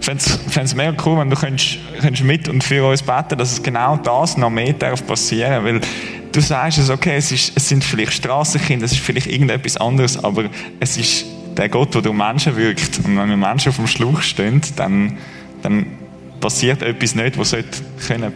Ich 0.00 0.04
fände 0.04 0.22
es 0.62 0.74
mega 0.74 0.94
cool, 1.04 1.18
wenn 1.18 1.30
du 1.30 1.36
könntest, 1.36 1.78
könntest 2.00 2.24
mit 2.24 2.48
und 2.48 2.62
für 2.62 2.88
uns 2.88 3.02
beten, 3.02 3.38
dass 3.38 3.52
es 3.52 3.62
genau 3.62 3.96
das 3.96 4.36
noch 4.36 4.50
mehr 4.50 4.72
darf 4.72 5.04
passieren 5.06 5.64
weil 5.64 5.80
du 6.32 6.40
sagst 6.40 6.78
es, 6.78 6.90
okay, 6.90 7.16
es, 7.16 7.32
ist, 7.32 7.52
es 7.56 7.68
sind 7.68 7.82
vielleicht 7.82 8.12
Strassenkinder, 8.12 8.84
es 8.84 8.92
ist 8.92 9.00
vielleicht 9.00 9.26
irgendetwas 9.26 9.76
anderes, 9.76 10.22
aber 10.22 10.44
es 10.80 10.96
ist 10.96 11.24
der 11.56 11.68
Gott, 11.68 11.94
der 11.94 12.02
durch 12.02 12.14
Menschen 12.14 12.56
wirkt. 12.56 12.98
Und 12.98 13.16
wenn 13.16 13.28
wir 13.28 13.36
Menschen 13.36 13.70
auf 13.70 13.76
dem 13.76 13.86
Schluch 13.86 14.22
stehen, 14.22 14.60
dann, 14.76 15.18
dann 15.62 15.86
passiert 16.40 16.82
etwas 16.82 17.14
nicht, 17.14 17.38
was 17.38 17.50
sollte 17.50 17.78
können. 18.06 18.32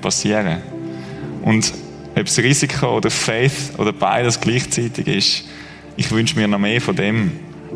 Und 1.43 1.73
ob 2.17 2.27
es 2.27 2.39
Risiko 2.39 2.97
oder 2.97 3.11
Faith 3.11 3.73
oder 3.77 3.93
beides 3.93 4.41
gleichzeitig 4.41 5.07
ist, 5.07 5.45
ich 5.97 6.11
wünsche 6.11 6.39
mir 6.39 6.49
noch 6.49 6.59
mehr 6.59 6.81
von 6.81 6.97
dem. 6.97 7.33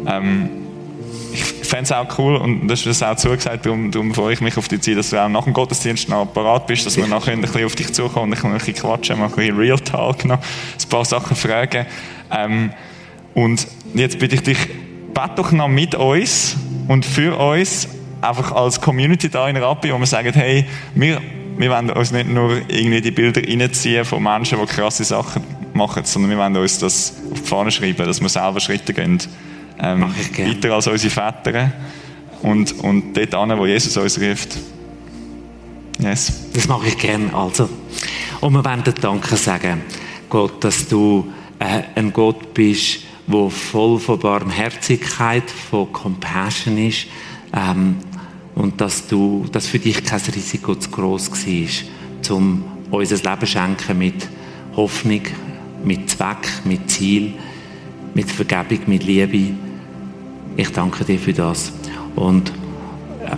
Ähm, 0.06 0.48
ich 1.32 1.42
fände 1.42 1.84
es 1.84 1.92
auch 1.92 2.18
cool, 2.18 2.36
und 2.36 2.68
das 2.68 2.86
ist 2.86 3.02
auch 3.02 3.16
zugesagt, 3.16 3.66
darum, 3.66 3.90
darum 3.90 4.14
freue 4.14 4.34
ich 4.34 4.40
mich 4.40 4.56
auf 4.56 4.68
die 4.68 4.80
Zeit, 4.80 4.96
dass 4.96 5.10
du 5.10 5.20
auch 5.20 5.28
nach 5.28 5.44
dem 5.44 5.52
Gottesdienst 5.52 6.08
noch 6.08 6.32
parat 6.32 6.66
bist, 6.68 6.86
dass 6.86 6.96
wir 6.96 7.06
nachher 7.08 7.32
ein 7.32 7.40
bisschen 7.40 7.64
auf 7.64 7.74
dich 7.74 7.92
zukommen, 7.92 8.32
und 8.32 8.44
ein 8.44 8.52
bisschen 8.58 8.74
quatschen, 8.74 9.18
mal 9.18 9.26
ein 9.26 9.32
bisschen 9.32 9.56
Real 9.56 9.78
Talk 9.78 10.24
noch, 10.24 10.38
ein 10.38 10.88
paar 10.88 11.04
Sachen 11.04 11.36
fragen. 11.36 11.86
Ähm, 12.30 12.72
und 13.34 13.66
jetzt 13.94 14.18
bitte 14.20 14.36
ich 14.36 14.42
dich, 14.42 14.58
bete 15.12 15.32
doch 15.36 15.50
noch 15.50 15.68
mit 15.68 15.96
uns 15.96 16.56
und 16.86 17.04
für 17.04 17.36
uns, 17.36 17.88
einfach 18.20 18.52
als 18.52 18.80
Community 18.80 19.28
da 19.28 19.48
in 19.48 19.56
Rappi, 19.56 19.92
wo 19.92 19.98
wir 19.98 20.06
sagen, 20.06 20.32
hey, 20.34 20.66
wir, 20.94 21.20
wir 21.56 21.70
wollen 21.70 21.90
uns 21.90 22.10
nicht 22.12 22.28
nur 22.28 22.56
irgendwie 22.68 23.00
die 23.00 23.10
Bilder 23.10 23.42
reinziehen 23.42 24.04
von 24.04 24.22
Menschen, 24.22 24.58
die 24.60 24.66
krasse 24.66 25.04
Sachen 25.04 25.42
machen, 25.72 26.04
sondern 26.04 26.30
wir 26.30 26.38
wollen 26.38 26.56
uns 26.56 26.78
das 26.78 27.14
auf 27.32 27.40
die 27.40 27.46
Fahne 27.46 27.70
schreiben, 27.70 28.06
dass 28.06 28.20
wir 28.20 28.28
selber 28.28 28.60
Schritte 28.60 28.92
gehen. 28.92 29.18
Ähm, 29.78 30.02
weiter 30.38 30.72
als 30.74 30.86
unsere 30.86 31.10
Väter. 31.10 31.72
Und, 32.42 32.72
und 32.80 33.14
dort 33.16 33.34
an, 33.34 33.58
wo 33.58 33.66
Jesus 33.66 33.96
uns 33.96 34.20
ruft. 34.20 34.58
Yes. 35.98 36.50
Das 36.52 36.68
mache 36.68 36.88
ich 36.88 36.98
gerne. 36.98 37.32
Also. 37.34 37.68
Und 38.40 38.52
wir 38.52 38.64
wollen 38.64 38.84
dir 38.84 38.92
Danke 38.92 39.36
sagen, 39.36 39.82
Gott, 40.28 40.62
dass 40.62 40.88
du 40.88 41.32
äh, 41.58 41.82
ein 41.94 42.12
Gott 42.12 42.52
bist, 42.52 43.00
der 43.26 43.50
voll 43.50 43.98
von 43.98 44.18
Barmherzigkeit, 44.18 45.50
von 45.50 45.92
Compassion 45.92 46.76
ist. 46.76 47.06
Ähm, 47.54 47.96
und 48.54 48.80
dass, 48.80 49.06
du, 49.06 49.46
dass 49.50 49.66
für 49.66 49.78
dich 49.78 50.04
kein 50.04 50.20
Risiko 50.20 50.74
zu 50.74 50.90
gross 50.90 51.30
war, 51.30 52.36
um 52.36 52.64
unser 52.90 53.16
Leben 53.16 53.40
zu 53.40 53.46
schenken 53.46 53.98
mit 53.98 54.28
Hoffnung, 54.76 55.22
mit 55.84 56.10
Zweck, 56.10 56.48
mit 56.64 56.90
Ziel, 56.90 57.34
mit 58.14 58.30
Vergebung, 58.30 58.80
mit 58.86 59.04
Liebe. 59.04 59.54
Ich 60.56 60.70
danke 60.70 61.04
dir 61.04 61.18
für 61.18 61.32
das. 61.32 61.72
Und 62.14 62.50
äh, 63.24 63.36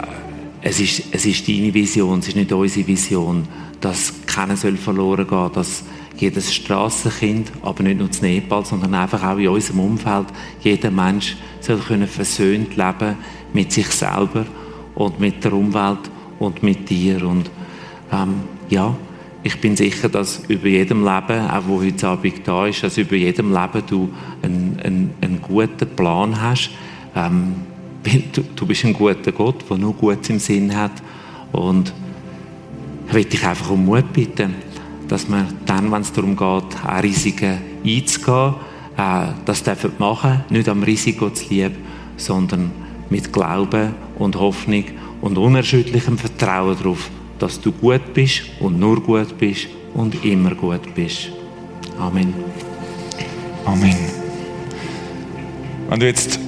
es, 0.63 0.81
ist, 0.81 1.03
es 1.13 1.25
ist 1.25 1.49
deine 1.49 1.73
Vision, 1.73 2.19
es 2.19 2.29
ist 2.29 2.37
nicht 2.37 2.53
unsere 2.53 2.87
Vision, 2.87 3.49
dass 3.81 4.13
keiner 4.27 4.57
soll 4.57 4.77
verloren 4.77 5.27
gehen 5.27 5.51
dass 5.55 5.85
jedes 6.19 6.55
Strassenkind, 6.55 7.53
aber 7.63 7.83
nicht 7.83 7.99
nur 7.99 8.09
in 8.09 8.21
Nepal, 8.23 8.65
sondern 8.65 8.95
einfach 8.95 9.23
auch 9.23 9.37
in 9.37 9.49
unserem 9.49 9.81
Umfeld, 9.81 10.27
jeder 10.63 10.91
Mensch 10.91 11.37
soll 11.61 11.79
können 11.79 12.09
versöhnt 12.09 12.77
leben 12.77 13.17
mit 13.53 13.73
sich 13.73 13.89
selber 13.89 14.47
und 14.97 15.21
mit 15.21 15.45
der 15.45 15.53
Umwelt 15.53 16.11
und 16.41 16.63
mit 16.63 16.91
dir. 16.91 17.25
Und 17.25 17.51
ähm, 18.13 18.35
ja, 18.69 18.97
ich 19.43 19.61
bin 19.61 19.77
sicher, 19.77 20.09
dass 20.09 20.43
über 20.49 20.67
jedem 20.67 21.05
Leben, 21.05 21.49
auch 21.49 21.63
wo 21.69 21.81
heute 21.81 22.09
Abend 22.09 22.41
da 22.45 22.67
ist, 22.67 22.83
dass 22.83 22.99
über 22.99 23.15
jedem 23.15 23.53
Leben 23.53 23.83
du 23.87 24.09
einen, 24.43 24.81
einen, 24.83 25.15
einen 25.21 25.41
guten 25.41 25.89
Plan 25.95 26.41
hast. 26.43 26.71
Ähm, 27.15 27.55
du, 28.33 28.43
du 28.57 28.67
bist 28.67 28.85
ein 28.85 28.93
guter 28.93 29.31
Gott, 29.31 29.65
der 29.71 29.77
nur 29.77 29.93
gut 29.93 30.29
im 30.31 30.41
Sinn 30.41 30.77
hat. 30.77 31.03
Und 31.53 31.93
ich 33.07 33.15
will 33.15 33.25
dich 33.25 33.47
einfach 33.47 33.71
um 33.71 33.85
Mut 33.85 34.13
bitten, 34.13 34.55
dass 35.07 35.29
wir 35.29 35.47
dann, 35.65 35.93
wenn 35.93 36.03
es 36.03 36.13
darum 36.13 36.35
geht, 36.35 36.41
auch 36.41 37.03
Risiken 37.03 37.59
einzugehen, 37.85 38.55
äh, 38.97 39.27
das 39.45 39.63
dürfen 39.63 39.93
machen, 39.99 40.45
nicht 40.51 40.69
am 40.69 40.83
Risiko 40.83 41.31
zu 41.31 41.55
lieb, 41.55 41.73
sondern 42.17 42.71
mit 43.11 43.33
Glauben 43.33 43.95
und 44.19 44.37
Hoffnung 44.37 44.85
und 45.21 45.39
unerschütterlichem 45.39 46.19
Vertrauen 46.19 46.77
darauf, 46.79 47.11
dass 47.39 47.61
du 47.61 47.73
gut 47.73 48.15
bist 48.15 48.43
und 48.61 48.79
nur 48.79 49.03
gut 49.03 49.37
bist 49.39 49.69
und 49.95 50.25
immer 50.25 50.55
gut 50.55 50.95
bist. 50.95 51.31
Amen. 51.99 52.35
Amen. 53.65 53.97
Wenn 55.89 56.01
du 56.01 56.07
jetzt 56.07 56.39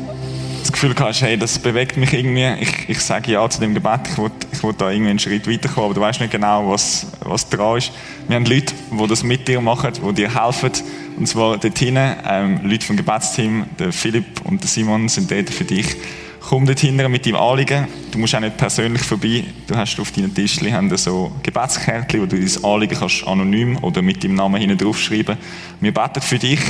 das 0.61 0.73
Gefühl 0.73 0.95
hast, 0.99 1.23
hey, 1.23 1.39
das 1.39 1.59
bewegt 1.59 1.97
mich 1.97 2.13
irgendwie, 2.13 2.63
ich, 2.63 2.89
ich 2.89 3.01
sage 3.01 3.33
ja 3.33 3.49
zu 3.49 3.61
dem 3.61 3.75
Gebet, 3.75 4.01
ich 4.11 4.19
will, 4.19 4.31
ich 4.53 4.63
will 4.63 4.75
da 4.77 4.91
irgendwie 4.91 5.11
einen 5.11 5.19
Schritt 5.19 5.49
weiterkommen, 5.49 5.87
aber 5.87 5.95
du 5.95 6.01
weißt 6.01 6.21
nicht 6.21 6.31
genau, 6.31 6.71
was, 6.71 7.07
was 7.21 7.49
dran 7.49 7.79
ist. 7.79 7.93
Wir 8.27 8.37
haben 8.37 8.45
Leute, 8.45 8.75
die 8.91 9.07
das 9.07 9.23
mit 9.23 9.49
dir 9.49 9.61
machen, 9.61 9.93
die 9.95 10.13
dir 10.13 10.35
helfen. 10.35 10.71
Und 11.17 11.27
zwar 11.27 11.57
dort 11.57 11.79
hinten, 11.79 12.17
ähm, 12.27 12.61
Leute 12.65 12.87
vom 12.87 12.97
Gebetsteam, 12.97 13.65
der 13.79 13.93
Philipp 13.93 14.43
und 14.45 14.61
der 14.61 14.69
Simon 14.69 15.09
sind 15.09 15.31
dort 15.31 15.51
für 15.51 15.65
dich. 15.65 15.97
Komm 16.49 16.65
dort 16.65 16.81
hinten 16.81 17.11
mit 17.11 17.27
deinem 17.27 17.37
Anliegen. 17.37 17.87
Du 18.11 18.19
musst 18.19 18.35
auch 18.35 18.41
nicht 18.41 18.57
persönlich 18.57 19.03
vorbei. 19.03 19.45
Du 19.67 19.77
hast 19.77 20.01
auf 20.01 20.11
deinen 20.13 20.35
Tischli 20.35 20.71
haben 20.71 20.97
so 20.97 21.31
Gebetskärtchen, 21.43 22.23
wo 22.23 22.25
du 22.25 22.41
dein 22.41 22.65
Anliegen 22.65 22.99
kannst 22.99 23.27
anonym 23.27 23.77
oder 23.83 24.01
mit 24.01 24.25
deinem 24.25 24.37
Namen 24.37 24.59
hinten 24.59 24.79
draufschreiben. 24.79 25.37
Wir 25.83 25.93
beten 25.93 26.23
für 26.23 26.39
dich. 26.39 26.61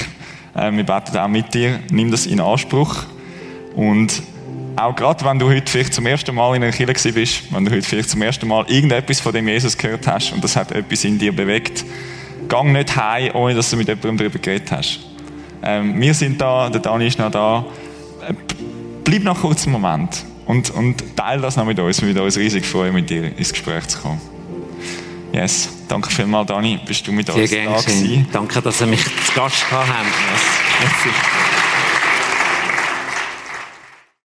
Äh, 0.56 0.72
wir 0.72 0.82
beten 0.82 1.16
auch 1.16 1.28
mit 1.28 1.54
dir. 1.54 1.78
Nimm 1.92 2.10
das 2.10 2.26
in 2.26 2.40
Anspruch. 2.40 3.04
Und 3.76 4.20
auch 4.74 4.96
gerade 4.96 5.24
wenn 5.24 5.38
du 5.38 5.48
heute 5.48 5.70
vielleicht 5.70 5.94
zum 5.94 6.06
ersten 6.06 6.34
Mal 6.34 6.56
in 6.56 6.64
einer 6.64 6.72
Kirche 6.72 7.12
bist, 7.12 7.44
wenn 7.52 7.64
du 7.64 7.70
heute 7.70 7.86
vielleicht 7.86 8.10
zum 8.10 8.20
ersten 8.22 8.48
Mal 8.48 8.64
irgendetwas 8.68 9.20
von 9.20 9.32
dem 9.32 9.46
Jesus 9.46 9.78
gehört 9.78 10.08
hast 10.08 10.32
und 10.32 10.42
das 10.42 10.56
hat 10.56 10.72
etwas 10.72 11.04
in 11.04 11.20
dir 11.20 11.30
bewegt, 11.30 11.84
gang 12.48 12.72
nicht 12.72 12.96
heim, 12.96 13.30
ohne 13.32 13.54
dass 13.54 13.70
du 13.70 13.76
mit 13.76 13.86
jemandem 13.86 14.16
darüber 14.16 14.40
geredet 14.40 14.72
hast. 14.72 14.98
Ähm, 15.62 16.00
wir 16.00 16.14
sind 16.14 16.40
da, 16.40 16.68
der 16.68 16.80
Dani 16.80 17.06
ist 17.06 17.20
noch 17.20 17.30
da. 17.30 17.64
Bleib 19.08 19.22
noch 19.22 19.40
kurz 19.40 19.64
einen 19.64 19.72
Moment 19.72 20.22
und, 20.44 20.68
und 20.68 21.16
teile 21.16 21.40
das 21.40 21.56
noch 21.56 21.64
mit 21.64 21.78
uns. 21.78 21.98
Wir 22.02 22.08
würden 22.08 22.24
uns 22.24 22.36
riesig 22.36 22.66
freuen, 22.66 22.92
mit 22.92 23.08
dir 23.08 23.34
ins 23.38 23.50
Gespräch 23.50 23.86
zu 23.86 24.00
kommen. 24.00 24.20
Yes, 25.32 25.70
danke 25.88 26.10
vielmals, 26.10 26.48
Dani, 26.48 26.78
bist 26.84 27.06
du 27.06 27.12
mit 27.12 27.26
Sehr 27.26 27.70
uns 27.70 27.86
da 27.86 27.90
gewesen. 27.90 28.28
Danke, 28.30 28.60
dass 28.60 28.82
ihr 28.82 28.86
mich 28.86 29.02
zu 29.02 29.32
Gast 29.34 29.66
gehabt 29.66 29.88
habt. 29.88 30.06
Merci. 30.82 31.57